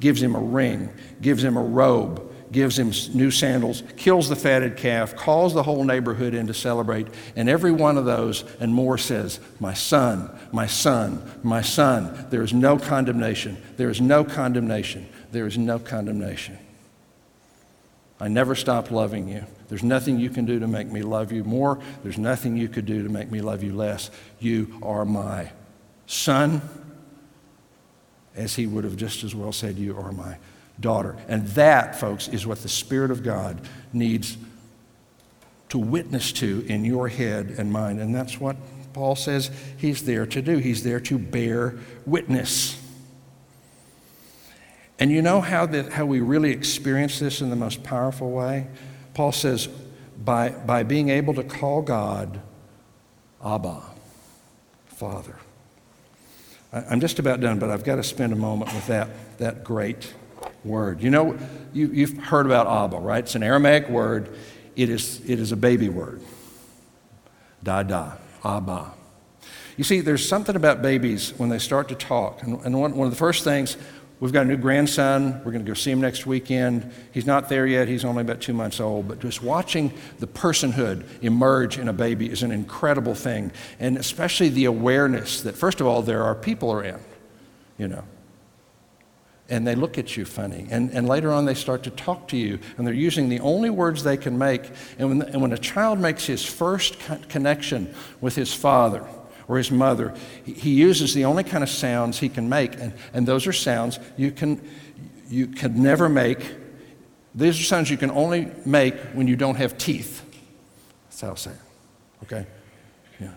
Gives 0.00 0.22
him 0.22 0.34
a 0.34 0.40
ring, 0.40 0.90
gives 1.20 1.44
him 1.44 1.56
a 1.56 1.62
robe, 1.62 2.32
gives 2.50 2.78
him 2.78 2.92
new 3.14 3.30
sandals, 3.30 3.82
kills 3.96 4.28
the 4.28 4.36
fatted 4.36 4.76
calf, 4.76 5.14
calls 5.14 5.52
the 5.52 5.62
whole 5.62 5.84
neighborhood 5.84 6.34
in 6.34 6.46
to 6.46 6.54
celebrate, 6.54 7.06
and 7.36 7.48
every 7.48 7.72
one 7.72 7.98
of 7.98 8.06
those 8.06 8.44
and 8.60 8.72
more 8.72 8.96
says, 8.96 9.40
My 9.60 9.74
son, 9.74 10.30
my 10.52 10.66
son, 10.66 11.22
my 11.42 11.60
son. 11.60 12.26
There 12.30 12.42
is 12.42 12.54
no 12.54 12.78
condemnation. 12.78 13.60
There 13.76 13.90
is 13.90 14.00
no 14.00 14.24
condemnation. 14.24 15.06
There 15.32 15.46
is 15.46 15.58
no 15.58 15.78
condemnation. 15.78 16.58
I 18.20 18.28
never 18.28 18.54
stopped 18.54 18.90
loving 18.90 19.28
you. 19.28 19.44
There's 19.68 19.82
nothing 19.82 20.18
you 20.18 20.30
can 20.30 20.44
do 20.44 20.60
to 20.60 20.66
make 20.66 20.88
me 20.88 21.02
love 21.02 21.32
you 21.32 21.44
more. 21.44 21.80
There's 22.02 22.18
nothing 22.18 22.56
you 22.56 22.68
could 22.68 22.86
do 22.86 23.02
to 23.02 23.08
make 23.08 23.30
me 23.30 23.40
love 23.40 23.62
you 23.62 23.74
less. 23.74 24.10
You 24.38 24.78
are 24.82 25.04
my 25.04 25.50
son, 26.06 26.62
as 28.36 28.54
he 28.54 28.66
would 28.66 28.84
have 28.84 28.96
just 28.96 29.24
as 29.24 29.34
well 29.34 29.52
said, 29.52 29.76
You 29.76 29.96
are 29.96 30.12
my 30.12 30.36
daughter. 30.78 31.16
And 31.28 31.46
that, 31.48 31.98
folks, 31.98 32.28
is 32.28 32.46
what 32.46 32.62
the 32.62 32.68
Spirit 32.68 33.10
of 33.10 33.22
God 33.22 33.60
needs 33.92 34.36
to 35.70 35.78
witness 35.78 36.30
to 36.32 36.64
in 36.68 36.84
your 36.84 37.08
head 37.08 37.54
and 37.58 37.72
mind. 37.72 38.00
And 38.00 38.14
that's 38.14 38.38
what 38.38 38.56
Paul 38.92 39.16
says 39.16 39.50
he's 39.76 40.04
there 40.04 40.24
to 40.26 40.40
do. 40.40 40.58
He's 40.58 40.84
there 40.84 41.00
to 41.00 41.18
bear 41.18 41.74
witness. 42.06 42.80
And 44.98 45.10
you 45.10 45.22
know 45.22 45.40
how, 45.40 45.66
that, 45.66 45.92
how 45.92 46.06
we 46.06 46.20
really 46.20 46.50
experience 46.50 47.18
this 47.18 47.40
in 47.40 47.50
the 47.50 47.56
most 47.56 47.82
powerful 47.82 48.30
way? 48.30 48.68
Paul 49.12 49.32
says, 49.32 49.68
by, 50.24 50.50
by 50.50 50.82
being 50.82 51.08
able 51.08 51.34
to 51.34 51.42
call 51.42 51.82
God 51.82 52.40
Abba, 53.44 53.82
Father. 54.86 55.36
I, 56.72 56.84
I'm 56.90 57.00
just 57.00 57.18
about 57.18 57.40
done, 57.40 57.58
but 57.58 57.70
I've 57.70 57.84
got 57.84 57.96
to 57.96 58.02
spend 58.02 58.32
a 58.32 58.36
moment 58.36 58.72
with 58.72 58.86
that, 58.86 59.08
that 59.38 59.64
great 59.64 60.14
word. 60.64 61.02
You 61.02 61.10
know, 61.10 61.38
you, 61.72 61.88
you've 61.88 62.16
heard 62.16 62.46
about 62.46 62.66
Abba, 62.66 62.98
right? 62.98 63.24
It's 63.24 63.34
an 63.34 63.42
Aramaic 63.42 63.88
word. 63.88 64.36
It 64.76 64.88
is, 64.88 65.20
it 65.28 65.40
is 65.40 65.52
a 65.52 65.56
baby 65.56 65.88
word. 65.88 66.20
Da 67.62 67.82
da, 67.82 68.12
Abba. 68.44 68.92
You 69.76 69.84
see, 69.84 70.00
there's 70.00 70.26
something 70.26 70.54
about 70.54 70.82
babies 70.82 71.34
when 71.36 71.48
they 71.48 71.58
start 71.58 71.88
to 71.88 71.94
talk. 71.94 72.42
And, 72.42 72.60
and 72.64 72.78
one, 72.78 72.94
one 72.94 73.06
of 73.06 73.12
the 73.12 73.18
first 73.18 73.42
things, 73.42 73.76
we've 74.20 74.32
got 74.32 74.42
a 74.42 74.48
new 74.48 74.56
grandson. 74.56 75.40
We're 75.44 75.52
going 75.52 75.64
to 75.64 75.70
go 75.70 75.74
see 75.74 75.90
him 75.90 76.00
next 76.00 76.26
weekend. 76.26 76.92
He's 77.12 77.26
not 77.26 77.48
there 77.48 77.66
yet. 77.66 77.88
He's 77.88 78.04
only 78.04 78.22
about 78.22 78.40
two 78.40 78.54
months 78.54 78.80
old. 78.80 79.08
But 79.08 79.20
just 79.20 79.42
watching 79.42 79.92
the 80.18 80.26
personhood 80.26 81.04
emerge 81.22 81.78
in 81.78 81.88
a 81.88 81.92
baby 81.92 82.30
is 82.30 82.42
an 82.42 82.50
incredible 82.50 83.14
thing. 83.14 83.52
And 83.78 83.96
especially 83.96 84.48
the 84.48 84.64
awareness 84.66 85.42
that, 85.42 85.56
first 85.56 85.80
of 85.80 85.86
all, 85.86 86.02
there 86.02 86.22
are 86.22 86.34
people 86.34 86.72
around, 86.72 87.02
you 87.78 87.88
know 87.88 88.04
and 89.48 89.66
they 89.66 89.74
look 89.74 89.98
at 89.98 90.16
you 90.16 90.24
funny. 90.24 90.66
And, 90.70 90.90
and 90.90 91.06
later 91.06 91.30
on, 91.30 91.44
they 91.44 91.54
start 91.54 91.82
to 91.82 91.90
talk 91.90 92.28
to 92.28 92.36
you, 92.36 92.58
and 92.76 92.86
they're 92.86 92.94
using 92.94 93.28
the 93.28 93.40
only 93.40 93.70
words 93.70 94.02
they 94.02 94.16
can 94.16 94.38
make. 94.38 94.70
And 94.98 95.20
when, 95.20 95.28
and 95.28 95.42
when 95.42 95.52
a 95.52 95.58
child 95.58 95.98
makes 95.98 96.24
his 96.26 96.44
first 96.44 96.96
connection 97.28 97.94
with 98.20 98.34
his 98.34 98.54
father 98.54 99.04
or 99.48 99.58
his 99.58 99.70
mother, 99.70 100.14
he 100.44 100.70
uses 100.70 101.14
the 101.14 101.24
only 101.24 101.44
kind 101.44 101.62
of 101.62 101.70
sounds 101.70 102.18
he 102.18 102.28
can 102.28 102.48
make. 102.48 102.74
And, 102.74 102.92
and 103.12 103.26
those 103.26 103.46
are 103.46 103.52
sounds 103.52 103.98
you 104.16 104.30
can, 104.30 104.60
you 105.28 105.46
can 105.46 105.82
never 105.82 106.08
make. 106.08 106.54
These 107.34 107.60
are 107.60 107.64
sounds 107.64 107.90
you 107.90 107.96
can 107.96 108.10
only 108.10 108.50
make 108.64 108.94
when 109.12 109.26
you 109.26 109.36
don't 109.36 109.56
have 109.56 109.76
teeth. 109.76 110.22
That's 111.08 111.20
how 111.20 111.32
I 111.32 111.34
say 111.34 111.50
it. 111.50 112.24
Okay? 112.24 112.46
Yeah. 113.20 113.28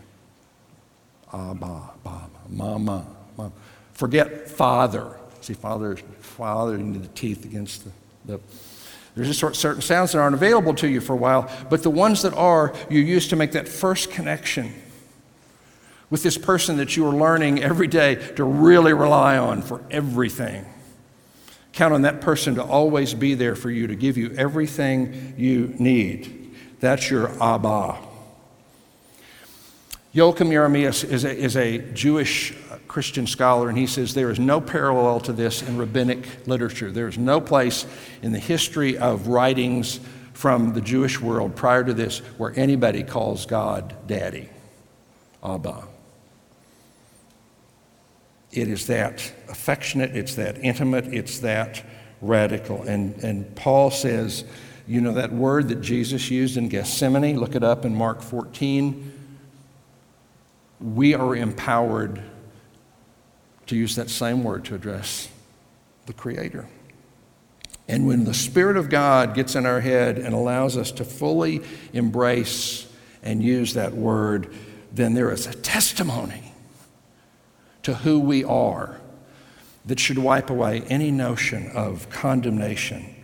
Ah, 1.34 1.54
ba, 1.54 1.92
ba, 2.04 2.30
mama, 2.50 3.06
mama. 3.36 3.52
Forget 3.94 4.50
father. 4.50 5.18
See, 5.42 5.54
father, 5.54 5.96
father 6.20 6.76
into 6.76 7.00
the 7.00 7.08
teeth 7.10 7.46
against 7.46 7.84
the, 7.84 7.92
the 8.26 8.40
there's 9.16 9.36
just 9.36 9.60
certain 9.60 9.82
sounds 9.82 10.12
that 10.12 10.20
aren't 10.20 10.36
available 10.36 10.76
to 10.76 10.88
you 10.88 11.02
for 11.02 11.14
a 11.14 11.18
while, 11.18 11.50
but 11.72 11.82
the 11.82 11.90
ones 11.90 12.22
that 12.22 12.36
are, 12.36 12.72
you 12.88 13.00
use 13.00 13.28
to 13.30 13.36
make 13.36 13.54
that 13.54 13.68
first 13.68 14.12
connection 14.12 14.72
with 16.10 16.24
this 16.24 16.38
person 16.38 16.78
that 16.78 16.96
you 16.96 17.06
are 17.06 17.14
learning 17.14 17.62
every 17.62 17.88
day 17.88 18.16
to 18.36 18.44
really 18.44 18.94
rely 18.94 19.38
on 19.38 19.62
for 19.62 19.82
everything. 19.92 20.66
Count 21.74 21.94
on 21.94 22.04
that 22.04 22.22
person 22.22 22.56
to 22.56 22.64
always 22.64 23.14
be 23.14 23.34
there 23.34 23.56
for 23.56 23.70
you, 23.70 23.88
to 23.88 23.96
give 23.96 24.18
you 24.18 24.34
everything 24.38 25.34
you 25.38 25.76
need. 25.78 26.56
That's 26.80 27.10
your 27.10 27.32
Abba. 27.42 27.98
Joachim 30.14 30.50
Jeremias 30.50 31.04
is 31.04 31.26
a, 31.26 31.36
is 31.36 31.56
a 31.56 31.78
Jewish 31.78 32.52
uh, 32.72 32.78
Christian 32.88 33.28
scholar, 33.28 33.70
and 33.70 33.78
he 33.78 33.86
says 33.86 34.16
there 34.16 34.32
is 34.32 34.40
no 34.40 34.60
parallel 34.60 35.20
to 35.20 35.34
this 35.34 35.62
in 35.62 35.78
rabbinic 35.78 36.48
literature. 36.48 36.92
There 36.92 37.08
is 37.08 37.20
no 37.20 37.40
place 37.40 37.86
in 38.24 38.32
the 38.32 38.40
history 38.40 38.98
of 38.98 39.28
writings 39.28 40.00
from 40.34 40.74
the 40.74 40.82
Jewish 40.82 41.22
world 41.22 41.56
prior 41.56 41.84
to 41.84 41.94
this 41.94 42.20
where 42.40 42.54
anybody 42.56 43.04
calls 43.04 43.46
God 43.46 43.96
Daddy, 44.08 44.50
Abba. 45.44 45.84
It 48.58 48.70
is 48.70 48.88
that 48.88 49.32
affectionate, 49.50 50.16
it's 50.16 50.34
that 50.36 50.58
intimate, 50.64 51.14
it's 51.14 51.40
that 51.40 51.84
radical. 52.22 52.82
And, 52.82 53.16
and 53.24 53.56
Paul 53.56 53.92
says, 53.92 54.46
you 54.88 55.00
know, 55.00 55.14
that 55.14 55.32
word 55.32 55.68
that 55.68 55.82
Jesus 55.82 56.32
used 56.32 56.58
in 56.58 56.68
Gethsemane, 56.68 57.40
look 57.40 57.54
it 57.54 57.64
up 57.64 57.86
in 57.86 57.94
Mark 57.94 58.24
14. 58.24 59.14
We 60.82 61.14
are 61.14 61.36
empowered 61.36 62.20
to 63.68 63.76
use 63.76 63.96
that 63.96 64.10
same 64.10 64.44
word 64.44 64.66
to 64.66 64.76
address 64.76 65.30
the 66.08 66.14
Creator. 66.14 66.68
And 67.88 68.08
when 68.08 68.24
the 68.24 68.34
Spirit 68.34 68.76
of 68.76 68.90
God 68.90 69.36
gets 69.36 69.56
in 69.56 69.68
our 69.68 69.82
head 69.82 70.18
and 70.18 70.34
allows 70.34 70.78
us 70.78 70.92
to 70.94 71.06
fully 71.06 71.62
embrace 71.94 72.92
and 73.22 73.44
use 73.44 73.76
that 73.76 73.94
word, 73.94 74.52
then 74.92 75.14
there 75.14 75.32
is 75.32 75.46
a 75.46 75.54
testimony 75.54 76.47
to 77.88 77.94
who 77.94 78.20
we 78.20 78.44
are 78.44 79.00
that 79.86 79.98
should 79.98 80.18
wipe 80.18 80.50
away 80.50 80.82
any 80.90 81.10
notion 81.10 81.72
of 81.72 82.10
condemnation 82.10 83.16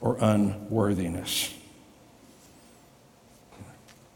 or 0.00 0.16
unworthiness. 0.20 1.54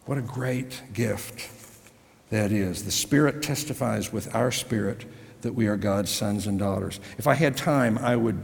What 0.04 0.18
a 0.18 0.22
great 0.22 0.82
gift 0.92 1.48
that 2.30 2.50
is. 2.50 2.84
The 2.84 2.90
Spirit 2.90 3.44
testifies 3.44 4.12
with 4.12 4.34
our 4.34 4.50
spirit 4.50 5.04
that 5.42 5.52
we 5.52 5.68
are 5.68 5.76
God's 5.76 6.10
sons 6.10 6.48
and 6.48 6.58
daughters. 6.58 6.98
If 7.16 7.28
I 7.28 7.34
had 7.34 7.56
time, 7.56 7.96
I 7.96 8.16
would, 8.16 8.42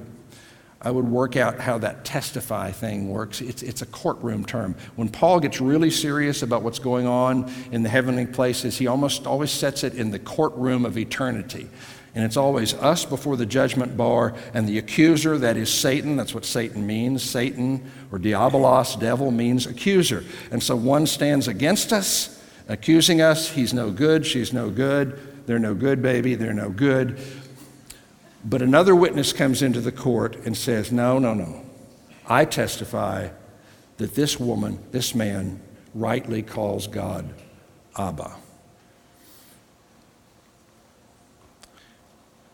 I 0.82 0.90
would 0.90 1.08
work 1.08 1.36
out 1.36 1.60
how 1.60 1.78
that 1.78 2.04
testify 2.04 2.72
thing 2.72 3.08
works. 3.08 3.40
It's, 3.40 3.62
it's 3.62 3.82
a 3.82 3.86
courtroom 3.86 4.44
term. 4.44 4.74
When 4.96 5.08
Paul 5.08 5.38
gets 5.38 5.60
really 5.60 5.90
serious 5.90 6.42
about 6.42 6.62
what's 6.62 6.80
going 6.80 7.06
on 7.06 7.52
in 7.70 7.84
the 7.84 7.88
heavenly 7.88 8.26
places, 8.26 8.78
he 8.78 8.88
almost 8.88 9.26
always 9.26 9.52
sets 9.52 9.84
it 9.84 9.94
in 9.94 10.10
the 10.10 10.18
courtroom 10.18 10.84
of 10.84 10.98
eternity. 10.98 11.68
And 12.14 12.24
it's 12.24 12.36
always 12.36 12.74
us 12.74 13.04
before 13.04 13.36
the 13.36 13.46
judgment 13.46 13.96
bar 13.96 14.34
and 14.52 14.68
the 14.68 14.76
accuser, 14.76 15.38
that 15.38 15.56
is 15.56 15.72
Satan. 15.72 16.16
That's 16.16 16.34
what 16.34 16.44
Satan 16.44 16.86
means. 16.86 17.22
Satan 17.22 17.90
or 18.10 18.18
diabolos, 18.18 18.98
devil, 18.98 19.30
means 19.30 19.66
accuser. 19.66 20.24
And 20.50 20.62
so 20.62 20.76
one 20.76 21.06
stands 21.06 21.48
against 21.48 21.92
us, 21.92 22.42
accusing 22.68 23.22
us. 23.22 23.50
He's 23.50 23.72
no 23.72 23.90
good, 23.90 24.26
she's 24.26 24.52
no 24.52 24.68
good. 24.68 25.18
They're 25.46 25.58
no 25.58 25.74
good, 25.74 26.02
baby. 26.02 26.34
They're 26.34 26.52
no 26.52 26.70
good. 26.70 27.18
But 28.44 28.62
another 28.62 28.94
witness 28.94 29.32
comes 29.32 29.62
into 29.62 29.80
the 29.80 29.92
court 29.92 30.36
and 30.44 30.56
says, 30.56 30.90
No, 30.90 31.18
no, 31.18 31.34
no. 31.34 31.64
I 32.26 32.44
testify 32.44 33.28
that 33.98 34.14
this 34.14 34.38
woman, 34.38 34.78
this 34.90 35.14
man, 35.14 35.60
rightly 35.94 36.42
calls 36.42 36.86
God 36.86 37.34
Abba. 37.96 38.36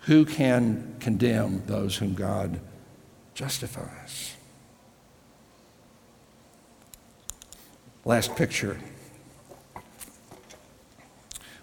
Who 0.01 0.25
can 0.25 0.97
condemn 1.01 1.65
those 1.67 1.97
whom 1.97 2.15
God 2.15 2.61
justifies? 3.35 4.35
Last 8.05 8.35
picture. 8.37 8.79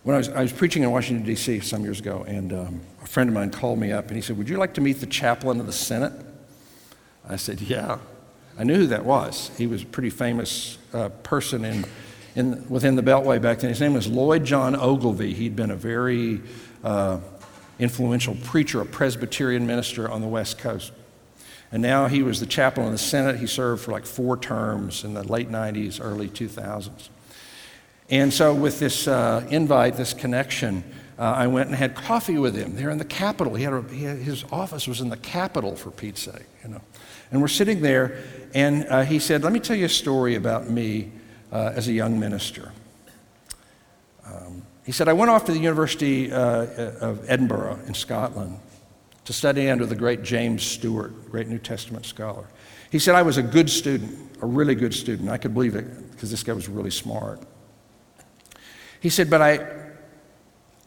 When 0.05 0.13
I 0.13 0.19
was, 0.19 0.29
I 0.29 0.41
was 0.43 0.53
preaching 0.53 0.83
in 0.83 0.91
Washington, 0.91 1.25
D.C. 1.25 1.61
some 1.61 1.81
years 1.81 1.99
ago, 1.99 2.23
and 2.27 2.53
um, 2.53 2.81
a 3.01 3.07
friend 3.07 3.27
of 3.27 3.33
mine 3.33 3.49
called 3.49 3.79
me 3.79 3.91
up 3.91 4.05
and 4.05 4.15
he 4.15 4.21
said, 4.21 4.37
Would 4.37 4.47
you 4.47 4.57
like 4.57 4.75
to 4.75 4.81
meet 4.81 4.99
the 4.99 5.07
chaplain 5.07 5.59
of 5.59 5.65
the 5.65 5.73
Senate? 5.73 6.13
I 7.27 7.37
said, 7.37 7.59
Yeah. 7.59 7.97
I 8.55 8.65
knew 8.65 8.75
who 8.75 8.85
that 8.85 9.03
was. 9.03 9.49
He 9.57 9.65
was 9.65 9.81
a 9.81 9.85
pretty 9.87 10.11
famous 10.11 10.77
uh, 10.93 11.09
person 11.09 11.65
in, 11.65 11.85
in, 12.35 12.69
within 12.69 12.95
the 12.95 13.01
Beltway 13.01 13.41
back 13.41 13.61
then. 13.61 13.71
His 13.71 13.81
name 13.81 13.95
was 13.95 14.07
Lloyd 14.07 14.45
John 14.45 14.75
Ogilvie. 14.75 15.33
He'd 15.33 15.55
been 15.55 15.71
a 15.71 15.75
very 15.75 16.39
uh, 16.83 17.19
influential 17.79 18.35
preacher, 18.43 18.81
a 18.81 18.85
Presbyterian 18.85 19.65
minister 19.65 20.07
on 20.07 20.21
the 20.21 20.27
West 20.27 20.59
Coast. 20.59 20.91
And 21.71 21.81
now 21.81 22.05
he 22.05 22.21
was 22.21 22.39
the 22.39 22.45
chaplain 22.45 22.85
of 22.85 22.91
the 22.91 22.99
Senate. 22.99 23.39
He 23.39 23.47
served 23.47 23.83
for 23.83 23.91
like 23.91 24.05
four 24.05 24.37
terms 24.37 25.03
in 25.03 25.15
the 25.15 25.23
late 25.23 25.49
90s, 25.49 25.99
early 25.99 26.29
2000s. 26.29 27.09
And 28.09 28.31
so, 28.31 28.53
with 28.53 28.79
this 28.79 29.07
uh, 29.07 29.47
invite, 29.49 29.95
this 29.95 30.13
connection, 30.13 30.83
uh, 31.17 31.23
I 31.23 31.47
went 31.47 31.69
and 31.69 31.75
had 31.75 31.95
coffee 31.95 32.37
with 32.37 32.55
him 32.55 32.75
there 32.75 32.91
in 32.91 32.99
the 32.99 33.05
Capitol. 33.05 33.55
He 33.55 33.63
had, 33.63 33.73
a, 33.73 33.81
he 33.83 34.03
had, 34.03 34.17
his 34.17 34.43
office 34.51 34.87
was 34.87 35.01
in 35.01 35.09
the 35.09 35.17
Capitol, 35.17 35.75
for 35.75 35.89
Pete's 35.89 36.21
sake, 36.21 36.45
you 36.63 36.69
know. 36.69 36.81
And 37.31 37.41
we're 37.41 37.47
sitting 37.47 37.81
there, 37.81 38.23
and 38.53 38.85
uh, 38.89 39.03
he 39.03 39.17
said, 39.17 39.43
"Let 39.43 39.53
me 39.53 39.59
tell 39.59 39.75
you 39.75 39.85
a 39.85 39.89
story 39.89 40.35
about 40.35 40.69
me 40.69 41.11
uh, 41.51 41.71
as 41.73 41.87
a 41.87 41.93
young 41.93 42.19
minister." 42.19 42.71
Um, 44.23 44.63
he 44.85 44.91
said, 44.91 45.07
"I 45.07 45.13
went 45.13 45.31
off 45.31 45.45
to 45.45 45.51
the 45.51 45.59
University 45.59 46.31
uh, 46.31 46.65
of 47.01 47.27
Edinburgh 47.27 47.79
in 47.87 47.95
Scotland 47.95 48.59
to 49.23 49.33
study 49.33 49.67
under 49.67 49.87
the 49.87 49.95
great 49.95 50.21
James 50.21 50.61
Stewart, 50.61 51.31
great 51.31 51.47
New 51.47 51.59
Testament 51.59 52.05
scholar." 52.05 52.45
He 52.91 52.99
said, 52.99 53.15
"I 53.15 53.23
was 53.23 53.37
a 53.37 53.43
good 53.43 53.69
student, 53.69 54.15
a 54.43 54.45
really 54.45 54.75
good 54.75 54.93
student. 54.93 55.29
I 55.29 55.37
could 55.37 55.55
believe 55.55 55.75
it 55.75 56.11
because 56.11 56.29
this 56.29 56.43
guy 56.43 56.53
was 56.53 56.69
really 56.69 56.91
smart." 56.91 57.41
He 59.05 59.11
said, 59.11 59.29
But 59.29 59.39
I, 59.39 59.59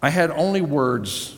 I 0.02 0.10
had 0.10 0.32
only 0.32 0.60
words 0.60 1.36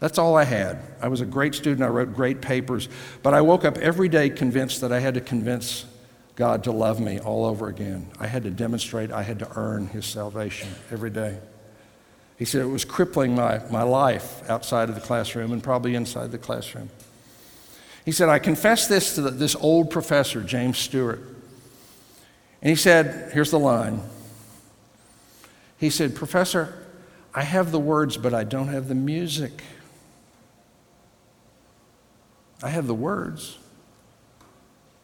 That's 0.00 0.18
all 0.18 0.36
I 0.36 0.42
had. 0.42 0.82
I 1.00 1.06
was 1.06 1.20
a 1.20 1.24
great 1.24 1.54
student. 1.54 1.82
I 1.84 1.86
wrote 1.86 2.16
great 2.16 2.40
papers. 2.40 2.88
But 3.22 3.32
I 3.32 3.42
woke 3.42 3.64
up 3.64 3.78
every 3.78 4.08
day 4.08 4.28
convinced 4.28 4.80
that 4.80 4.90
I 4.90 4.98
had 4.98 5.14
to 5.14 5.20
convince 5.20 5.86
God 6.34 6.64
to 6.64 6.72
love 6.72 6.98
me 6.98 7.20
all 7.20 7.44
over 7.44 7.68
again. 7.68 8.10
I 8.18 8.26
had 8.26 8.42
to 8.42 8.50
demonstrate, 8.50 9.12
I 9.12 9.22
had 9.22 9.38
to 9.38 9.48
earn 9.54 9.86
his 9.86 10.04
salvation 10.04 10.68
every 10.90 11.10
day. 11.10 11.38
He 12.40 12.44
said 12.44 12.60
it 12.60 12.64
was 12.64 12.84
crippling 12.84 13.36
my, 13.36 13.60
my 13.70 13.84
life 13.84 14.50
outside 14.50 14.88
of 14.88 14.96
the 14.96 15.00
classroom 15.00 15.52
and 15.52 15.62
probably 15.62 15.94
inside 15.94 16.32
the 16.32 16.38
classroom. 16.38 16.90
He 18.04 18.10
said, 18.10 18.28
I 18.28 18.40
confessed 18.40 18.88
this 18.88 19.14
to 19.14 19.20
the, 19.20 19.30
this 19.30 19.54
old 19.54 19.92
professor, 19.92 20.42
James 20.42 20.76
Stewart. 20.76 21.20
And 22.62 22.68
he 22.68 22.74
said, 22.74 23.30
Here's 23.32 23.52
the 23.52 23.60
line. 23.60 24.02
He 25.78 25.90
said, 25.90 26.14
Professor, 26.14 26.86
I 27.34 27.42
have 27.42 27.70
the 27.70 27.78
words, 27.78 28.16
but 28.16 28.34
I 28.34 28.44
don't 28.44 28.68
have 28.68 28.88
the 28.88 28.94
music. 28.94 29.62
I 32.62 32.68
have 32.68 32.86
the 32.88 32.94
words, 32.94 33.58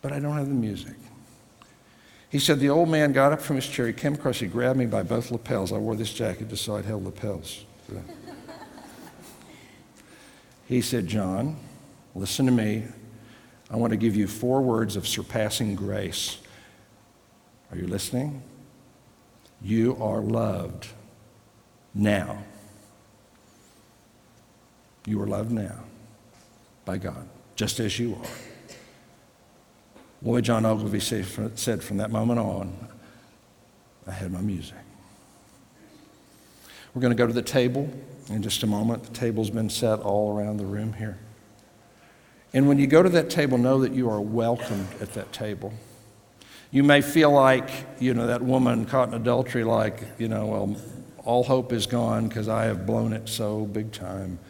but 0.03 0.13
I 0.13 0.19
don't 0.19 0.37
have 0.37 0.49
the 0.49 0.55
music. 0.55 0.97
He 2.29 2.41
said, 2.41 2.59
The 2.59 2.71
old 2.71 2.89
man 2.89 3.13
got 3.13 3.33
up 3.33 3.41
from 3.41 3.57
his 3.57 3.69
chair. 3.69 3.87
He 3.87 3.93
came 3.93 4.15
across, 4.15 4.41
he 4.41 4.49
grabbed 4.49 4.77
me 4.77 4.87
by 4.87 5.05
both 5.05 5.31
lapels. 5.31 5.73
I 5.73 5.79
wore 5.79 5.95
this 5.95 6.13
jacket 6.13 6.49
just 6.49 6.65
so 6.65 6.77
I'd 6.77 6.85
held 6.85 7.05
lapels. 7.05 7.65
he 10.67 10.81
said, 10.81 11.07
John, 11.07 11.57
listen 12.17 12.47
to 12.47 12.53
me. 12.53 12.85
I 13.71 13.77
want 13.77 13.93
to 13.93 13.97
give 13.97 14.17
you 14.17 14.27
four 14.27 14.61
words 14.63 14.97
of 14.97 15.07
surpassing 15.07 15.77
grace. 15.77 16.39
Are 17.71 17.77
you 17.77 17.87
listening? 17.87 18.43
You 19.65 19.97
are 19.99 20.21
loved 20.21 20.89
now. 21.95 22.45
You 25.07 25.23
are 25.23 25.27
loved 25.27 25.51
now 25.51 25.85
by 26.85 26.99
God 26.99 27.27
just 27.57 27.81
as 27.81 27.99
you 27.99 28.15
are. 28.15 28.31
Lloyd 30.23 30.45
John 30.45 30.67
Ogilvie 30.67 31.01
said 31.01 31.83
from 31.83 31.97
that 31.97 32.11
moment 32.11 32.41
on, 32.41 32.89
I 34.07 34.11
had 34.11 34.31
my 34.31 34.43
music. 34.43 34.77
We're 36.95 37.01
going 37.01 37.13
to 37.13 37.17
go 37.17 37.27
to 37.27 37.33
the 37.33 37.43
table 37.43 37.91
in 38.29 38.43
just 38.43 38.63
a 38.63 38.67
moment. 38.67 39.05
The 39.05 39.15
table's 39.15 39.51
been 39.51 39.71
set 39.71 40.01
all 40.01 40.37
around 40.37 40.59
the 40.59 40.67
room 40.67 40.93
here. 40.93 41.19
And 42.53 42.69
when 42.69 42.79
you 42.79 42.87
go 42.87 43.03
to 43.03 43.09
that 43.09 43.31
table, 43.31 43.57
know 43.57 43.81
that 43.81 43.93
you 43.93 44.11
are 44.11 44.21
welcomed 44.21 44.89
at 45.01 45.15
that 45.15 45.33
table. 45.33 45.73
You 46.75 46.83
may 46.83 47.03
feel 47.03 47.31
like, 47.31 47.71
you 48.01 48.15
know, 48.15 48.27
that 48.27 48.43
woman 48.43 48.85
caught 48.85 49.07
in 49.07 49.15
adultery, 49.15 49.63
like, 49.63 50.03
you 50.19 50.27
know, 50.27 50.47
well, 50.47 50.77
all 51.25 51.45
hope 51.45 51.73
is 51.73 51.87
gone 51.87 52.27
because 52.27 52.49
I 52.49 52.65
have 52.65 52.85
blown 52.85 53.13
it 53.13 53.29
so 53.29 53.65
big 53.67 53.93
time. 53.93 54.41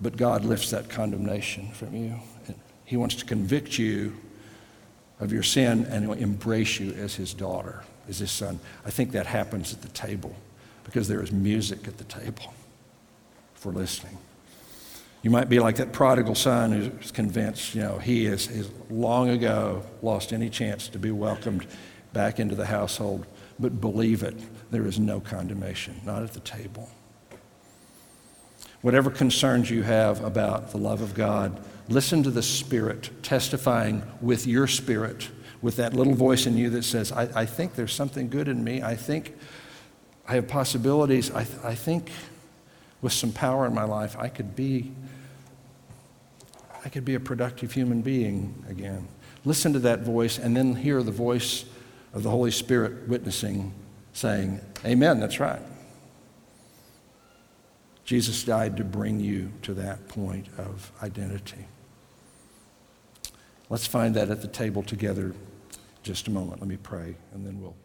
But 0.00 0.16
God 0.16 0.46
lifts 0.46 0.70
that 0.70 0.88
condemnation 0.88 1.70
from 1.72 1.94
you. 1.94 2.14
He 2.86 2.96
wants 2.96 3.16
to 3.16 3.26
convict 3.26 3.76
you 3.78 4.16
of 5.20 5.30
your 5.30 5.42
sin 5.42 5.84
and 5.90 6.10
embrace 6.10 6.80
you 6.80 6.94
as 6.94 7.14
his 7.16 7.34
daughter, 7.34 7.84
as 8.08 8.20
his 8.20 8.30
son. 8.30 8.58
I 8.86 8.90
think 8.90 9.12
that 9.12 9.26
happens 9.26 9.74
at 9.74 9.82
the 9.82 9.88
table 9.88 10.34
because 10.84 11.06
there 11.06 11.22
is 11.22 11.30
music 11.30 11.86
at 11.86 11.98
the 11.98 12.04
table 12.04 12.54
for 13.52 13.72
listening. 13.72 14.16
You 15.22 15.30
might 15.30 15.48
be 15.48 15.58
like 15.58 15.76
that 15.76 15.92
prodigal 15.92 16.36
son 16.36 16.72
who's 16.72 17.10
convinced, 17.10 17.74
you 17.74 17.82
know, 17.82 17.98
he 17.98 18.26
has, 18.26 18.70
long 18.88 19.30
ago 19.30 19.82
lost 20.00 20.32
any 20.32 20.48
chance 20.48 20.88
to 20.88 20.98
be 20.98 21.10
welcomed 21.10 21.66
back 22.12 22.38
into 22.38 22.54
the 22.54 22.66
household. 22.66 23.26
But 23.58 23.80
believe 23.80 24.22
it, 24.22 24.36
there 24.70 24.86
is 24.86 25.00
no 25.00 25.18
condemnation, 25.18 26.00
not 26.04 26.22
at 26.22 26.34
the 26.34 26.40
table. 26.40 26.88
Whatever 28.80 29.10
concerns 29.10 29.70
you 29.70 29.82
have 29.82 30.22
about 30.22 30.70
the 30.70 30.78
love 30.78 31.00
of 31.00 31.14
God, 31.14 31.60
listen 31.88 32.22
to 32.22 32.30
the 32.30 32.42
Spirit 32.42 33.10
testifying 33.24 34.04
with 34.20 34.46
your 34.46 34.68
spirit, 34.68 35.30
with 35.60 35.74
that 35.76 35.94
little 35.94 36.14
voice 36.14 36.46
in 36.46 36.56
you 36.56 36.70
that 36.70 36.84
says, 36.84 37.10
I, 37.10 37.28
I 37.34 37.44
think 37.44 37.74
there's 37.74 37.92
something 37.92 38.28
good 38.28 38.46
in 38.46 38.62
me. 38.62 38.82
I 38.82 38.94
think 38.94 39.36
I 40.28 40.36
have 40.36 40.46
possibilities. 40.46 41.32
I, 41.32 41.42
th- 41.42 41.58
I 41.64 41.74
think 41.74 42.12
with 43.02 43.12
some 43.12 43.32
power 43.32 43.66
in 43.66 43.74
my 43.74 43.84
life, 43.84 44.16
I 44.16 44.28
could 44.28 44.54
be. 44.54 44.92
I 46.88 46.90
could 46.90 47.04
be 47.04 47.16
a 47.16 47.20
productive 47.20 47.74
human 47.74 48.00
being 48.00 48.64
again. 48.66 49.08
Listen 49.44 49.74
to 49.74 49.78
that 49.80 50.04
voice 50.04 50.38
and 50.38 50.56
then 50.56 50.74
hear 50.74 51.02
the 51.02 51.12
voice 51.12 51.66
of 52.14 52.22
the 52.22 52.30
Holy 52.30 52.50
Spirit 52.50 53.06
witnessing, 53.06 53.74
saying, 54.14 54.62
Amen, 54.86 55.20
that's 55.20 55.38
right. 55.38 55.60
Jesus 58.06 58.42
died 58.42 58.78
to 58.78 58.84
bring 58.84 59.20
you 59.20 59.52
to 59.60 59.74
that 59.74 60.08
point 60.08 60.46
of 60.56 60.90
identity. 61.02 61.66
Let's 63.68 63.86
find 63.86 64.16
that 64.16 64.30
at 64.30 64.40
the 64.40 64.48
table 64.48 64.82
together 64.82 65.34
just 66.02 66.26
a 66.26 66.30
moment. 66.30 66.60
Let 66.62 66.70
me 66.70 66.78
pray, 66.78 67.16
and 67.34 67.44
then 67.44 67.60
we'll. 67.60 67.76